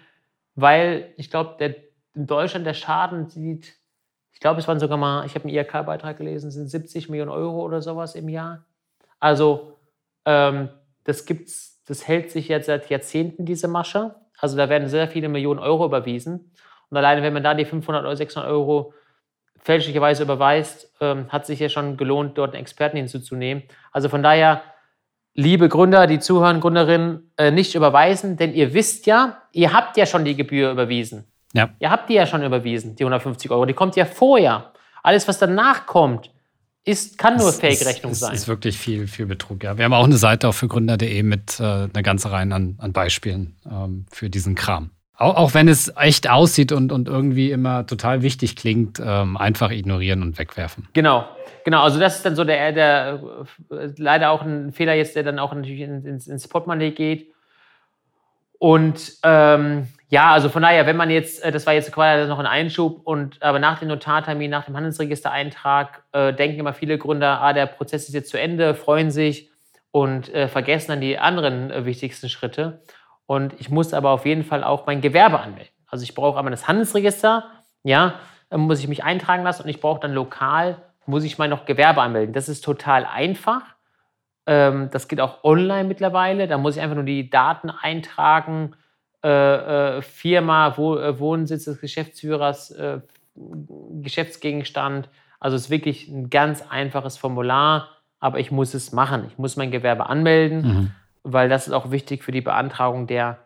weil 0.55 1.13
ich 1.17 1.31
glaube, 1.31 1.75
in 2.15 2.27
Deutschland 2.27 2.67
der 2.67 2.75
Schaden 2.75 3.29
sieht, 3.29 3.75
ich 4.33 4.41
glaube, 4.41 4.61
es 4.61 4.69
waren 4.69 4.81
sogar 4.81 4.97
mal, 4.97 5.27
ich 5.27 5.35
habe 5.35 5.45
einen 5.45 5.55
IHK-Beitrag 5.55 6.17
gelesen, 6.17 6.49
es 6.49 6.55
sind 6.55 6.69
70 6.69 7.09
Millionen 7.11 7.31
Euro 7.31 7.63
oder 7.63 7.83
sowas 7.83 8.15
im 8.15 8.29
Jahr. 8.29 8.65
Also 9.19 9.77
ähm, 10.25 10.71
das 11.05 11.27
gibt's, 11.27 11.83
das 11.87 12.09
hält 12.09 12.31
sich 12.31 12.49
jetzt 12.49 12.67
seit 12.67 12.89
Jahrzehnten, 12.89 13.45
diese 13.45 13.69
Masche. 13.69 14.15
Also 14.39 14.57
da 14.57 14.69
werden 14.69 14.89
sehr 14.89 15.09
viele 15.09 15.29
Millionen 15.29 15.61
Euro 15.61 15.85
überwiesen. 15.85 16.53
Und 16.89 16.97
alleine, 16.97 17.23
wenn 17.23 17.35
man 17.35 17.43
da 17.43 17.53
die 17.55 17.67
500 17.67 18.03
oder 18.03 18.17
600 18.17 18.51
Euro 18.51 18.95
fälschlicherweise 19.63 20.23
überweist, 20.23 20.93
ähm, 21.01 21.27
hat 21.29 21.47
sich 21.47 21.61
ja 21.61 21.69
schon 21.69 21.97
gelohnt, 21.97 22.39
dort 22.39 22.55
einen 22.55 22.63
Experten 22.63 22.97
hinzuzunehmen. 22.97 23.63
Also 23.93 24.09
von 24.09 24.23
daher, 24.23 24.63
liebe 25.35 25.69
Gründer, 25.69 26.07
die 26.07 26.19
zuhören, 26.19 26.61
Gründerinnen, 26.61 27.33
äh, 27.37 27.51
nicht 27.51 27.75
überweisen, 27.75 28.37
denn 28.37 28.55
ihr 28.55 28.75
wisst 28.75 29.07
ja, 29.07 29.43
ihr 29.53 29.73
habt 29.73 29.97
ja 29.97 30.07
schon 30.07 30.25
die 30.25 30.37
Gebühr 30.37 30.71
überwiesen. 30.71 31.25
Ja. 31.53 31.71
Ihr 31.79 31.91
habt 31.91 32.09
die 32.09 32.15
ja 32.15 32.27
schon 32.27 32.43
überwiesen, 32.43 32.97
die 32.97 33.05
150 33.05 33.51
Euro. 33.51 33.65
Die 33.67 33.75
kommt 33.75 33.97
ja 33.97 34.05
vorher. 34.05 34.73
Alles, 35.03 35.27
was 35.27 35.39
danach 35.39 35.87
kommt, 35.87 36.31
ist, 36.85 37.19
kann 37.19 37.37
nur 37.37 37.53
Fake-Rechnung 37.53 38.13
es 38.13 38.21
sein. 38.21 38.35
ist 38.35 38.49
wirklich 38.49 38.79
viel, 38.79 39.07
viel 39.07 39.27
Betrug. 39.27 39.63
Ja. 39.63 39.77
Wir 39.77 39.85
haben 39.85 39.93
auch 39.93 40.05
eine 40.05 40.17
Seite 40.17 40.49
auf 40.49 40.57
für 40.57 40.69
Gründer.de 40.69 41.23
mit 41.23 41.61
äh, 41.61 41.63
einer 41.63 42.03
ganzen 42.03 42.29
Reihe 42.29 42.53
an, 42.55 42.77
an 42.79 42.93
Beispielen 42.93 43.57
ähm, 43.71 44.07
für 44.11 44.31
diesen 44.31 44.55
Kram. 44.55 44.91
Auch, 45.21 45.37
auch 45.37 45.55
wenn 45.55 45.69
es 45.69 45.93
echt 45.99 46.31
aussieht 46.31 46.73
und, 46.73 46.93
und 46.93 47.07
irgendwie 47.07 47.51
immer 47.51 47.87
total 47.87 48.23
wichtig 48.23 48.57
klingt, 48.57 49.03
ähm, 49.05 49.37
einfach 49.37 49.71
ignorieren 49.71 50.23
und 50.23 50.39
wegwerfen. 50.39 50.89
Genau, 50.95 51.29
genau. 51.63 51.83
Also 51.83 52.01
das 52.01 52.17
ist 52.17 52.25
dann 52.25 52.37
so 52.37 52.45
der, 52.45 52.73
der 52.73 53.21
äh, 53.71 53.89
leider 53.99 54.31
auch 54.31 54.41
ein 54.41 54.73
Fehler 54.73 54.95
jetzt, 54.95 55.17
der 55.17 55.23
dann 55.23 55.39
auch 55.39 55.53
natürlich 55.53 55.83
ins, 55.83 56.27
ins, 56.27 56.49
Portemonnaie 56.49 56.93
geht. 56.93 57.35
Und 58.59 59.19
ähm, 59.23 59.89
ja, 60.09 60.33
also 60.33 60.49
von 60.49 60.63
daher, 60.63 60.87
wenn 60.87 60.97
man 60.97 61.11
jetzt, 61.11 61.45
äh, 61.45 61.53
das 61.53 61.67
war 61.67 61.75
jetzt 61.75 61.93
quasi 61.93 62.27
noch 62.27 62.39
ein 62.39 62.47
Einschub, 62.47 63.03
und 63.05 63.43
aber 63.43 63.59
nach 63.59 63.79
dem 63.79 63.89
Notartermin, 63.89 64.51
nach 64.51 64.65
dem 64.65 64.75
Handelsregistereintrag, 64.75 66.03
äh, 66.13 66.33
denken 66.33 66.61
immer 66.61 66.73
viele 66.73 66.97
Gründer, 66.97 67.43
ah, 67.43 67.53
der 67.53 67.67
Prozess 67.67 68.09
ist 68.09 68.15
jetzt 68.15 68.31
zu 68.31 68.41
Ende, 68.41 68.75
freuen 68.75 69.11
sich 69.11 69.51
und 69.91 70.33
äh, 70.33 70.49
vergessen 70.49 70.93
dann 70.93 71.03
die 71.03 71.19
anderen 71.19 71.71
äh, 71.71 71.85
wichtigsten 71.85 72.31
Schritte. 72.31 72.81
Und 73.31 73.55
ich 73.61 73.71
muss 73.71 73.95
aber 73.95 74.11
auf 74.11 74.27
jeden 74.27 74.43
Fall 74.43 74.65
auch 74.65 74.87
mein 74.87 75.01
Gewerbe 75.01 75.39
anmelden. 75.39 75.73
Also 75.87 76.03
ich 76.03 76.17
brauche 76.17 76.37
einmal 76.37 76.51
das 76.51 76.67
Handelsregister, 76.67 77.45
ja, 77.85 78.15
äh, 78.51 78.57
muss 78.57 78.81
ich 78.81 78.89
mich 78.89 79.05
eintragen 79.05 79.45
lassen 79.45 79.63
und 79.63 79.69
ich 79.69 79.81
brauche 79.81 80.01
dann 80.01 80.13
lokal, 80.13 80.83
muss 81.07 81.23
ich 81.23 81.39
mein 81.39 81.49
noch 81.49 81.65
Gewerbe 81.65 82.03
anmelden. 82.03 82.35
Das 82.35 82.49
ist 82.49 82.65
total 82.65 83.05
einfach. 83.05 83.63
Ähm, 84.47 84.89
das 84.91 85.07
geht 85.07 85.21
auch 85.21 85.45
online 85.45 85.85
mittlerweile. 85.85 86.49
Da 86.49 86.59
muss 86.59 86.75
ich 86.75 86.83
einfach 86.83 86.97
nur 86.97 87.05
die 87.05 87.31
Daten 87.31 87.71
eintragen, 87.71 88.75
äh, 89.23 89.29
äh, 89.99 90.03
Firma, 90.03 90.71
äh, 90.71 91.19
Wohnsitz 91.21 91.67
des 91.67 91.81
Geschäftsführers, 91.81 92.75
Geschäftsgegenstand. 94.03 95.09
Also 95.39 95.55
es 95.55 95.67
ist 95.67 95.71
wirklich 95.71 96.09
ein 96.09 96.31
ganz 96.31 96.65
einfaches 96.69 97.17
Formular, 97.17 97.91
aber 98.19 98.41
ich 98.41 98.51
muss 98.51 98.75
es 98.75 98.91
machen. 98.91 99.27
Ich 99.29 99.39
muss 99.39 99.57
mein 99.57 99.71
Gewerbe 99.71 100.07
anmelden, 100.07 100.63
Mhm. 100.63 100.91
Weil 101.23 101.49
das 101.49 101.67
ist 101.67 101.73
auch 101.73 101.91
wichtig 101.91 102.25
für 102.25 102.33
die 102.33 102.41
Beantragung 102.41 103.07
der 103.07 103.39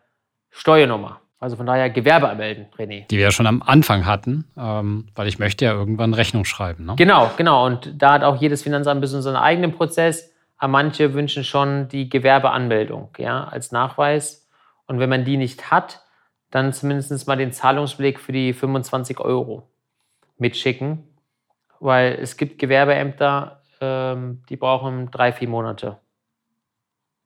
Steuernummer. 0.49 1.21
Also 1.39 1.57
von 1.57 1.65
daher 1.65 1.89
Gewerbe 1.89 2.29
anmelden, 2.29 2.67
René. 2.77 3.07
Die 3.07 3.17
wir 3.17 3.25
ja 3.25 3.31
schon 3.31 3.45
am 3.45 3.61
Anfang 3.61 4.05
hatten, 4.05 4.45
ähm, 4.57 5.07
weil 5.15 5.27
ich 5.27 5.37
möchte 5.37 5.65
ja 5.65 5.73
irgendwann 5.73 6.13
Rechnung 6.13 6.45
schreiben. 6.45 6.85
Ne? 6.85 6.95
Genau, 6.95 7.29
genau. 7.35 7.65
Und 7.65 8.01
da 8.01 8.13
hat 8.13 8.23
auch 8.23 8.41
jedes 8.41 8.63
Finanzamt 8.63 8.97
ein 8.97 9.01
bisschen 9.01 9.21
seinen 9.21 9.35
eigenen 9.35 9.73
Prozess. 9.73 10.33
Aber 10.57 10.71
manche 10.71 11.13
wünschen 11.13 11.43
schon 11.43 11.89
die 11.89 12.09
Gewerbeanmeldung 12.09 13.09
ja, 13.17 13.43
als 13.43 13.71
Nachweis. 13.71 14.49
Und 14.87 14.99
wenn 14.99 15.09
man 15.09 15.25
die 15.25 15.35
nicht 15.35 15.71
hat, 15.71 16.01
dann 16.51 16.71
zumindest 16.71 17.27
mal 17.27 17.35
den 17.35 17.51
Zahlungsbeleg 17.51 18.19
für 18.19 18.31
die 18.31 18.53
25 18.53 19.19
Euro 19.19 19.69
mitschicken. 20.37 21.03
Weil 21.81 22.13
es 22.13 22.37
gibt 22.37 22.59
Gewerbeämter, 22.59 23.61
ähm, 23.81 24.41
die 24.47 24.55
brauchen 24.55 25.11
drei, 25.11 25.33
vier 25.33 25.49
Monate. 25.49 25.99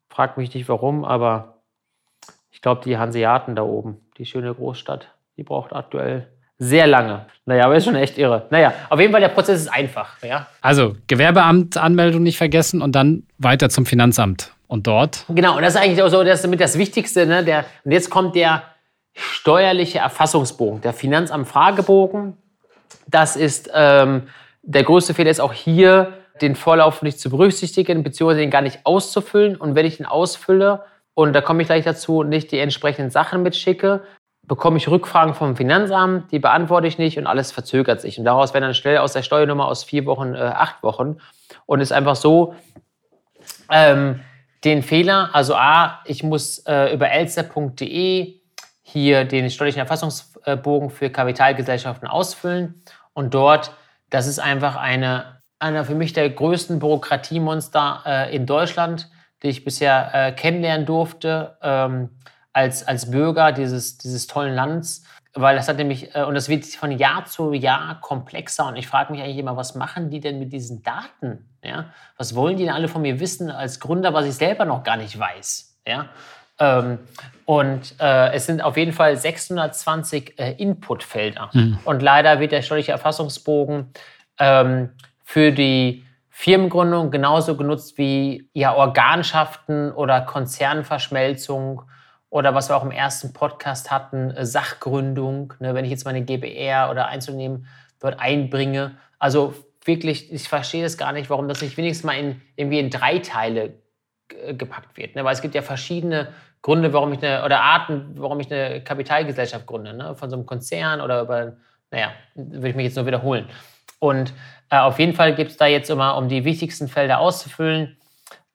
Frag 0.10 0.38
mich 0.38 0.53
nicht 0.53 0.68
warum, 0.68 1.05
aber 1.05 1.60
ich 2.51 2.62
glaube, 2.62 2.82
die 2.84 2.97
Hanseaten 2.97 3.55
da 3.55 3.62
oben, 3.62 3.97
die 4.18 4.26
schöne 4.26 4.53
Großstadt, 4.53 5.14
die 5.38 5.43
braucht 5.43 5.74
aktuell 5.74 6.28
sehr 6.57 6.88
lange. 6.88 7.26
Naja, 7.45 7.66
aber 7.66 7.78
ist 7.78 7.86
schon 7.86 7.95
echt 7.95 8.18
irre. 8.18 8.47
Naja, 8.49 8.74
auf 8.89 8.99
jeden 8.99 9.14
Fall, 9.14 9.22
der 9.22 9.30
Prozess 9.30 9.62
ist 9.62 9.70
einfach. 9.70 10.22
Ja? 10.22 10.47
Also 10.62 10.95
Gewerbeamt 11.07 11.78
Anmeldung 11.78 12.22
nicht 12.22 12.38
vergessen 12.38 12.82
und 12.82 12.93
dann 12.93 13.24
weiter 13.38 13.70
zum 13.70 13.86
Finanzamt. 13.86 14.53
Und 14.68 14.86
dort 14.86 15.26
Genau, 15.30 15.55
und 15.55 15.64
das 15.64 15.74
ist 15.74 15.82
eigentlich 15.82 16.03
auch 16.03 16.10
so, 16.10 16.24
das 16.24 16.36
ist 16.36 16.43
damit 16.43 16.60
das 16.60 16.78
Wichtigste. 16.78 17.26
Ne? 17.26 17.43
Der, 17.43 17.66
und 17.86 17.91
jetzt 17.91 18.10
kommt 18.10 18.36
der 18.36 18.64
steuerliche 19.14 19.99
Erfassungsbogen, 19.99 20.82
der 20.82 20.93
Finanzamt-Fragebogen. 20.93 22.38
Das 23.07 23.36
ist 23.36 23.72
ähm, 23.74 24.28
der 24.62 24.84
größte 24.84 25.14
Fehler 25.14 25.32
ist 25.32 25.39
auch 25.39 25.53
hier, 25.53 26.18
den 26.42 26.56
Vorlauf 26.56 27.02
nicht 27.02 27.20
zu 27.20 27.30
berücksichtigen, 27.30 28.04
beziehungsweise 28.04 28.40
den 28.40 28.50
gar 28.50 28.62
nicht 28.62 28.80
auszufüllen. 28.86 29.56
Und 29.56 29.76
wenn 29.76 29.86
ich 29.86 29.98
den 29.98 30.06
ausfülle, 30.06 30.84
und 31.14 31.34
da 31.34 31.42
komme 31.42 31.62
ich 31.62 31.68
gleich 31.68 31.84
dazu, 31.84 32.24
nicht 32.24 32.52
die 32.52 32.60
entsprechenden 32.60 33.12
Sachen 33.12 33.44
mitschicke, 33.44 34.02
bekomme 34.44 34.78
ich 34.78 34.88
Rückfragen 34.88 35.36
vom 35.36 35.56
Finanzamt, 35.56 36.32
die 36.32 36.40
beantworte 36.40 36.88
ich 36.88 36.98
nicht 36.98 37.18
und 37.18 37.28
alles 37.28 37.52
verzögert 37.52 38.02
sich. 38.02 38.18
Und 38.18 38.26
daraus 38.26 38.54
werden 38.54 38.64
dann 38.64 38.74
schnell 38.74 38.98
aus 38.98 39.14
der 39.14 39.22
Steuernummer 39.22 39.68
aus 39.68 39.84
vier 39.84 40.06
Wochen 40.06 40.34
äh, 40.34 40.40
acht 40.40 40.82
Wochen. 40.82 41.18
Und 41.66 41.82
es 41.82 41.92
ist 41.92 41.96
einfach 41.96 42.16
so, 42.16 42.56
ähm, 43.70 44.22
den 44.64 44.84
Fehler, 44.84 45.30
also 45.34 45.56
A, 45.56 46.02
ich 46.06 46.24
muss 46.24 46.60
äh, 46.66 46.94
über 46.94 47.10
elster.de 47.10 48.40
hier 48.82 49.24
den 49.24 49.50
steuerlichen 49.50 49.80
Erfassungsbogen 49.80 50.90
für 50.90 51.10
Kapitalgesellschaften 51.10 52.08
ausfüllen 52.08 52.82
und 53.14 53.34
dort, 53.34 53.74
das 54.10 54.28
ist 54.28 54.40
einfach 54.40 54.76
eine, 54.76 55.39
einer 55.60 55.86
für 55.86 55.95
mich 55.95 56.14
der 56.14 56.30
größten 56.30 56.80
Bürokratiemonster 56.80 58.03
äh, 58.05 58.36
in 58.36 58.45
Deutschland, 58.45 59.10
die 59.43 59.49
ich 59.49 59.64
bisher 59.64 60.10
äh, 60.14 60.32
kennenlernen 60.32 60.86
durfte 60.86 61.57
ähm, 61.62 62.10
als, 62.53 62.88
als 62.88 63.12
Bürger 63.12 63.51
dieses, 63.51 63.97
dieses 63.97 64.28
tollen 64.28 64.55
Landes. 64.55 65.03
Weil 65.34 65.55
das 65.55 65.68
hat 65.68 65.78
nämlich, 65.78 66.16
äh, 66.16 66.24
und 66.24 66.34
das 66.34 66.49
wird 66.49 66.66
von 66.66 66.91
Jahr 66.91 67.26
zu 67.26 67.53
Jahr 67.53 68.01
komplexer. 68.01 68.68
Und 68.68 68.78
ich 68.78 68.88
frage 68.88 69.12
mich 69.12 69.22
eigentlich 69.22 69.38
immer, 69.38 69.55
was 69.55 69.76
machen 69.76 70.10
die 70.10 70.20
denn 70.20 70.39
mit 70.39 70.51
diesen 70.51 70.82
Daten? 70.82 71.47
Ja? 71.64 71.86
Was 72.18 72.36
wollen 72.36 72.57
die 72.57 72.66
denn 72.66 72.74
alle 72.74 72.88
von 72.88 73.01
mir 73.01 73.20
wissen 73.20 73.51
als 73.51 73.80
Gründer, 73.80 74.14
was 74.14 74.26
ich 74.26 74.36
selber 74.36 74.66
noch 74.66 74.84
gar 74.84 74.97
nicht 74.97 75.18
weiß? 75.18 75.78
Ja? 75.86 76.10
Ähm, 76.57 76.99
und 77.45 77.95
äh, 77.99 78.34
es 78.34 78.45
sind 78.45 78.62
auf 78.62 78.76
jeden 78.76 78.91
Fall 78.91 79.16
620 79.16 80.39
äh, 80.39 80.53
Inputfelder. 80.53 81.49
Und 81.86 82.01
leider 82.01 82.39
wird 82.39 82.51
der 82.51 82.62
steuerliche 82.62 82.91
Erfassungsbogen 82.91 83.93
ähm, 84.39 84.89
für 85.30 85.52
die 85.52 86.04
Firmengründung 86.32 87.12
genauso 87.12 87.56
genutzt 87.56 88.00
wie 88.00 88.50
ja, 88.54 88.74
Organschaften 88.74 89.92
oder 89.92 90.22
Konzernverschmelzung 90.22 91.84
oder 92.32 92.56
was 92.56 92.70
wir 92.70 92.76
auch 92.76 92.84
im 92.84 92.90
ersten 92.90 93.32
Podcast 93.32 93.92
hatten, 93.92 94.32
äh, 94.32 94.44
Sachgründung. 94.44 95.54
Ne, 95.60 95.76
wenn 95.76 95.86
ich 95.86 95.92
jetzt 95.92 96.06
meine 96.06 96.24
GBR 96.24 96.90
oder 96.90 97.10
Einzelunternehmen 97.10 97.68
dort 98.00 98.20
einbringe. 98.20 98.98
Also 99.20 99.54
wirklich, 99.86 100.34
ich 100.34 100.50
verstehe 100.50 100.82
das 100.82 100.98
gar 100.98 101.12
nicht, 101.12 101.30
warum 101.30 101.48
das 101.48 101.62
nicht 101.62 101.78
wenigstens 101.78 102.06
mal 102.06 102.18
in, 102.18 102.42
irgendwie 102.56 102.80
in 102.80 102.90
drei 102.90 103.20
Teile 103.20 103.76
gepackt 104.58 104.98
wird. 104.98 105.16
Ne? 105.16 105.24
Weil 105.24 105.34
es 105.34 105.44
gibt 105.44 105.54
ja 105.54 105.62
verschiedene 105.62 106.30
Gründe, 106.64 106.92
warum 106.92 107.14
ich 107.14 107.24
eine, 107.24 107.46
oder 107.46 107.62
Arten, 107.62 108.16
warum 108.16 108.40
ich 108.40 108.52
eine 108.52 108.82
Kapitalgesellschaft 108.84 109.68
gründe. 109.68 109.94
Ne? 109.94 110.16
Von 110.16 110.32
so 110.32 110.38
einem 110.38 110.48
Konzern 110.48 111.02
oder 111.02 111.22
über, 111.22 111.58
naja, 111.92 112.14
würde 112.34 112.70
ich 112.70 112.76
mich 112.76 112.86
jetzt 112.86 112.96
nur 112.96 113.06
wiederholen. 113.06 113.48
Und 114.00 114.30
äh, 114.30 114.34
auf 114.70 114.99
jeden 114.99 115.13
Fall 115.13 115.36
gibt 115.36 115.51
es 115.51 115.57
da 115.57 115.65
jetzt 115.65 115.89
immer, 115.89 116.15
um 116.17 116.30
die 116.30 116.45
wichtigsten 116.45 116.88
Felder 116.88 117.20
auszufüllen, 117.20 117.97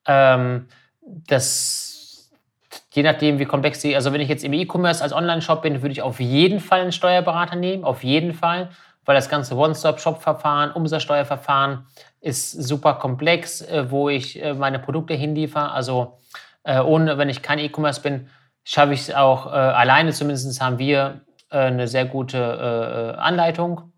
ähm, 0.06 0.68
das, 1.00 2.30
je 2.92 3.02
nachdem, 3.02 3.38
wie 3.38 3.44
komplex 3.44 3.80
die, 3.80 3.94
also 3.94 4.12
wenn 4.12 4.20
ich 4.20 4.28
jetzt 4.28 4.44
im 4.44 4.52
E-Commerce 4.52 5.02
als 5.02 5.12
Online-Shop 5.12 5.62
bin, 5.62 5.82
würde 5.82 5.92
ich 5.92 6.02
auf 6.02 6.20
jeden 6.20 6.60
Fall 6.60 6.80
einen 6.80 6.92
Steuerberater 6.92 7.56
nehmen, 7.56 7.84
auf 7.84 8.04
jeden 8.04 8.32
Fall, 8.32 8.70
weil 9.04 9.14
das 9.14 9.28
ganze 9.28 9.56
One-Stop-Shop-Verfahren, 9.56 10.72
Umsatzsteuerverfahren 10.72 11.86
ist 12.20 12.52
super 12.52 12.94
komplex, 12.94 13.60
äh, 13.60 13.90
wo 13.90 14.08
ich 14.08 14.42
äh, 14.42 14.54
meine 14.54 14.78
Produkte 14.78 15.14
hinliefere. 15.14 15.72
Also 15.72 16.18
äh, 16.62 16.80
ohne, 16.80 17.18
wenn 17.18 17.28
ich 17.28 17.42
kein 17.42 17.58
E-Commerce 17.58 18.00
bin, 18.00 18.28
schaffe 18.64 18.94
ich 18.94 19.00
es 19.00 19.14
auch 19.14 19.44
alleine. 19.44 20.12
Zumindest 20.12 20.58
haben 20.62 20.78
wir 20.78 21.20
eine 21.50 21.86
sehr 21.86 22.06
gute 22.06 23.18
Anleitung 23.18 23.92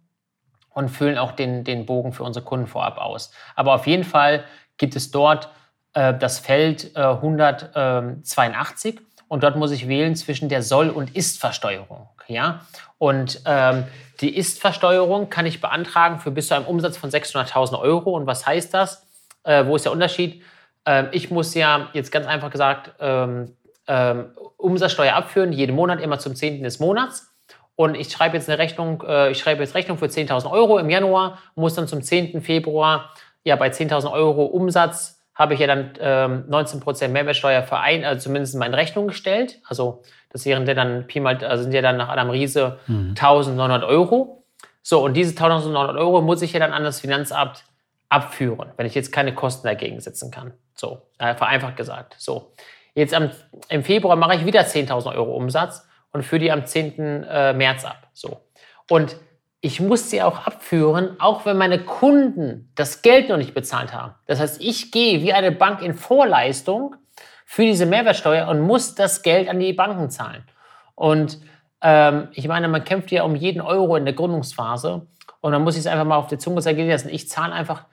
und 0.76 0.90
füllen 0.90 1.16
auch 1.16 1.32
den, 1.32 1.64
den 1.64 1.86
Bogen 1.86 2.12
für 2.12 2.22
unsere 2.22 2.44
Kunden 2.44 2.66
vorab 2.66 2.98
aus. 2.98 3.30
Aber 3.54 3.74
auf 3.74 3.86
jeden 3.86 4.04
Fall 4.04 4.44
gibt 4.76 4.94
es 4.94 5.10
dort 5.10 5.48
das 5.94 6.38
Feld 6.38 6.94
182 6.94 9.00
und 9.28 9.42
dort 9.42 9.56
muss 9.56 9.70
ich 9.70 9.88
wählen 9.88 10.14
zwischen 10.14 10.50
der 10.50 10.62
Soll- 10.62 10.90
und 10.90 11.16
Ist-Versteuerung. 11.16 12.10
Ja? 12.28 12.60
Und 12.98 13.40
ähm, 13.46 13.84
die 14.20 14.36
Ist-Versteuerung 14.36 15.30
kann 15.30 15.46
ich 15.46 15.62
beantragen 15.62 16.20
für 16.20 16.30
bis 16.30 16.48
zu 16.48 16.54
einem 16.54 16.66
Umsatz 16.66 16.98
von 16.98 17.10
600.000 17.10 17.80
Euro. 17.80 18.10
Und 18.10 18.26
was 18.26 18.46
heißt 18.46 18.74
das? 18.74 19.06
Äh, 19.44 19.64
wo 19.66 19.76
ist 19.76 19.86
der 19.86 19.92
Unterschied? 19.92 20.42
Ähm, 20.84 21.08
ich 21.12 21.30
muss 21.30 21.54
ja 21.54 21.88
jetzt 21.92 22.12
ganz 22.12 22.26
einfach 22.26 22.50
gesagt 22.50 22.92
ähm, 23.00 23.56
ähm 23.86 24.26
Umsatzsteuer 24.58 25.14
abführen, 25.14 25.52
jeden 25.52 25.76
Monat, 25.76 26.00
immer 26.00 26.18
zum 26.18 26.34
10. 26.34 26.62
des 26.62 26.80
Monats. 26.80 27.30
Und 27.76 27.94
ich 27.94 28.10
schreibe 28.10 28.36
jetzt 28.36 28.48
eine 28.48 28.58
Rechnung, 28.58 29.04
äh, 29.06 29.30
ich 29.30 29.38
schreibe 29.38 29.62
jetzt 29.62 29.74
Rechnung 29.74 29.98
für 29.98 30.06
10.000 30.06 30.50
Euro 30.50 30.78
im 30.78 30.90
Januar, 30.90 31.38
muss 31.54 31.74
dann 31.74 31.86
zum 31.86 32.02
10. 32.02 32.40
Februar 32.40 33.10
ja 33.44 33.54
bei 33.56 33.68
10.000 33.68 34.10
Euro 34.10 34.44
Umsatz 34.46 35.16
habe 35.34 35.52
ich 35.52 35.60
ja 35.60 35.66
dann 35.66 35.90
ähm, 36.00 36.44
19% 36.48 37.08
Mehrwertsteuer 37.08 37.62
für 37.62 37.76
ein, 37.76 38.04
also 38.04 38.24
zumindest 38.24 38.54
in 38.54 38.60
meine 38.60 38.76
Rechnung 38.76 39.08
gestellt. 39.08 39.60
Also 39.68 40.02
das 40.30 40.46
wären 40.46 40.64
dann 40.64 41.06
Pi 41.06 41.20
mal, 41.20 41.44
also 41.44 41.62
sind 41.62 41.72
ja 41.72 41.82
dann 41.82 41.98
nach 41.98 42.08
Adam 42.08 42.30
Riese 42.30 42.78
mhm. 42.86 43.10
1900 43.10 43.84
Euro. 43.84 44.44
So, 44.82 45.04
und 45.04 45.14
diese 45.14 45.32
1900 45.32 45.96
Euro 45.96 46.22
muss 46.22 46.40
ich 46.40 46.54
ja 46.54 46.60
dann 46.60 46.72
an 46.72 46.84
das 46.84 47.00
Finanzamt 47.00 47.64
abführen, 48.08 48.70
wenn 48.78 48.86
ich 48.86 48.94
jetzt 48.94 49.12
keine 49.12 49.34
Kosten 49.34 49.66
dagegen 49.66 50.00
setzen 50.00 50.30
kann. 50.30 50.54
So, 50.74 51.02
äh, 51.18 51.34
vereinfacht 51.34 51.76
gesagt. 51.76 52.16
So, 52.18 52.52
jetzt 52.94 53.12
am, 53.12 53.30
im 53.68 53.84
Februar 53.84 54.16
mache 54.16 54.36
ich 54.36 54.46
wieder 54.46 54.62
10.000 54.62 55.14
Euro 55.14 55.36
Umsatz 55.36 55.86
und 56.16 56.22
führe 56.22 56.40
die 56.40 56.50
am 56.50 56.64
10. 56.64 57.24
Äh, 57.24 57.52
März 57.52 57.84
ab. 57.84 58.08
So. 58.14 58.40
Und 58.90 59.16
ich 59.60 59.80
muss 59.80 60.10
sie 60.10 60.22
auch 60.22 60.46
abführen, 60.46 61.16
auch 61.20 61.44
wenn 61.44 61.58
meine 61.58 61.78
Kunden 61.80 62.72
das 62.74 63.02
Geld 63.02 63.28
noch 63.28 63.36
nicht 63.36 63.52
bezahlt 63.52 63.92
haben. 63.92 64.14
Das 64.26 64.40
heißt, 64.40 64.60
ich 64.62 64.90
gehe 64.92 65.20
wie 65.20 65.32
eine 65.32 65.52
Bank 65.52 65.82
in 65.82 65.94
Vorleistung 65.94 66.96
für 67.44 67.62
diese 67.62 67.84
Mehrwertsteuer 67.84 68.48
und 68.48 68.60
muss 68.60 68.94
das 68.94 69.22
Geld 69.22 69.48
an 69.48 69.60
die 69.60 69.72
Banken 69.72 70.08
zahlen. 70.08 70.44
Und 70.94 71.38
ähm, 71.82 72.28
ich 72.32 72.48
meine, 72.48 72.68
man 72.68 72.84
kämpft 72.84 73.10
ja 73.10 73.24
um 73.24 73.34
jeden 73.34 73.60
Euro 73.60 73.96
in 73.96 74.06
der 74.06 74.14
Gründungsphase 74.14 75.06
und 75.42 75.52
dann 75.52 75.62
muss 75.62 75.74
ich 75.74 75.80
es 75.80 75.86
einfach 75.86 76.06
mal 76.06 76.16
auf 76.16 76.28
die 76.28 76.38
Zunge 76.38 76.62
zergehen 76.62 76.88
lassen. 76.88 77.10
Ich 77.10 77.28
zahle 77.28 77.52
einfach 77.52 77.84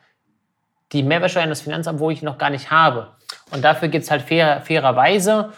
die 0.93 1.03
Mehrwertsteuer 1.03 1.43
an 1.43 1.49
das 1.49 1.61
Finanzamt, 1.61 1.99
wo 1.99 2.09
ich 2.09 2.21
noch 2.21 2.37
gar 2.37 2.49
nicht 2.49 2.71
habe. 2.71 3.09
Und 3.51 3.63
dafür 3.63 3.89
gibt 3.89 4.05
es 4.05 4.11
halt 4.11 4.21
fair, 4.21 4.61
fairerweise 4.61 5.51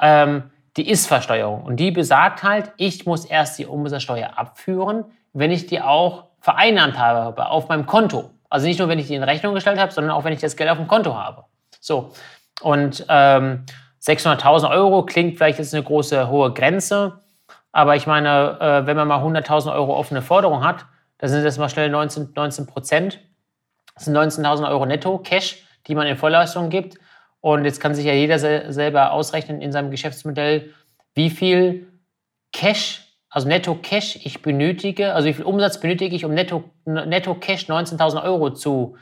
ähm, 0.00 0.50
die 0.76 0.88
Ist-Versteuerung. 0.88 1.62
Und 1.62 1.76
die 1.76 1.90
besagt 1.90 2.42
halt, 2.42 2.72
ich 2.76 3.06
muss 3.06 3.24
erst 3.24 3.58
die 3.58 3.66
Umsatzsteuer 3.66 4.38
abführen, 4.38 5.04
wenn 5.32 5.50
ich 5.50 5.66
die 5.66 5.80
auch 5.80 6.24
vereinnahmt 6.40 6.98
habe 6.98 7.46
auf 7.46 7.68
meinem 7.68 7.86
Konto. 7.86 8.30
Also 8.50 8.66
nicht 8.66 8.78
nur, 8.78 8.88
wenn 8.88 8.98
ich 8.98 9.08
die 9.08 9.14
in 9.14 9.22
Rechnung 9.22 9.54
gestellt 9.54 9.78
habe, 9.78 9.92
sondern 9.92 10.12
auch, 10.12 10.24
wenn 10.24 10.32
ich 10.32 10.40
das 10.40 10.56
Geld 10.56 10.70
auf 10.70 10.78
dem 10.78 10.88
Konto 10.88 11.14
habe. 11.14 11.44
So. 11.80 12.12
Und 12.60 13.04
ähm, 13.08 13.64
600.000 14.02 14.70
Euro 14.70 15.04
klingt 15.04 15.36
vielleicht 15.36 15.58
jetzt 15.58 15.74
eine 15.74 15.82
große, 15.82 16.28
hohe 16.28 16.52
Grenze. 16.52 17.20
Aber 17.72 17.96
ich 17.96 18.06
meine, 18.06 18.58
äh, 18.60 18.86
wenn 18.86 18.96
man 18.96 19.08
mal 19.08 19.22
100.000 19.22 19.72
Euro 19.72 19.96
offene 19.96 20.22
Forderung 20.22 20.64
hat, 20.64 20.86
dann 21.18 21.30
sind 21.30 21.44
das 21.44 21.58
mal 21.58 21.68
schnell 21.68 21.90
19, 21.90 22.32
19 22.34 22.66
Prozent. 22.66 23.20
Das 23.94 24.04
sind 24.04 24.16
19.000 24.16 24.68
Euro 24.70 24.86
netto 24.86 25.18
Cash, 25.18 25.64
die 25.86 25.94
man 25.94 26.06
in 26.06 26.16
Vollleistung 26.16 26.70
gibt. 26.70 26.98
Und 27.40 27.64
jetzt 27.64 27.80
kann 27.80 27.94
sich 27.94 28.04
ja 28.04 28.12
jeder 28.12 28.38
sel 28.38 28.72
selber 28.72 29.12
ausrechnen 29.12 29.60
in 29.60 29.72
seinem 29.72 29.90
Geschäftsmodell, 29.90 30.74
wie 31.14 31.30
viel 31.30 31.86
Cash 32.52 33.08
also 33.30 33.46
netto 33.46 33.74
Cash 33.74 34.18
ich 34.24 34.42
benötige, 34.42 35.14
also 35.14 35.28
wie 35.28 35.34
viel 35.34 35.44
Umsatz 35.44 35.80
benötige 35.80 36.16
ich, 36.16 36.24
um 36.24 36.32
netto, 36.32 36.64
netto 36.84 37.34
Cash 37.34 37.68
19.000 37.68 38.22
Euro 38.22 38.50
zu, 38.50 38.96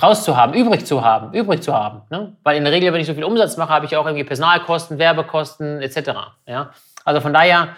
rauszuhaben, 0.00 0.54
übrig 0.54 0.86
zu 0.86 1.04
haben, 1.04 1.32
übrig 1.32 1.62
zu 1.62 1.74
haben. 1.74 2.02
Ne? 2.10 2.36
Weil 2.42 2.56
in 2.56 2.64
der 2.64 2.72
Regel, 2.72 2.92
wenn 2.92 3.00
ich 3.00 3.06
so 3.06 3.14
viel 3.14 3.24
Umsatz 3.24 3.56
mache, 3.56 3.70
habe 3.70 3.86
ich 3.86 3.96
auch 3.96 4.06
irgendwie 4.06 4.24
Personalkosten, 4.24 4.98
Werbekosten 4.98 5.80
etc. 5.82 6.10
Ja? 6.46 6.70
Also 7.04 7.20
von 7.20 7.32
daher, 7.32 7.68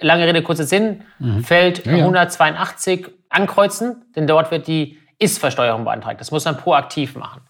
lange 0.00 0.26
Rede, 0.26 0.42
kurzer 0.42 0.64
Sinn, 0.64 1.02
mhm. 1.18 1.42
Feld 1.42 1.86
ja, 1.86 1.92
182 1.94 3.08
ankreuzen, 3.30 4.04
denn 4.14 4.26
dort 4.26 4.50
wird 4.50 4.66
die 4.66 4.98
Ist-Versteuerung 5.18 5.84
beantragt. 5.84 6.20
Das 6.20 6.30
muss 6.30 6.44
man 6.44 6.56
proaktiv 6.56 7.16
machen. 7.16 7.42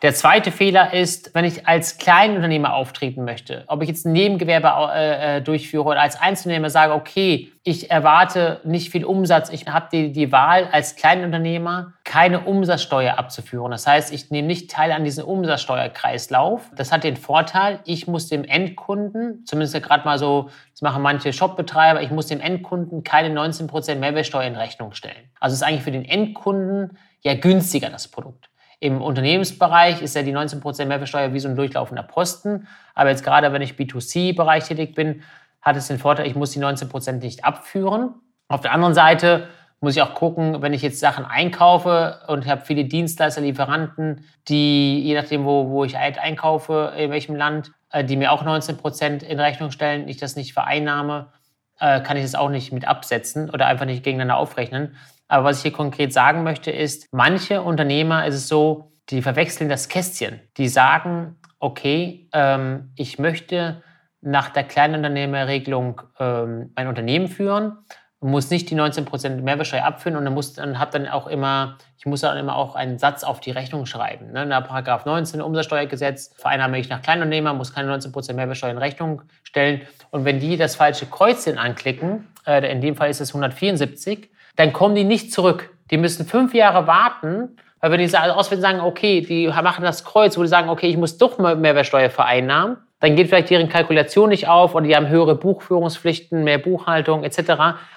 Der 0.00 0.14
zweite 0.14 0.52
Fehler 0.52 0.94
ist, 0.94 1.34
wenn 1.34 1.44
ich 1.44 1.66
als 1.66 1.98
Kleinunternehmer 1.98 2.72
auftreten 2.72 3.24
möchte, 3.24 3.64
ob 3.66 3.82
ich 3.82 3.88
jetzt 3.88 4.06
ein 4.06 4.12
Nebengewerbe 4.12 4.92
äh, 4.94 5.38
äh, 5.38 5.42
durchführe 5.42 5.86
oder 5.86 6.00
als 6.00 6.20
Einzelunternehmer 6.20 6.70
sage, 6.70 6.94
okay, 6.94 7.50
ich 7.64 7.90
erwarte 7.90 8.60
nicht 8.62 8.92
viel 8.92 9.04
Umsatz, 9.04 9.50
ich 9.50 9.66
habe 9.66 9.88
die, 9.90 10.12
die 10.12 10.30
Wahl 10.30 10.68
als 10.70 10.94
Kleinunternehmer 10.94 11.94
keine 12.04 12.42
Umsatzsteuer 12.42 13.18
abzuführen. 13.18 13.72
Das 13.72 13.88
heißt, 13.88 14.12
ich 14.12 14.30
nehme 14.30 14.46
nicht 14.46 14.70
teil 14.70 14.92
an 14.92 15.02
diesem 15.02 15.24
Umsatzsteuerkreislauf. 15.24 16.70
Das 16.76 16.92
hat 16.92 17.02
den 17.02 17.16
Vorteil, 17.16 17.80
ich 17.84 18.06
muss 18.06 18.28
dem 18.28 18.44
Endkunden, 18.44 19.44
zumindest 19.46 19.82
gerade 19.82 20.04
mal 20.04 20.20
so, 20.20 20.48
das 20.70 20.80
machen 20.80 21.02
manche 21.02 21.32
Shopbetreiber, 21.32 22.02
ich 22.02 22.12
muss 22.12 22.28
dem 22.28 22.40
Endkunden 22.40 23.02
keine 23.02 23.36
19% 23.36 23.96
Mehrwertsteuer 23.96 24.44
in 24.44 24.54
Rechnung 24.54 24.92
stellen. 24.92 25.28
Also 25.40 25.54
ist 25.54 25.64
eigentlich 25.64 25.82
für 25.82 25.90
den 25.90 26.04
Endkunden 26.04 26.96
ja 27.22 27.34
günstiger 27.34 27.90
das 27.90 28.06
Produkt. 28.06 28.48
Im 28.80 29.02
Unternehmensbereich 29.02 30.02
ist 30.02 30.14
ja 30.14 30.22
die 30.22 30.34
19% 30.34 30.84
Mehrwertsteuer 30.86 31.32
wie 31.32 31.40
so 31.40 31.48
ein 31.48 31.56
durchlaufender 31.56 32.04
Posten. 32.04 32.68
Aber 32.94 33.10
jetzt 33.10 33.24
gerade, 33.24 33.52
wenn 33.52 33.62
ich 33.62 33.72
B2C-Bereich 33.72 34.64
tätig 34.64 34.94
bin, 34.94 35.22
hat 35.60 35.76
es 35.76 35.88
den 35.88 35.98
Vorteil, 35.98 36.26
ich 36.26 36.36
muss 36.36 36.52
die 36.52 36.60
19% 36.60 37.12
nicht 37.14 37.44
abführen. 37.44 38.14
Auf 38.48 38.60
der 38.60 38.72
anderen 38.72 38.94
Seite 38.94 39.48
muss 39.80 39.96
ich 39.96 40.02
auch 40.02 40.14
gucken, 40.14 40.62
wenn 40.62 40.72
ich 40.72 40.82
jetzt 40.82 41.00
Sachen 41.00 41.24
einkaufe 41.24 42.20
und 42.28 42.46
habe 42.46 42.64
viele 42.64 42.84
Dienstleister, 42.84 43.40
Lieferanten, 43.40 44.24
die, 44.48 45.02
je 45.02 45.14
nachdem, 45.14 45.44
wo, 45.44 45.68
wo 45.70 45.84
ich 45.84 45.96
einkaufe, 45.96 46.92
in 46.96 47.10
welchem 47.10 47.36
Land, 47.36 47.72
äh, 47.90 48.04
die 48.04 48.16
mir 48.16 48.32
auch 48.32 48.44
19% 48.44 49.22
in 49.22 49.40
Rechnung 49.40 49.70
stellen, 49.70 50.08
ich 50.08 50.16
das 50.16 50.36
nicht 50.36 50.52
vereinnahme, 50.52 51.32
äh, 51.78 52.00
kann 52.00 52.16
ich 52.16 52.24
das 52.24 52.34
auch 52.34 52.50
nicht 52.50 52.72
mit 52.72 52.88
absetzen 52.88 53.50
oder 53.50 53.66
einfach 53.66 53.86
nicht 53.86 54.02
gegeneinander 54.02 54.36
aufrechnen. 54.36 54.96
Aber 55.28 55.44
was 55.44 55.58
ich 55.58 55.62
hier 55.62 55.72
konkret 55.72 56.12
sagen 56.12 56.42
möchte, 56.42 56.70
ist, 56.70 57.06
manche 57.12 57.62
Unternehmer 57.62 58.26
ist 58.26 58.34
es 58.34 58.48
so, 58.48 58.92
die 59.10 59.22
verwechseln 59.22 59.68
das 59.68 59.88
Kästchen. 59.88 60.40
Die 60.56 60.68
sagen, 60.68 61.36
okay, 61.60 62.28
ähm, 62.32 62.92
ich 62.96 63.18
möchte 63.18 63.82
nach 64.20 64.48
der 64.48 64.64
Kleinunternehmerregelung 64.64 66.02
ähm, 66.18 66.72
ein 66.74 66.88
Unternehmen 66.88 67.28
führen, 67.28 67.78
muss 68.20 68.50
nicht 68.50 68.68
die 68.70 68.74
19% 68.74 69.42
Mehrwertsteuer 69.42 69.84
abführen 69.84 70.16
und 70.16 70.24
dann 70.24 70.34
muss 70.34 70.54
dann 70.54 70.80
habe 70.80 70.90
dann 70.90 71.06
auch 71.06 71.28
immer, 71.28 71.78
ich 71.98 72.04
muss 72.04 72.22
dann 72.22 72.36
immer 72.36 72.56
auch 72.56 72.74
einen 72.74 72.98
Satz 72.98 73.22
auf 73.22 73.38
die 73.38 73.52
Rechnung 73.52 73.86
schreiben. 73.86 74.32
Ne? 74.32 74.44
Nach 74.44 74.66
Paragraph 74.66 75.04
19 75.04 75.40
Umsatzsteuergesetz 75.40 76.34
vereinnahme 76.36 76.80
ich 76.80 76.88
nach 76.88 77.00
Kleinunternehmer, 77.00 77.54
muss 77.54 77.72
keine 77.72 77.94
19% 77.94 78.32
Mehrwertsteuer 78.32 78.72
in 78.72 78.78
Rechnung 78.78 79.22
stellen. 79.44 79.82
Und 80.10 80.24
wenn 80.24 80.40
die 80.40 80.56
das 80.56 80.74
falsche 80.74 81.06
Kreuzchen 81.06 81.58
anklicken, 81.58 82.26
äh, 82.44 82.68
in 82.70 82.80
dem 82.80 82.96
Fall 82.96 83.08
ist 83.08 83.20
es 83.20 83.30
174, 83.30 84.30
dann 84.58 84.72
kommen 84.72 84.96
die 84.96 85.04
nicht 85.04 85.32
zurück. 85.32 85.70
Die 85.92 85.96
müssen 85.96 86.26
fünf 86.26 86.52
Jahre 86.52 86.88
warten, 86.88 87.56
weil 87.80 87.92
wenn 87.92 88.00
die 88.00 88.16
auswählen 88.16 88.60
sagen, 88.60 88.80
okay, 88.80 89.20
die 89.20 89.46
machen 89.46 89.84
das 89.84 90.04
Kreuz, 90.04 90.36
wo 90.36 90.42
die 90.42 90.48
sagen, 90.48 90.68
okay, 90.68 90.88
ich 90.88 90.96
muss 90.96 91.16
doch 91.16 91.38
mal 91.38 91.54
Mehrwertsteuer 91.54 92.10
vereinnahmen, 92.10 92.76
dann 92.98 93.14
geht 93.14 93.28
vielleicht 93.28 93.50
deren 93.50 93.68
Kalkulation 93.68 94.30
nicht 94.30 94.48
auf 94.48 94.74
oder 94.74 94.84
die 94.84 94.96
haben 94.96 95.08
höhere 95.08 95.36
Buchführungspflichten, 95.36 96.42
mehr 96.42 96.58
Buchhaltung 96.58 97.22
etc. 97.22 97.50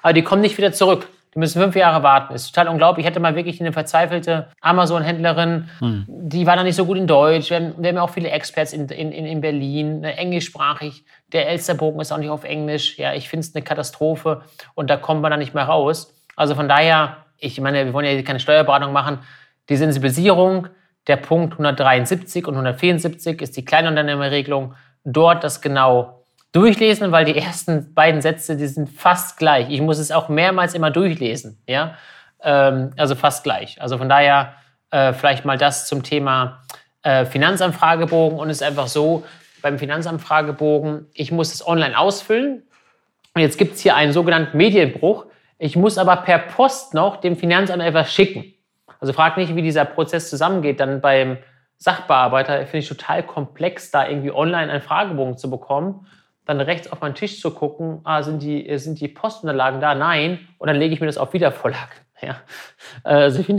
Aber 0.03 0.13
die 0.13 0.21
kommen 0.21 0.41
nicht 0.41 0.59
wieder 0.59 0.71
zurück. 0.71 1.07
Die 1.33 1.39
müssen 1.39 1.61
fünf 1.61 1.75
Jahre 1.75 2.03
warten. 2.03 2.35
Ist 2.35 2.53
total 2.53 2.67
unglaublich. 2.67 3.05
Ich 3.05 3.09
hatte 3.09 3.21
mal 3.21 3.35
wirklich 3.35 3.59
eine 3.59 3.71
verzweifelte 3.71 4.49
Amazon-Händlerin, 4.59 5.69
hm. 5.79 6.05
die 6.07 6.45
war 6.45 6.57
da 6.57 6.63
nicht 6.63 6.75
so 6.75 6.85
gut 6.85 6.97
in 6.97 7.07
Deutsch. 7.07 7.49
Wir 7.49 7.57
haben, 7.57 7.73
wir 7.77 7.89
haben 7.89 7.95
ja 7.95 8.01
auch 8.03 8.09
viele 8.09 8.29
Experts 8.29 8.73
in, 8.73 8.87
in, 8.89 9.11
in 9.11 9.41
Berlin, 9.41 10.01
ne, 10.01 10.15
englischsprachig. 10.17 11.05
Der 11.31 11.47
Elsterbogen 11.47 12.01
ist 12.01 12.11
auch 12.11 12.17
nicht 12.17 12.29
auf 12.29 12.43
Englisch. 12.43 12.99
Ja, 12.99 13.13
ich 13.13 13.29
finde 13.29 13.45
es 13.45 13.55
eine 13.55 13.63
Katastrophe 13.63 14.41
und 14.75 14.89
da 14.89 14.97
kommt 14.97 15.21
man 15.21 15.31
dann 15.31 15.39
nicht 15.39 15.55
mehr 15.55 15.63
raus. 15.63 16.13
Also 16.35 16.55
von 16.55 16.67
daher, 16.67 17.17
ich 17.37 17.59
meine, 17.59 17.85
wir 17.85 17.93
wollen 17.93 18.05
ja 18.05 18.21
keine 18.23 18.39
Steuerberatung 18.39 18.93
machen. 18.93 19.19
Die 19.69 19.75
Sensibilisierung, 19.75 20.67
der 21.07 21.17
Punkt 21.17 21.53
173 21.53 22.47
und 22.47 22.53
174 22.53 23.41
ist 23.41 23.57
die 23.57 23.65
Kleinunternehmerregelung. 23.65 24.75
Dort 25.03 25.43
das 25.43 25.61
genau 25.61 26.25
durchlesen, 26.51 27.11
weil 27.11 27.25
die 27.25 27.37
ersten 27.37 27.93
beiden 27.93 28.21
Sätze, 28.21 28.57
die 28.57 28.67
sind 28.67 28.89
fast 28.89 29.37
gleich. 29.37 29.69
Ich 29.69 29.81
muss 29.81 29.99
es 29.99 30.11
auch 30.11 30.29
mehrmals 30.29 30.73
immer 30.73 30.91
durchlesen. 30.91 31.61
Ja? 31.67 31.95
Ähm, 32.43 32.91
also 32.97 33.15
fast 33.15 33.43
gleich. 33.43 33.81
Also 33.81 33.97
von 33.97 34.09
daher 34.09 34.53
äh, 34.91 35.13
vielleicht 35.13 35.45
mal 35.45 35.57
das 35.57 35.87
zum 35.87 36.03
Thema 36.03 36.61
äh, 37.03 37.25
Finanzanfragebogen. 37.25 38.37
Und 38.37 38.49
es 38.49 38.57
ist 38.57 38.67
einfach 38.67 38.87
so, 38.87 39.23
beim 39.61 39.77
Finanzanfragebogen, 39.79 41.07
ich 41.13 41.31
muss 41.31 41.53
es 41.53 41.65
online 41.65 41.97
ausfüllen. 41.97 42.63
Und 43.33 43.41
jetzt 43.41 43.57
gibt 43.57 43.75
es 43.75 43.81
hier 43.81 43.95
einen 43.95 44.11
sogenannten 44.11 44.57
Medienbruch. 44.57 45.25
Ich 45.63 45.75
muss 45.75 45.99
aber 45.99 46.17
per 46.17 46.39
Post 46.39 46.95
noch 46.95 47.17
dem 47.17 47.35
Finanzamt 47.35 47.83
etwas 47.83 48.11
schicken. 48.11 48.51
Also 48.99 49.13
frag 49.13 49.37
nicht, 49.37 49.55
wie 49.55 49.61
dieser 49.61 49.85
Prozess 49.85 50.27
zusammengeht. 50.27 50.79
Dann 50.79 51.01
beim 51.01 51.37
Sachbearbeiter 51.77 52.65
finde 52.65 52.79
ich 52.79 52.87
total 52.87 53.21
komplex, 53.21 53.91
da 53.91 54.07
irgendwie 54.07 54.31
online 54.31 54.71
einen 54.71 54.81
Fragebogen 54.81 55.37
zu 55.37 55.51
bekommen. 55.51 56.07
Dann 56.45 56.61
rechts 56.61 56.91
auf 56.91 57.01
meinen 57.01 57.13
Tisch 57.13 57.39
zu 57.39 57.51
gucken, 57.51 57.99
ah, 58.05 58.23
sind 58.23 58.41
die, 58.41 58.75
sind 58.79 58.99
die 58.99 59.07
Postunterlagen 59.07 59.79
da? 59.81 59.93
Nein. 59.93 60.39
Und 60.57 60.67
dann 60.67 60.77
lege 60.77 60.95
ich 60.95 60.99
mir 60.99 61.05
das 61.05 61.19
auf 61.19 61.31
Wiedervorlage. 61.33 61.91
Ja. 62.23 62.35
Also 63.03 63.39
ich, 63.39 63.49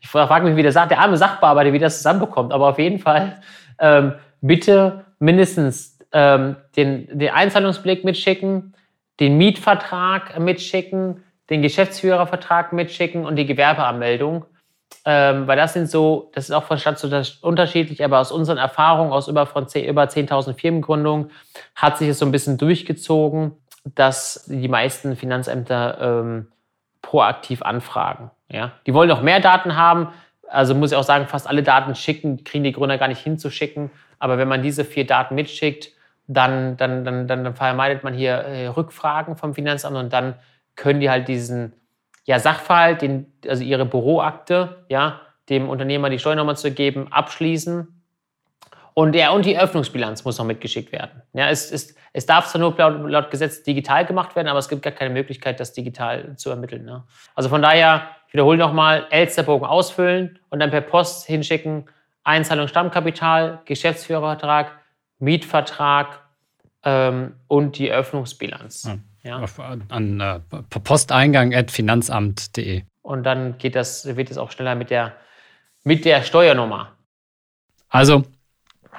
ich 0.00 0.08
frage 0.08 0.46
mich, 0.46 0.54
wie 0.54 0.62
der, 0.62 0.86
der 0.86 1.00
arme 1.00 1.16
Sachbearbeiter, 1.16 1.72
wie 1.72 1.80
das 1.80 1.96
zusammenbekommt. 1.96 2.52
Aber 2.52 2.68
auf 2.68 2.78
jeden 2.78 3.00
Fall 3.00 3.40
ähm, 3.80 4.14
bitte 4.40 5.06
mindestens 5.18 5.98
ähm, 6.12 6.54
den, 6.76 7.18
den 7.18 7.30
Einzahlungsblick 7.30 8.04
mitschicken, 8.04 8.74
den 9.18 9.38
Mietvertrag 9.38 10.38
mitschicken, 10.38 11.24
den 11.50 11.62
Geschäftsführervertrag 11.62 12.72
mitschicken 12.72 13.24
und 13.24 13.36
die 13.36 13.46
Gewerbeanmeldung. 13.46 14.44
Ähm, 15.04 15.46
weil 15.46 15.56
das 15.56 15.72
sind 15.72 15.90
so, 15.90 16.30
das 16.34 16.44
ist 16.44 16.52
auch 16.52 16.64
von 16.64 16.78
Stadt 16.78 16.98
zu 16.98 17.08
Stadt 17.08 17.38
unterschiedlich, 17.40 18.04
aber 18.04 18.20
aus 18.20 18.30
unseren 18.30 18.58
Erfahrungen, 18.58 19.12
aus 19.12 19.26
über, 19.26 19.46
von 19.46 19.66
10, 19.66 19.88
über 19.88 20.04
10.000 20.04 20.54
Firmengründungen, 20.54 21.30
hat 21.74 21.98
sich 21.98 22.08
es 22.08 22.18
so 22.18 22.26
ein 22.26 22.32
bisschen 22.32 22.56
durchgezogen, 22.58 23.52
dass 23.84 24.44
die 24.46 24.68
meisten 24.68 25.16
Finanzämter 25.16 25.98
ähm, 26.00 26.52
proaktiv 27.00 27.62
anfragen. 27.62 28.30
Ja? 28.48 28.72
Die 28.86 28.94
wollen 28.94 29.08
noch 29.08 29.22
mehr 29.22 29.40
Daten 29.40 29.76
haben, 29.76 30.08
also 30.48 30.74
muss 30.74 30.92
ich 30.92 30.96
auch 30.96 31.04
sagen, 31.04 31.26
fast 31.26 31.48
alle 31.48 31.62
Daten 31.62 31.94
schicken, 31.94 32.44
kriegen 32.44 32.62
die 32.62 32.72
Gründer 32.72 32.98
gar 32.98 33.08
nicht 33.08 33.22
hinzuschicken. 33.22 33.90
Aber 34.18 34.38
wenn 34.38 34.48
man 34.48 34.62
diese 34.62 34.84
vier 34.84 35.06
Daten 35.06 35.34
mitschickt, 35.34 35.90
dann, 36.28 36.76
dann, 36.76 37.04
dann, 37.04 37.26
dann 37.26 37.54
vermeidet 37.54 38.04
man 38.04 38.14
hier 38.14 38.34
äh, 38.34 38.68
Rückfragen 38.68 39.36
vom 39.36 39.54
Finanzamt 39.54 39.96
und 39.96 40.12
dann 40.12 40.34
können 40.76 41.00
die 41.00 41.10
halt 41.10 41.28
diesen 41.28 41.74
ja, 42.24 42.38
Sachverhalt, 42.38 43.02
den, 43.02 43.32
also 43.46 43.62
ihre 43.64 43.84
Büroakte, 43.84 44.84
ja, 44.88 45.20
dem 45.48 45.68
Unternehmer 45.68 46.08
die 46.08 46.18
Steuernummer 46.18 46.54
zu 46.54 46.70
geben, 46.70 47.12
abschließen. 47.12 48.02
Und, 48.94 49.14
ja, 49.14 49.30
und 49.30 49.44
die 49.44 49.58
Öffnungsbilanz 49.58 50.24
muss 50.24 50.38
noch 50.38 50.44
mitgeschickt 50.44 50.92
werden. 50.92 51.22
Ja, 51.32 51.48
es, 51.48 51.72
es, 51.72 51.96
es 52.12 52.26
darf 52.26 52.46
zwar 52.48 52.60
nur 52.60 52.76
laut, 52.76 53.10
laut, 53.10 53.30
Gesetz 53.30 53.62
digital 53.62 54.04
gemacht 54.04 54.36
werden, 54.36 54.48
aber 54.48 54.58
es 54.58 54.68
gibt 54.68 54.82
gar 54.82 54.92
keine 54.92 55.10
Möglichkeit, 55.10 55.58
das 55.60 55.72
digital 55.72 56.36
zu 56.36 56.50
ermitteln. 56.50 56.84
Ne? 56.84 57.04
Also 57.34 57.48
von 57.48 57.62
daher, 57.62 58.10
ich 58.28 58.34
wiederhole 58.34 58.58
nochmal, 58.58 59.06
Elsterbogen 59.10 59.66
ausfüllen 59.66 60.38
und 60.50 60.60
dann 60.60 60.70
per 60.70 60.82
Post 60.82 61.26
hinschicken, 61.26 61.86
Einzahlung 62.22 62.68
Stammkapital, 62.68 63.62
Geschäftsführervertrag, 63.64 64.72
Mietvertrag 65.18 66.20
ähm, 66.84 67.34
und 67.48 67.78
die 67.78 67.90
Öffnungsbilanz. 67.90 68.84
Ja. 68.84 68.98
Ja. 69.22 69.44
An 69.88 70.20
äh, 70.20 70.40
posteingang.finanzamt.de. 70.68 72.82
Und 73.02 73.24
dann 73.24 73.58
geht 73.58 73.76
das, 73.76 74.16
wird 74.16 74.30
es 74.30 74.38
auch 74.38 74.50
schneller 74.50 74.74
mit 74.74 74.90
der, 74.90 75.14
mit 75.84 76.04
der 76.04 76.22
Steuernummer. 76.22 76.92
Also, 77.88 78.24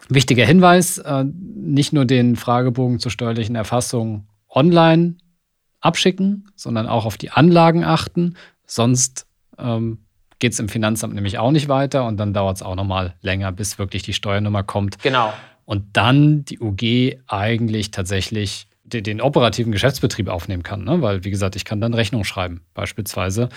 wichtiger 0.09 0.45
Hinweis: 0.45 0.97
äh, 0.99 1.25
nicht 1.25 1.93
nur 1.93 2.05
den 2.05 2.35
Fragebogen 2.35 2.99
zur 2.99 3.11
steuerlichen 3.11 3.55
Erfassung 3.55 4.27
online 4.49 5.15
abschicken, 5.81 6.51
sondern 6.55 6.87
auch 6.87 7.05
auf 7.05 7.17
die 7.17 7.31
Anlagen 7.31 7.83
achten. 7.83 8.37
Sonst 8.65 9.27
ähm, 9.57 10.05
geht 10.39 10.53
es 10.53 10.59
im 10.59 10.69
Finanzamt 10.69 11.15
nämlich 11.15 11.37
auch 11.37 11.51
nicht 11.51 11.67
weiter 11.67 12.05
und 12.05 12.17
dann 12.17 12.33
dauert 12.33 12.57
es 12.57 12.63
auch 12.63 12.75
nochmal 12.75 13.15
länger, 13.21 13.51
bis 13.51 13.79
wirklich 13.79 14.03
die 14.03 14.13
Steuernummer 14.13 14.63
kommt. 14.63 14.99
Genau. 14.99 15.33
Und 15.65 15.97
dann 15.97 16.45
die 16.45 16.59
UG 16.59 17.19
eigentlich 17.27 17.91
tatsächlich 17.91 18.67
den, 18.83 19.03
den 19.03 19.21
operativen 19.21 19.71
Geschäftsbetrieb 19.71 20.27
aufnehmen 20.27 20.63
kann. 20.63 20.83
Ne? 20.83 21.01
Weil, 21.01 21.23
wie 21.23 21.31
gesagt, 21.31 21.55
ich 21.55 21.65
kann 21.65 21.81
dann 21.81 21.93
Rechnung 21.93 22.23
schreiben, 22.23 22.61
beispielsweise. 22.73 23.49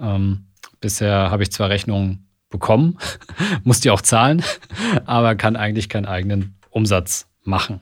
Ähm, 0.00 0.46
bisher 0.80 1.30
habe 1.30 1.42
ich 1.42 1.52
zwar 1.52 1.70
Rechnungen 1.70 2.28
bekommen, 2.50 2.98
muss 3.64 3.80
die 3.80 3.90
auch 3.90 4.02
zahlen, 4.02 4.42
aber 5.06 5.34
kann 5.34 5.56
eigentlich 5.56 5.88
keinen 5.88 6.06
eigenen 6.06 6.56
Umsatz 6.70 7.26
machen. 7.42 7.80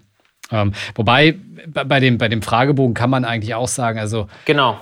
Ähm, 0.51 0.73
wobei 0.95 1.37
bei 1.67 2.01
dem, 2.01 2.19
bei 2.19 2.29
dem 2.29 2.43
Fragebogen 2.43 2.95
kann 2.95 3.11
man 3.11 3.25
eigentlich 3.25 3.55
auch 3.55 3.69
sagen, 3.69 3.99
also 3.99 4.29
genau. 4.45 4.79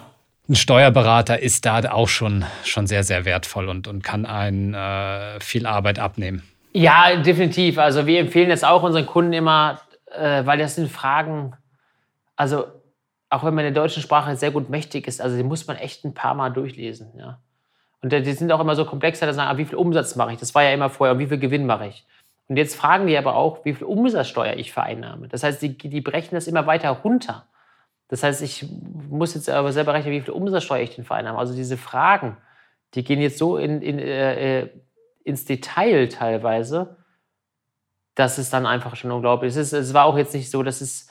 ein 0.49 0.57
Steuerberater 0.57 1.41
ist 1.41 1.64
da 1.64 1.91
auch 1.91 2.09
schon, 2.09 2.45
schon 2.64 2.87
sehr, 2.87 3.05
sehr 3.05 3.25
wertvoll 3.25 3.68
und, 3.68 3.87
und 3.87 4.03
kann 4.03 4.27
einen 4.27 4.75
äh, 4.75 5.39
viel 5.41 5.66
Arbeit 5.66 5.99
abnehmen. 5.99 6.43
Ja, 6.73 7.16
definitiv. 7.16 7.79
Also 7.79 8.07
wir 8.07 8.21
empfehlen 8.21 8.51
es 8.51 8.64
auch 8.64 8.83
unseren 8.83 9.07
Kunden 9.07 9.33
immer, 9.33 9.81
äh, 10.16 10.45
weil 10.45 10.59
das 10.59 10.77
sind 10.77 10.91
Fragen, 10.91 11.53
also 12.41 12.64
auch 13.28 13.45
wenn 13.45 13.55
man 13.55 13.66
in 13.66 13.74
der 13.74 13.82
deutschen 13.82 14.03
Sprache 14.03 14.34
sehr 14.34 14.51
gut 14.51 14.70
mächtig 14.70 15.07
ist, 15.07 15.20
also 15.20 15.36
die 15.36 15.43
muss 15.43 15.66
man 15.66 15.76
echt 15.76 16.07
ein 16.07 16.14
paar 16.14 16.34
Mal 16.34 16.49
durchlesen. 16.49 17.12
Ja. 17.18 17.38
Und 18.01 18.12
die 18.14 18.32
sind 18.32 18.51
auch 18.51 18.61
immer 18.61 18.74
so 18.74 18.86
komplexer, 18.86 19.26
dass 19.26 19.36
sagen, 19.36 19.51
ah, 19.51 19.59
wie 19.59 19.66
viel 19.66 19.76
Umsatz 19.76 20.16
mache 20.16 20.32
ich? 20.32 20.38
Das 20.38 20.55
war 20.55 20.62
ja 20.62 20.72
immer 20.72 20.88
vorher, 20.88 21.12
und 21.12 21.18
wie 21.18 21.26
viel 21.26 21.38
Gewinn 21.38 21.66
mache 21.66 21.88
ich? 21.88 22.07
Und 22.49 22.57
jetzt 22.57 22.76
fragen 22.76 23.07
die 23.07 23.18
aber 23.18 23.36
auch, 23.36 23.66
wie 23.66 23.74
viel 23.74 23.86
Umsatzsteuer 23.86 24.55
ich 24.55 24.72
vereinnahme. 24.72 25.28
Das 25.28 25.43
heißt, 25.43 25.61
die, 25.61 25.76
die 25.76 26.01
brechen 26.01 26.34
das 26.34 26.47
immer 26.47 26.66
weiter 26.66 26.88
runter. 26.88 27.47
Das 28.09 28.22
heißt, 28.22 28.41
ich 28.41 28.66
muss 29.11 29.34
jetzt 29.34 29.51
aber 29.51 29.70
selber 29.72 29.93
rechnen, 29.93 30.14
wie 30.14 30.22
viel 30.22 30.32
Umsatzsteuer 30.32 30.80
ich 30.80 30.95
denn 30.97 31.05
vereinnahme. 31.05 31.38
Also 31.38 31.55
diese 31.55 31.76
Fragen, 31.76 32.38
die 32.95 33.05
gehen 33.05 33.20
jetzt 33.20 33.36
so 33.36 33.59
in, 33.59 33.82
in, 33.82 33.99
äh, 33.99 34.61
äh 34.62 34.70
ins 35.24 35.45
Detail 35.45 36.09
teilweise, 36.09 36.97
dass 38.14 38.38
es 38.38 38.49
dann 38.49 38.64
einfach 38.64 38.97
schon 38.97 39.11
unglaublich 39.11 39.55
ist. 39.55 39.74
Es 39.74 39.93
war 39.93 40.07
auch 40.07 40.16
jetzt 40.16 40.32
nicht 40.32 40.51
so, 40.51 40.62
dass 40.62 40.80
es 40.80 41.09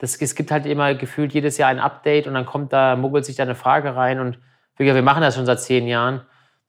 das, 0.00 0.16
es 0.16 0.34
gibt 0.34 0.50
halt 0.50 0.64
immer 0.64 0.94
gefühlt 0.94 1.32
jedes 1.34 1.58
Jahr 1.58 1.68
ein 1.68 1.78
Update 1.78 2.26
und 2.26 2.34
dann 2.34 2.46
kommt 2.46 2.72
da, 2.72 2.96
muggelt 2.96 3.26
sich 3.26 3.36
da 3.36 3.42
eine 3.42 3.54
Frage 3.54 3.96
rein 3.96 4.18
und 4.18 4.38
wir 4.78 5.02
machen 5.02 5.20
das 5.20 5.36
schon 5.36 5.44
seit 5.44 5.60
zehn 5.60 5.86
Jahren. 5.86 6.22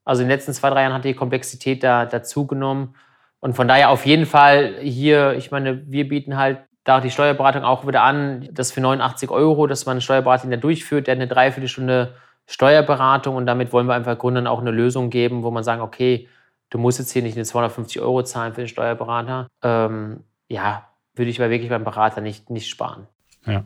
Also 0.03 0.21
in 0.21 0.27
den 0.27 0.35
letzten 0.35 0.53
zwei, 0.53 0.69
drei 0.69 0.81
Jahren 0.81 0.93
hat 0.93 1.05
die 1.05 1.13
Komplexität 1.13 1.81
da 1.81 2.05
dazugenommen. 2.05 2.95
Und 3.39 3.53
von 3.53 3.69
daher 3.69 3.89
auf 3.89 4.05
jeden 4.05 4.25
Fall 4.25 4.75
hier, 4.81 5.33
ich 5.37 5.49
meine, 5.49 5.89
wir 5.89 6.09
bieten 6.09 6.35
halt 6.35 6.59
da 6.83 6.99
die 6.99 7.09
Steuerberatung 7.09 7.63
auch 7.63 7.87
wieder 7.87 8.03
an, 8.03 8.49
das 8.51 8.73
für 8.73 8.81
89 8.81 9.29
Euro, 9.29 9.65
dass 9.65 9.85
man 9.85 9.93
eine 9.93 10.01
Steuerberatung 10.01 10.51
da 10.51 10.57
durchführt, 10.57 11.07
der 11.07 11.15
hat 11.15 11.21
eine 11.21 11.29
Dreiviertelstunde 11.29 12.15
Steuerberatung 12.47 13.37
und 13.37 13.45
damit 13.45 13.71
wollen 13.71 13.87
wir 13.87 13.93
einfach 13.93 14.17
Gründern 14.17 14.47
auch 14.47 14.59
eine 14.59 14.71
Lösung 14.71 15.09
geben, 15.09 15.43
wo 15.43 15.51
man 15.51 15.63
sagen, 15.63 15.81
okay, 15.81 16.27
du 16.69 16.79
musst 16.79 16.99
jetzt 16.99 17.11
hier 17.11 17.21
nicht 17.21 17.37
eine 17.37 17.45
250 17.45 18.01
Euro 18.01 18.23
zahlen 18.23 18.53
für 18.53 18.61
den 18.61 18.67
Steuerberater. 18.67 19.47
Ähm, 19.63 20.25
ja, 20.49 20.89
würde 21.15 21.31
ich 21.31 21.39
aber 21.39 21.49
wirklich 21.49 21.69
beim 21.69 21.85
Berater 21.85 22.19
nicht, 22.19 22.49
nicht 22.49 22.67
sparen. 22.67 23.07
Ja. 23.45 23.63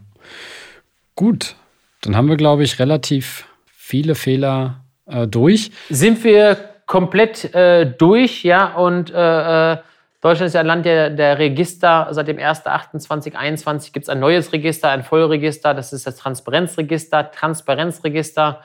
Gut, 1.16 1.56
dann 2.02 2.16
haben 2.16 2.28
wir, 2.28 2.38
glaube 2.38 2.64
ich, 2.64 2.80
relativ 2.80 3.48
viele 3.68 4.16
Fehler 4.16 4.82
äh, 5.06 5.28
durch. 5.28 5.72
Sind 5.90 6.24
wir 6.24 6.58
komplett 6.86 7.54
äh, 7.56 7.86
durch, 7.86 8.44
ja, 8.44 8.74
und 8.76 9.12
äh, 9.12 9.74
äh 9.74 9.78
Deutschland 10.26 10.48
ist 10.48 10.54
ja 10.54 10.62
ein 10.62 10.66
Land 10.66 10.86
der, 10.88 11.12
der 11.12 11.38
Register. 11.38 12.08
Seit 12.10 12.28
dem 12.28 12.38
1.8.2021 12.38 13.94
gibt 13.94 14.06
es 14.06 14.10
ein 14.10 14.20
neues 14.20 14.54
Register, 14.54 14.90
ein 14.90 15.04
Vollregister. 15.04 15.76
Das 15.76 15.94
ist 15.94 16.08
das 16.08 16.16
Transparenzregister. 16.16 17.30
Transparenzregister, 17.30 18.62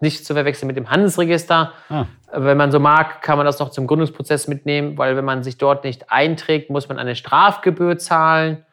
nicht 0.00 0.26
zu 0.26 0.34
verwechseln 0.34 0.66
mit 0.66 0.76
dem 0.76 0.90
Handelsregister. 0.90 1.72
Ah. 1.88 2.06
Wenn 2.32 2.56
man 2.56 2.72
so 2.72 2.80
mag, 2.80 3.22
kann 3.22 3.36
man 3.36 3.46
das 3.46 3.60
noch 3.60 3.70
zum 3.70 3.86
Gründungsprozess 3.86 4.48
mitnehmen, 4.48 4.98
weil 4.98 5.16
wenn 5.16 5.24
man 5.24 5.44
sich 5.44 5.56
dort 5.56 5.84
nicht 5.84 6.10
einträgt, 6.10 6.70
muss 6.70 6.88
man 6.88 6.98
eine 6.98 7.14
Strafgebühr 7.14 7.96
zahlen. 7.96 8.64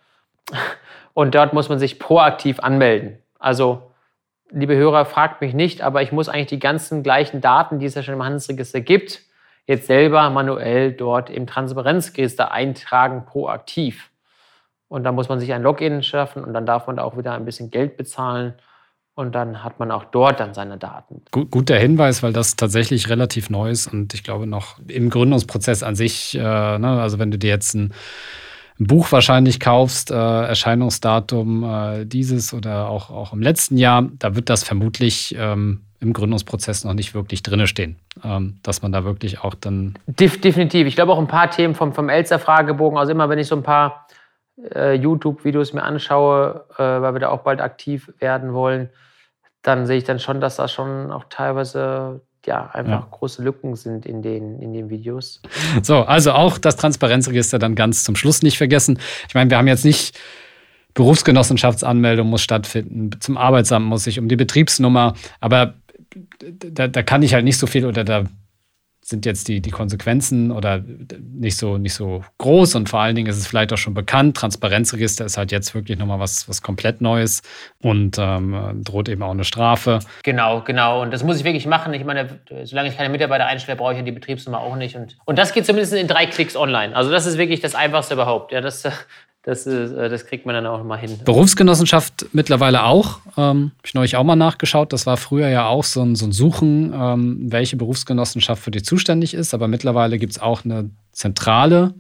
Und 1.14 1.36
dort 1.36 1.54
muss 1.54 1.70
man 1.70 1.80
sich 1.80 2.00
proaktiv 2.00 2.60
anmelden. 2.60 3.18
Also, 3.40 3.92
liebe 4.50 4.76
Hörer, 4.76 5.06
fragt 5.06 5.42
mich 5.42 5.54
nicht, 5.54 5.82
aber 5.82 6.02
ich 6.02 6.12
muss 6.12 6.30
eigentlich 6.30 6.48
die 6.48 6.60
ganzen 6.60 7.04
gleichen 7.04 7.42
Daten, 7.42 7.80
die 7.80 7.86
es 7.86 7.96
ja 7.96 8.04
schon 8.04 8.16
im 8.16 8.24
Handelsregister 8.24 8.82
gibt, 8.82 9.22
jetzt 9.66 9.88
selber 9.88 10.30
manuell 10.30 10.92
dort 10.92 11.30
im 11.30 11.48
Transparenzregister 11.48 12.52
eintragen, 12.52 13.26
proaktiv. 13.26 14.10
Und 14.88 15.04
dann 15.04 15.16
muss 15.16 15.30
man 15.30 15.40
sich 15.40 15.54
ein 15.54 15.64
Login 15.64 16.04
schaffen 16.04 16.44
und 16.44 16.54
dann 16.54 16.66
darf 16.66 16.88
man 16.88 16.98
da 16.98 17.04
auch 17.04 17.18
wieder 17.18 17.34
ein 17.34 17.46
bisschen 17.46 17.72
Geld 17.72 17.96
bezahlen. 17.96 18.54
Und 19.14 19.36
dann 19.36 19.64
hat 19.64 19.80
man 19.80 19.92
auch 19.92 20.06
dort 20.06 20.40
dann 20.40 20.54
seine 20.54 20.78
Daten. 20.78 21.22
Gut, 21.32 21.52
guter 21.52 21.78
Hinweis, 21.78 22.24
weil 22.24 22.34
das 22.34 22.56
tatsächlich 22.56 23.10
relativ 23.10 23.50
neu 23.50 23.70
ist 23.70 23.88
und 23.88 24.14
ich 24.14 24.24
glaube 24.24 24.48
noch 24.48 24.80
im 24.88 25.10
Gründungsprozess 25.10 25.84
an 25.84 25.96
sich, 25.96 26.36
äh, 26.36 26.40
ne, 26.40 27.02
also 27.02 27.20
wenn 27.20 27.30
du 27.30 27.38
dir 27.38 27.50
jetzt 27.50 27.74
ein 27.74 27.94
ein 28.82 28.88
Buch 28.88 29.12
wahrscheinlich 29.12 29.60
kaufst, 29.60 30.10
äh, 30.10 30.16
Erscheinungsdatum 30.16 31.64
äh, 31.64 32.06
dieses 32.06 32.54
oder 32.54 32.90
auch, 32.90 33.12
auch 33.12 33.32
im 33.32 33.42
letzten 33.42 33.78
Jahr, 33.78 34.10
da 34.18 34.36
wird 34.36 34.50
das 34.50 34.64
vermutlich 34.64 35.36
ähm, 35.38 35.82
im 36.00 36.14
Gründungsprozess 36.14 36.84
noch 36.84 36.96
nicht 36.96 37.14
wirklich 37.14 37.44
drinne 37.44 37.68
stehen. 37.68 37.98
Ähm, 38.24 38.58
dass 38.64 38.82
man 38.82 38.92
da 38.92 39.04
wirklich 39.04 39.40
auch 39.40 39.54
dann. 39.54 39.94
Def 40.08 40.42
definitiv. 40.42 40.88
Ich 40.88 40.96
glaube 40.96 41.14
auch 41.14 41.20
ein 41.20 41.28
paar 41.28 41.52
Themen 41.52 41.76
vom, 41.76 41.94
vom 41.94 42.10
Elster-Fragebogen. 42.10 42.98
Also 42.98 43.12
immer, 43.12 43.30
wenn 43.30 43.38
ich 43.38 43.48
so 43.48 43.56
ein 43.56 43.62
paar 43.62 44.08
äh, 44.74 44.96
YouTube-Videos 44.96 45.74
mir 45.74 45.84
anschaue, 45.84 46.66
äh, 46.74 46.80
weil 46.80 47.14
wir 47.14 47.20
da 47.20 47.30
auch 47.30 47.44
bald 47.44 47.62
aktiv 47.62 48.12
werden 48.18 48.54
wollen, 48.54 48.90
dann 49.62 49.86
sehe 49.86 49.98
ich 49.98 50.06
dann 50.06 50.20
schon, 50.20 50.42
dass 50.42 50.56
da 50.56 50.68
schon 50.68 51.12
auch 51.12 51.26
teilweise 51.30 52.22
ja, 52.46 52.70
einfach 52.72 53.02
ja. 53.02 53.08
große 53.12 53.44
Lücken 53.44 53.76
sind 53.76 54.06
in 54.06 54.22
den, 54.22 54.60
in 54.60 54.74
den 54.74 54.90
Videos. 54.90 55.42
So, 55.84 55.98
also 55.98 56.32
auch 56.32 56.58
das 56.58 56.76
Transparenzregister 56.76 57.60
dann 57.60 57.76
ganz 57.76 58.04
zum 58.04 58.16
Schluss 58.16 58.42
nicht 58.42 58.58
vergessen. 58.58 59.00
Ich 59.28 59.34
meine, 59.34 59.50
wir 59.50 59.58
haben 59.58 59.68
jetzt 59.68 59.86
nicht 59.86 60.20
Berufsgenossenschaftsanmeldung 60.94 62.28
muss 62.30 62.42
stattfinden, 62.42 63.12
zum 63.22 63.38
Arbeitsamt 63.38 63.86
muss 63.86 64.08
ich 64.08 64.20
um 64.20 64.28
die 64.28 64.36
Betriebsnummer, 64.36 65.14
aber 65.40 65.76
da, 66.40 66.88
da 66.88 67.04
kann 67.04 67.24
ich 67.24 67.34
halt 67.34 67.46
nicht 67.46 67.58
so 67.58 67.68
viel 67.68 67.86
oder 67.86 68.04
da 68.04 68.26
sind 69.04 69.26
jetzt 69.26 69.48
die, 69.48 69.62
die 69.62 69.72
Konsequenzen 69.72 70.52
oder 70.52 70.84
nicht 71.20 71.58
so, 71.58 71.78
nicht 71.78 71.94
so 71.94 72.24
groß 72.38 72.76
und 72.76 72.88
vor 72.88 73.00
allen 73.00 73.16
Dingen 73.16 73.28
ist 73.28 73.38
es 73.38 73.48
vielleicht 73.48 73.74
auch 73.74 73.78
schon 73.78 73.94
bekannt. 73.94 74.38
Transparenzregister 74.38 75.26
ist 75.26 75.38
halt 75.38 75.52
jetzt 75.52 75.74
wirklich 75.74 75.98
nochmal 75.98 76.20
was, 76.20 76.48
was 76.48 76.62
komplett 76.62 77.02
Neues 77.02 77.42
und 77.82 78.18
ähm, 78.20 78.82
droht 78.84 79.10
eben 79.10 79.24
auch 79.24 79.32
eine 79.32 79.44
Strafe. 79.44 80.00
Genau, 80.24 80.62
genau. 80.62 81.02
Und 81.02 81.12
das 81.12 81.24
muss 81.24 81.38
ich 81.38 81.44
wirklich 81.44 81.66
machen. 81.66 81.94
Ich 81.94 82.06
meine, 82.06 82.40
solange 82.64 82.90
ich 82.90 82.98
keine 82.98 83.10
Mitarbeiter 83.10 83.48
einstelle, 83.48 83.76
brauche 83.76 83.94
ich 83.94 83.98
ja 83.98 84.04
die 84.04 84.12
Betriebsnummer 84.12 84.60
auch 84.60 84.76
nicht. 84.76 84.96
Und, 84.96 85.18
und 85.26 85.40
das 85.40 85.54
geht 85.54 85.66
zumindest 85.66 85.94
in 85.94 86.08
drei 86.08 86.28
Klicks 86.28 86.56
online. 86.56 86.96
Also 86.96 87.10
das 87.10 87.26
ist 87.26 87.38
wirklich 87.38 87.60
das 87.60 87.74
Einfachste 87.74 88.14
überhaupt. 88.14 88.52
Ja, 88.52 88.62
das, 88.62 88.88
das, 89.44 89.66
ist, 89.66 89.94
äh, 89.94 90.10
das 90.10 90.26
kriegt 90.26 90.46
man 90.46 90.54
dann 90.54 90.68
auch 90.68 90.84
mal 90.84 90.98
hin. 90.98 91.18
Berufsgenossenschaft 91.26 92.28
mittlerweile 92.32 92.84
auch. 92.84 93.20
Ähm, 93.38 93.72
Habe 93.78 93.86
ich 93.86 93.94
neulich 93.94 94.16
auch 94.16 94.24
mal 94.24 94.36
nachgeschaut. 94.36 94.94
Das 94.94 95.06
war 95.06 95.18
früher 95.18 95.50
ja 95.50 95.68
auch 95.68 95.84
so 95.84 96.02
ein, 96.04 96.16
so 96.16 96.26
ein 96.26 96.32
Suchen, 96.32 96.94
ähm, 96.94 97.52
welche 97.52 97.76
Berufsgenossenschaft 97.76 98.62
für 98.62 98.72
die 98.72 98.84
zuständig 98.84 99.34
ist. 99.34 99.54
Aber 99.54 99.68
mittlerweile 99.68 100.20
gibt 100.20 100.34
es 100.34 100.42
auch 100.42 100.64
eine 100.64 100.92
zentrale 101.12 101.96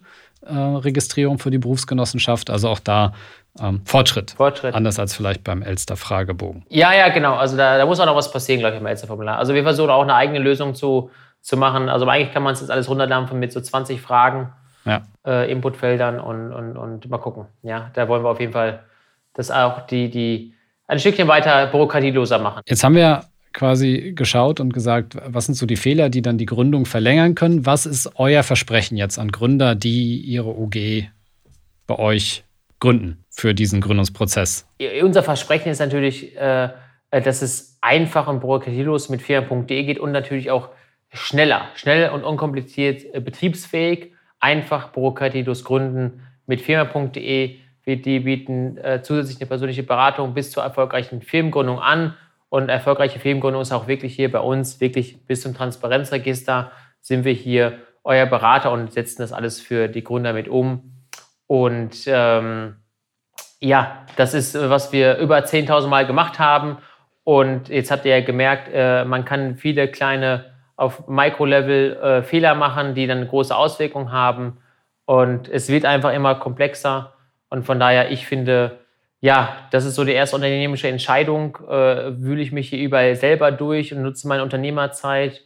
äh, 0.45 0.53
Registrierung 0.53 1.39
für 1.39 1.49
die 1.49 1.57
Berufsgenossenschaft. 1.57 2.51
Also 2.51 2.69
auch 2.69 2.79
da 2.79 3.13
ähm, 3.59 3.81
Fortschritt. 3.85 4.31
Fortschritt. 4.31 4.75
Anders 4.75 4.99
als 4.99 5.15
vielleicht 5.15 5.43
beim 5.43 5.63
Elster-Fragebogen. 5.63 6.63
Ja, 6.69 6.93
ja, 6.93 7.09
genau. 7.09 7.35
Also 7.35 7.57
da, 7.57 7.77
da 7.77 7.85
muss 7.87 7.99
auch 7.99 8.05
noch 8.05 8.15
was 8.15 8.31
passieren, 8.31 8.59
glaube 8.59 8.75
ich, 8.75 8.81
im 8.81 8.85
Elster-Formular. 8.85 9.39
Also 9.39 9.55
wir 9.55 9.63
versuchen 9.63 9.89
auch 9.89 10.03
eine 10.03 10.13
eigene 10.13 10.39
Lösung 10.39 10.75
zu, 10.75 11.09
zu 11.41 11.57
machen. 11.57 11.89
Also 11.89 12.07
eigentlich 12.07 12.33
kann 12.33 12.43
man 12.43 12.53
es 12.53 12.61
jetzt 12.61 12.69
alles 12.69 12.87
runterdampfen 12.87 13.39
mit 13.39 13.51
so 13.51 13.59
20 13.59 13.99
Fragen 13.99 14.53
ja. 14.85 15.03
äh, 15.25 15.51
Inputfeldern 15.51 16.19
und, 16.19 16.51
und, 16.51 16.77
und 16.77 17.09
mal 17.09 17.17
gucken. 17.17 17.45
Ja, 17.63 17.91
da 17.93 18.07
wollen 18.07 18.23
wir 18.23 18.29
auf 18.29 18.39
jeden 18.39 18.53
Fall 18.53 18.83
das 19.33 19.51
auch 19.51 19.85
die, 19.87 20.09
die 20.09 20.53
ein 20.87 20.99
Stückchen 20.99 21.27
weiter 21.27 21.67
bürokratieloser 21.67 22.39
machen. 22.39 22.61
Jetzt 22.67 22.83
haben 22.83 22.95
wir 22.95 23.23
quasi 23.53 24.13
geschaut 24.15 24.59
und 24.59 24.73
gesagt, 24.73 25.17
was 25.25 25.45
sind 25.45 25.55
so 25.55 25.65
die 25.65 25.75
Fehler, 25.75 26.09
die 26.09 26.21
dann 26.21 26.37
die 26.37 26.45
Gründung 26.45 26.85
verlängern 26.85 27.35
können? 27.35 27.65
Was 27.65 27.85
ist 27.85 28.11
euer 28.15 28.43
Versprechen 28.43 28.97
jetzt 28.97 29.19
an 29.19 29.31
Gründer, 29.31 29.75
die 29.75 30.17
ihre 30.19 30.49
UG 30.49 31.07
bei 31.87 31.99
euch 31.99 32.43
gründen 32.79 33.23
für 33.29 33.53
diesen 33.53 33.81
Gründungsprozess? 33.81 34.67
Unser 35.01 35.23
Versprechen 35.23 35.69
ist 35.69 35.79
natürlich, 35.79 36.35
äh, 36.37 36.69
dass 37.11 37.41
es 37.41 37.77
einfach 37.81 38.27
und 38.27 38.39
bürokratielos 38.39 39.09
mit 39.09 39.21
firmen.de 39.21 39.83
geht 39.83 39.99
und 39.99 40.11
natürlich 40.11 40.51
auch 40.51 40.69
schneller, 41.13 41.69
schnell 41.75 42.09
und 42.09 42.23
unkompliziert 42.23 43.03
äh, 43.13 43.19
betriebsfähig 43.19 44.13
einfach 44.41 44.89
bürokratielos 44.89 45.63
gründen 45.63 46.23
mit 46.45 46.61
firma.de. 46.61 47.55
Die 47.85 48.19
bieten 48.19 48.77
äh, 48.77 49.01
zusätzlich 49.01 49.37
eine 49.39 49.47
persönliche 49.47 49.83
Beratung 49.83 50.33
bis 50.33 50.51
zur 50.51 50.63
erfolgreichen 50.63 51.21
Firmengründung 51.21 51.79
an. 51.79 52.15
Und 52.49 52.69
erfolgreiche 52.69 53.19
Firmengründung 53.19 53.61
ist 53.61 53.71
auch 53.71 53.87
wirklich 53.87 54.13
hier 54.13 54.29
bei 54.31 54.39
uns, 54.39 54.81
wirklich 54.81 55.25
bis 55.25 55.41
zum 55.41 55.53
Transparenzregister 55.53 56.71
sind 56.99 57.23
wir 57.23 57.33
hier 57.33 57.79
euer 58.03 58.25
Berater 58.25 58.71
und 58.71 58.91
setzen 58.91 59.21
das 59.21 59.31
alles 59.31 59.59
für 59.59 59.87
die 59.87 60.03
Gründer 60.03 60.33
mit 60.33 60.47
um. 60.47 61.05
Und 61.47 62.03
ähm, 62.07 62.75
ja, 63.59 64.05
das 64.15 64.33
ist, 64.33 64.55
was 64.55 64.91
wir 64.91 65.17
über 65.17 65.39
10.000 65.39 65.87
Mal 65.87 66.05
gemacht 66.05 66.39
haben. 66.39 66.77
Und 67.23 67.69
jetzt 67.69 67.91
habt 67.91 68.05
ihr 68.05 68.17
ja 68.17 68.25
gemerkt, 68.25 68.69
äh, 68.73 69.05
man 69.05 69.25
kann 69.25 69.55
viele 69.55 69.87
kleine 69.87 70.50
auf 70.81 71.07
Mikrolevel 71.07 71.95
äh, 71.97 72.23
Fehler 72.23 72.55
machen, 72.55 72.95
die 72.95 73.05
dann 73.05 73.27
große 73.27 73.55
Auswirkungen 73.55 74.11
haben. 74.11 74.57
Und 75.05 75.47
es 75.47 75.69
wird 75.69 75.85
einfach 75.85 76.11
immer 76.11 76.33
komplexer. 76.33 77.13
Und 77.49 77.67
von 77.67 77.79
daher, 77.79 78.09
ich 78.09 78.25
finde, 78.25 78.79
ja, 79.19 79.57
das 79.69 79.85
ist 79.85 79.93
so 79.93 80.03
die 80.03 80.13
erste 80.13 80.35
unternehmerische 80.35 80.87
Entscheidung. 80.87 81.55
Äh, 81.69 82.19
wühle 82.19 82.41
ich 82.41 82.51
mich 82.51 82.69
hier 82.69 82.79
überall 82.79 83.15
selber 83.15 83.51
durch 83.51 83.93
und 83.93 84.01
nutze 84.01 84.27
meine 84.27 84.41
Unternehmerzeit 84.41 85.43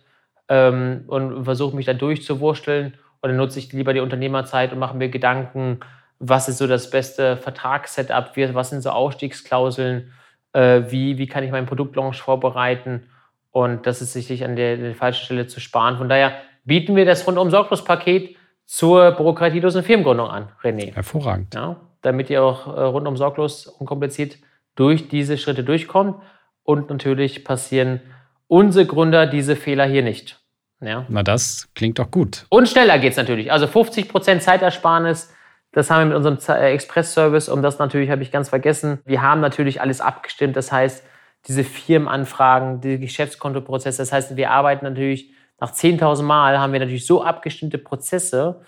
ähm, 0.48 1.04
und 1.08 1.44
versuche 1.44 1.76
mich 1.76 1.86
da 1.86 1.94
durchzuwursteln. 1.94 2.94
Oder 3.22 3.34
nutze 3.34 3.60
ich 3.60 3.74
lieber 3.74 3.94
die 3.94 4.00
Unternehmerzeit 4.00 4.72
und 4.72 4.80
mache 4.80 4.96
mir 4.96 5.10
Gedanken, 5.10 5.82
was 6.18 6.48
ist 6.48 6.60
so 6.60 6.68
das 6.68 6.90
beste 6.90 7.36
Vertragssetup, 7.36 8.32
was 8.54 8.70
sind 8.70 8.82
so 8.82 8.92
Ausstiegsklauseln, 8.92 10.14
äh, 10.54 10.84
wie, 10.88 11.18
wie 11.18 11.28
kann 11.28 11.44
ich 11.44 11.52
meinen 11.52 11.68
Produktlaunch 11.68 12.22
vorbereiten 12.22 13.10
und 13.56 13.88
das 13.88 14.02
ist 14.02 14.12
sicherlich 14.12 14.44
an 14.44 14.58
der, 14.58 14.76
der 14.76 14.96
falschen 14.96 15.24
Stelle 15.24 15.48
zu 15.48 15.62
sparen. 15.62 15.98
Von 15.98 16.10
daher 16.10 16.34
bieten 16.66 16.98
wir 16.98 17.06
das 17.06 17.26
rundum 17.26 17.50
sorglos-Paket 17.50 18.36
zur 18.66 19.12
bürokratielosen 19.12 19.82
Firmengründung 19.82 20.28
an, 20.28 20.50
René. 20.62 20.94
Hervorragend. 20.94 21.56
Ja, 21.56 21.78
damit 22.02 22.30
ihr 22.30 22.44
auch 22.44 22.68
äh, 22.68 22.82
rundum 22.82 23.16
sorglos, 23.16 23.68
unkompliziert 23.68 24.40
durch 24.76 25.08
diese 25.08 25.38
Schritte 25.38 25.64
durchkommt. 25.64 26.22
Und 26.64 26.90
natürlich 26.90 27.46
passieren 27.46 28.02
unsere 28.48 28.86
Gründer 28.86 29.26
diese 29.26 29.56
Fehler 29.56 29.86
hier 29.86 30.04
nicht. 30.04 30.38
Ja. 30.82 31.06
Na, 31.08 31.24
das 31.24 31.70
klingt 31.76 31.98
doch 31.98 32.12
gut. 32.12 32.46
Und 32.50 32.68
schneller 32.68 33.00
geht 33.00 33.12
es 33.12 33.18
natürlich. 33.18 33.54
Also 33.54 33.68
50% 33.68 34.40
Zeitersparnis, 34.40 35.34
das 35.72 35.90
haben 35.90 36.10
wir 36.10 36.18
mit 36.18 36.26
unserem 36.26 36.40
äh, 36.62 36.74
Express-Service. 36.74 37.48
Und 37.48 37.62
das 37.62 37.80
natürlich 37.80 38.10
habe 38.10 38.22
ich 38.22 38.34
ganz 38.34 38.50
vergessen. 38.50 39.00
Wir 39.06 39.22
haben 39.22 39.40
natürlich 39.40 39.80
alles 39.80 40.02
abgestimmt. 40.02 40.58
Das 40.58 40.74
heißt, 40.74 41.06
diese 41.48 41.64
Firmenanfragen, 41.64 42.82
die 42.82 43.00
Geschäftskontoprozesse. 43.00 44.02
Das 44.02 44.12
heißt, 44.12 44.36
wir 44.36 44.52
arbeiten 44.52 44.86
natürlich 44.86 45.32
nach 45.60 45.72
10.000 45.72 46.24
Mal, 46.24 46.60
haben 46.60 46.74
wir 46.74 46.80
natürlich 46.80 47.06
so 47.06 47.24
abgestimmte 47.24 47.78
Prozesse 47.78 48.62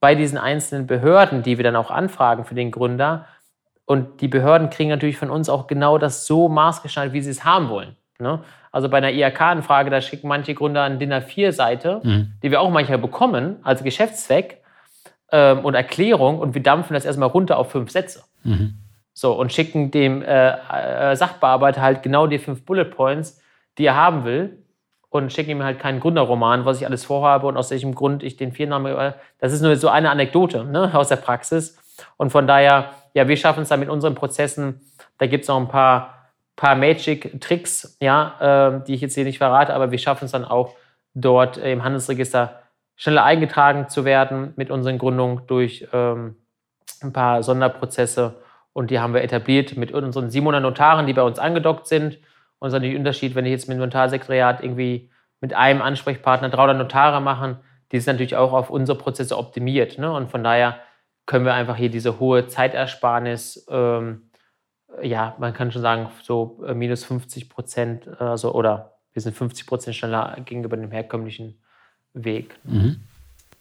bei 0.00 0.14
diesen 0.14 0.38
einzelnen 0.38 0.86
Behörden, 0.86 1.42
die 1.42 1.56
wir 1.56 1.64
dann 1.64 1.76
auch 1.76 1.90
anfragen 1.90 2.44
für 2.44 2.54
den 2.54 2.70
Gründer. 2.70 3.26
Und 3.84 4.20
die 4.20 4.28
Behörden 4.28 4.70
kriegen 4.70 4.90
natürlich 4.90 5.16
von 5.16 5.30
uns 5.30 5.48
auch 5.48 5.66
genau 5.66 5.98
das 5.98 6.26
so 6.26 6.48
maßgeschneidert, 6.48 7.12
wie 7.12 7.22
sie 7.22 7.30
es 7.30 7.44
haben 7.44 7.68
wollen. 7.68 7.96
Ne? 8.18 8.40
Also 8.72 8.88
bei 8.88 8.98
einer 8.98 9.12
IHK-Anfrage, 9.12 9.90
da 9.90 10.00
schicken 10.00 10.28
manche 10.28 10.54
Gründer 10.54 10.82
eine 10.82 10.98
DIN 10.98 11.12
A4-Seite, 11.12 12.00
mhm. 12.02 12.32
die 12.42 12.50
wir 12.50 12.60
auch 12.60 12.70
manchmal 12.70 12.98
bekommen 12.98 13.56
als 13.62 13.82
Geschäftszweck 13.82 14.60
ähm, 15.30 15.60
und 15.60 15.74
Erklärung 15.74 16.38
und 16.38 16.54
wir 16.54 16.62
dampfen 16.62 16.94
das 16.94 17.04
erstmal 17.04 17.28
runter 17.28 17.58
auf 17.58 17.70
fünf 17.70 17.90
Sätze. 17.90 18.24
Mhm. 18.42 18.74
So, 19.18 19.32
und 19.32 19.50
schicken 19.50 19.90
dem 19.90 20.20
äh, 20.20 20.50
äh, 20.50 21.16
Sachbearbeiter 21.16 21.80
halt 21.80 22.02
genau 22.02 22.26
die 22.26 22.38
fünf 22.38 22.66
Bullet 22.66 22.84
Points, 22.84 23.40
die 23.78 23.86
er 23.86 23.96
haben 23.96 24.24
will. 24.24 24.62
Und 25.08 25.32
schicken 25.32 25.52
ihm 25.52 25.62
halt 25.62 25.78
keinen 25.78 26.00
Gründerroman, 26.00 26.66
was 26.66 26.78
ich 26.78 26.86
alles 26.86 27.06
vorhabe 27.06 27.46
und 27.46 27.56
aus 27.56 27.70
welchem 27.70 27.94
Grund 27.94 28.22
ich 28.22 28.36
den 28.36 28.52
Firmennamen. 28.52 29.14
Das 29.38 29.54
ist 29.54 29.62
nur 29.62 29.74
so 29.76 29.88
eine 29.88 30.10
Anekdote 30.10 30.64
ne, 30.64 30.90
aus 30.94 31.08
der 31.08 31.16
Praxis. 31.16 31.78
Und 32.18 32.28
von 32.28 32.46
daher, 32.46 32.90
ja, 33.14 33.26
wir 33.26 33.38
schaffen 33.38 33.62
es 33.62 33.70
da 33.70 33.78
mit 33.78 33.88
unseren 33.88 34.14
Prozessen. 34.14 34.82
Da 35.16 35.26
gibt 35.26 35.44
es 35.44 35.48
noch 35.48 35.56
ein 35.56 35.68
paar, 35.68 36.32
paar 36.54 36.74
Magic-Tricks, 36.74 37.96
ja, 38.02 38.76
äh, 38.76 38.84
die 38.84 38.94
ich 38.94 39.00
jetzt 39.00 39.14
hier 39.14 39.24
nicht 39.24 39.38
verrate, 39.38 39.72
aber 39.72 39.90
wir 39.90 39.98
schaffen 39.98 40.26
es 40.26 40.32
dann 40.32 40.44
auch, 40.44 40.74
dort 41.14 41.56
im 41.56 41.82
Handelsregister 41.82 42.60
schneller 42.96 43.24
eingetragen 43.24 43.88
zu 43.88 44.04
werden 44.04 44.52
mit 44.56 44.70
unseren 44.70 44.98
Gründungen 44.98 45.46
durch 45.46 45.88
ähm, 45.94 46.36
ein 47.00 47.14
paar 47.14 47.42
Sonderprozesse 47.42 48.42
und 48.76 48.90
die 48.90 49.00
haben 49.00 49.14
wir 49.14 49.22
etabliert 49.22 49.78
mit 49.78 49.90
unseren 49.90 50.28
700 50.28 50.60
Notaren, 50.60 51.06
die 51.06 51.14
bei 51.14 51.22
uns 51.22 51.38
angedockt 51.38 51.86
sind. 51.86 52.18
Und 52.58 52.68
es 52.68 52.68
ist 52.68 52.72
natürlich 52.74 52.94
ein 52.94 52.98
Unterschied, 52.98 53.34
wenn 53.34 53.46
ich 53.46 53.52
jetzt 53.52 53.68
mit 53.68 53.78
dem 53.78 53.80
Notarsekretariat 53.80 54.62
irgendwie 54.62 55.08
mit 55.40 55.54
einem 55.54 55.80
Ansprechpartner 55.80 56.50
300 56.50 56.76
Notare 56.76 57.22
machen, 57.22 57.56
die 57.90 58.00
sind 58.00 58.16
natürlich 58.16 58.36
auch 58.36 58.52
auf 58.52 58.68
unsere 58.68 58.98
Prozesse 58.98 59.38
optimiert. 59.38 59.96
Ne? 59.96 60.12
Und 60.12 60.30
von 60.30 60.44
daher 60.44 60.76
können 61.24 61.46
wir 61.46 61.54
einfach 61.54 61.76
hier 61.76 61.88
diese 61.88 62.20
hohe 62.20 62.48
Zeitersparnis, 62.48 63.66
ähm, 63.70 64.28
ja, 65.00 65.34
man 65.38 65.54
kann 65.54 65.72
schon 65.72 65.80
sagen, 65.80 66.10
so 66.22 66.62
äh, 66.66 66.74
minus 66.74 67.02
50 67.04 67.48
Prozent, 67.48 68.06
also, 68.20 68.52
oder 68.52 68.98
wir 69.14 69.22
sind 69.22 69.34
50 69.34 69.66
Prozent 69.66 69.96
schneller 69.96 70.36
gegenüber 70.44 70.76
dem 70.76 70.90
herkömmlichen 70.90 71.62
Weg. 72.12 72.54
Mhm. 72.64 73.00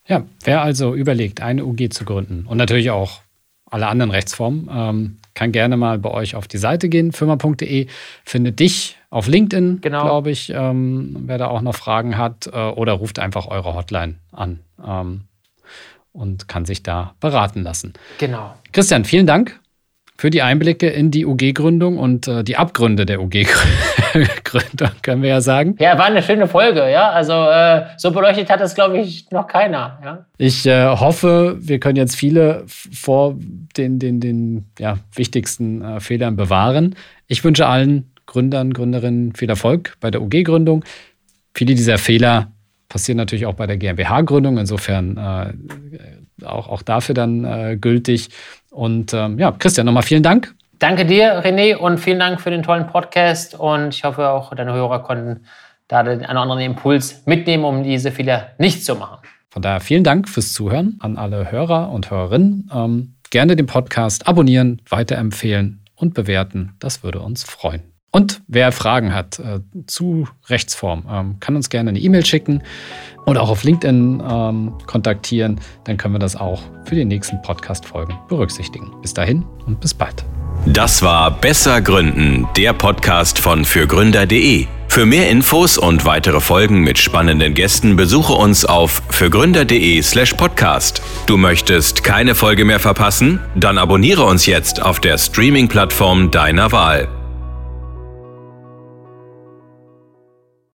Ja, 0.07 0.26
wer 0.43 0.61
also 0.61 0.93
überlegt, 0.93 1.41
eine 1.41 1.63
UG 1.63 1.91
zu 1.91 2.03
gründen 2.03 2.45
und 2.47 2.57
natürlich 2.57 2.91
auch 2.91 3.22
alle 3.70 3.88
anderen 3.88 4.11
Rechtsformen. 4.11 4.70
Ähm, 4.72 5.18
kann 5.34 5.51
gerne 5.51 5.76
mal 5.76 5.99
bei 5.99 6.11
euch 6.11 6.36
auf 6.36 6.47
die 6.47 6.57
Seite 6.57 6.88
gehen, 6.88 7.11
firma.de. 7.11 7.88
Findet 8.24 8.59
dich 8.59 8.97
auf 9.09 9.28
LinkedIn, 9.28 9.82
genau. 9.82 10.03
glaube 10.03 10.32
ich, 10.32 10.49
ähm, 10.49 11.24
wer 11.26 11.38
da 11.38 11.47
auch 11.47 11.61
noch 11.61 11.76
Fragen 11.76 12.18
hat. 12.18 12.47
Äh, 12.47 12.51
oder 12.51 12.93
ruft 12.93 13.20
einfach 13.20 13.47
eure 13.47 13.76
Hotline 13.76 14.16
an 14.32 14.59
ähm, 14.86 15.22
und 16.13 16.47
kann 16.47 16.66
sich 16.66 16.84
da 16.84 17.16
beraten 17.20 17.63
lassen. 17.63 17.93
Genau. 18.18 18.55
Christian, 18.72 19.03
vielen 19.03 19.28
Dank 19.28 19.59
für 20.18 20.30
die 20.30 20.41
Einblicke 20.41 20.88
in 20.88 21.11
die 21.11 21.26
UG-Gründung 21.26 21.97
und 21.97 22.28
äh, 22.28 22.43
die 22.43 22.55
Abgründe 22.55 23.05
der 23.05 23.22
UG-Gründung, 23.22 24.89
können 25.01 25.22
wir 25.22 25.30
ja 25.30 25.41
sagen. 25.41 25.76
Ja, 25.80 25.97
war 25.97 26.05
eine 26.05 26.24
schöne 26.24 26.47
Folge, 26.47 26.89
ja. 26.89 27.09
Also 27.09 27.34
äh, 27.34 27.86
so 27.97 28.11
beleuchtet 28.11 28.49
hat 28.49 28.61
das, 28.61 28.76
glaube 28.76 28.97
ich, 28.99 29.30
noch 29.32 29.47
keiner. 29.47 29.99
Ja? 30.03 30.26
Ich 30.38 30.66
äh, 30.66 30.88
hoffe, 30.88 31.57
wir 31.59 31.80
können 31.80 31.97
jetzt 31.97 32.16
viele 32.16 32.63
vor 32.68 33.36
den, 33.76 33.99
den, 33.99 34.22
den 34.22 34.66
ja, 34.80 34.97
wichtigsten 35.13 35.82
äh, 35.82 35.99
Fehlern 35.99 36.38
bewahren. 36.38 36.95
Ich 37.28 37.43
wünsche 37.43 37.68
allen 37.68 38.11
Gründern, 38.26 38.74
Gründerinnen 38.74 39.36
viel 39.36 39.49
Erfolg 39.49 39.97
bei 39.99 40.11
der 40.11 40.22
UG-Gründung. 40.22 40.86
Viele 41.53 41.76
dieser 41.76 41.97
Fehler 41.97 42.51
passieren 42.88 43.18
natürlich 43.18 43.45
auch 43.45 43.53
bei 43.53 43.68
der 43.68 43.78
GmbH-Gründung. 43.78 44.57
Insofern 44.57 45.18
äh, 45.18 46.45
auch, 46.45 46.68
auch 46.70 46.82
dafür 46.82 47.16
dann 47.16 47.43
äh, 47.43 47.78
gültig. 47.80 48.30
Und 48.76 49.13
ähm, 49.13 49.39
ja, 49.39 49.51
Christian, 49.51 49.86
nochmal 49.86 50.03
vielen 50.03 50.23
Dank. 50.23 50.53
Danke 50.80 51.05
dir, 51.05 51.41
René, 51.43 51.76
und 51.76 51.97
vielen 51.97 52.19
Dank 52.19 52.41
für 52.41 52.51
den 52.51 52.61
tollen 52.61 52.88
Podcast. 52.88 53.55
Und 53.57 53.95
ich 53.95 54.03
hoffe, 54.03 54.30
auch 54.30 54.53
deine 54.53 54.73
Hörer 54.73 55.01
konnten 55.01 55.45
da 55.88 56.03
den 56.03 56.19
einen 56.19 56.32
oder 56.32 56.41
anderen 56.41 56.61
Impuls 56.61 57.26
mitnehmen, 57.26 57.63
um 57.63 57.84
diese 57.84 58.11
Fehler 58.11 58.49
nicht 58.57 58.84
zu 58.84 58.95
machen. 58.95 59.19
Von 59.49 59.61
daher 59.61 59.80
vielen 59.80 60.03
Dank 60.03 60.28
fürs 60.28 60.51
Zuhören 60.51 60.97
an 60.99 61.17
alle 61.17 61.49
Hörer 61.49 61.89
und 61.89 62.11
Hörerinnen. 62.11 62.69
Ähm, 62.73 63.15
gerne 63.30 63.55
den 63.55 63.67
Podcast 63.67 64.28
abonnieren, 64.28 64.82
weiterempfehlen 64.89 65.86
und 65.95 66.13
bewerten. 66.13 66.76
Das 66.80 67.03
würde 67.03 67.21
uns 67.21 67.43
freuen. 67.45 67.94
Und 68.16 68.41
wer 68.47 68.72
Fragen 68.72 69.13
hat 69.13 69.39
äh, 69.39 69.59
zu 69.88 70.26
Rechtsform, 70.47 71.03
ähm, 71.11 71.36
kann 71.41 71.57
uns 71.57 71.70
gerne 71.70 71.89
eine 71.89 71.99
E-Mail 71.99 72.26
schicken 72.26 72.63
oder 73.26 73.43
auch 73.43 73.49
auf 73.49 73.66
LinkedIn 73.66 74.24
ähm, 74.26 74.72
kontaktieren. 74.86 75.59
Dann 75.84 75.97
können 75.97 76.13
wir 76.13 76.20
das 76.20 76.38
auch 76.38 76.61
für 76.86 76.95
die 76.95 77.03
nächsten 77.03 77.41
Podcast-Folgen 77.41 78.18
berücksichtigen. 78.30 78.89
Bis 79.01 79.13
dahin 79.13 79.43
und 79.66 79.82
bis 79.82 79.93
bald. 79.93 80.24
Das 80.66 81.01
war 81.01 81.30
Besser 81.30 81.82
Gründen, 81.82 82.47
der 82.55 82.72
Podcast 82.72 83.38
von 83.38 83.66
fürgründer.de. 83.66 84.68
Für 84.88 85.05
mehr 85.05 85.30
Infos 85.30 85.78
und 85.78 86.05
weitere 86.05 86.39
Folgen 86.39 86.84
mit 86.84 86.97
spannenden 86.97 87.53
Gästen 87.53 87.97
besuche 87.97 88.32
uns 88.32 88.63
auf 88.63 89.03
fürgründer.de/slash 89.09 90.36
podcast. 90.36 91.01
Du 91.26 91.36
möchtest 91.36 92.05
keine 92.05 92.34
Folge 92.34 92.63
mehr 92.63 92.80
verpassen? 92.80 93.41
Dann 93.55 93.78
abonniere 93.78 94.24
uns 94.24 94.45
jetzt 94.45 94.82
auf 94.82 95.01
der 95.01 95.18
Streaming-Plattform 95.18 96.32
deiner 96.32 96.72
Wahl. 96.72 97.09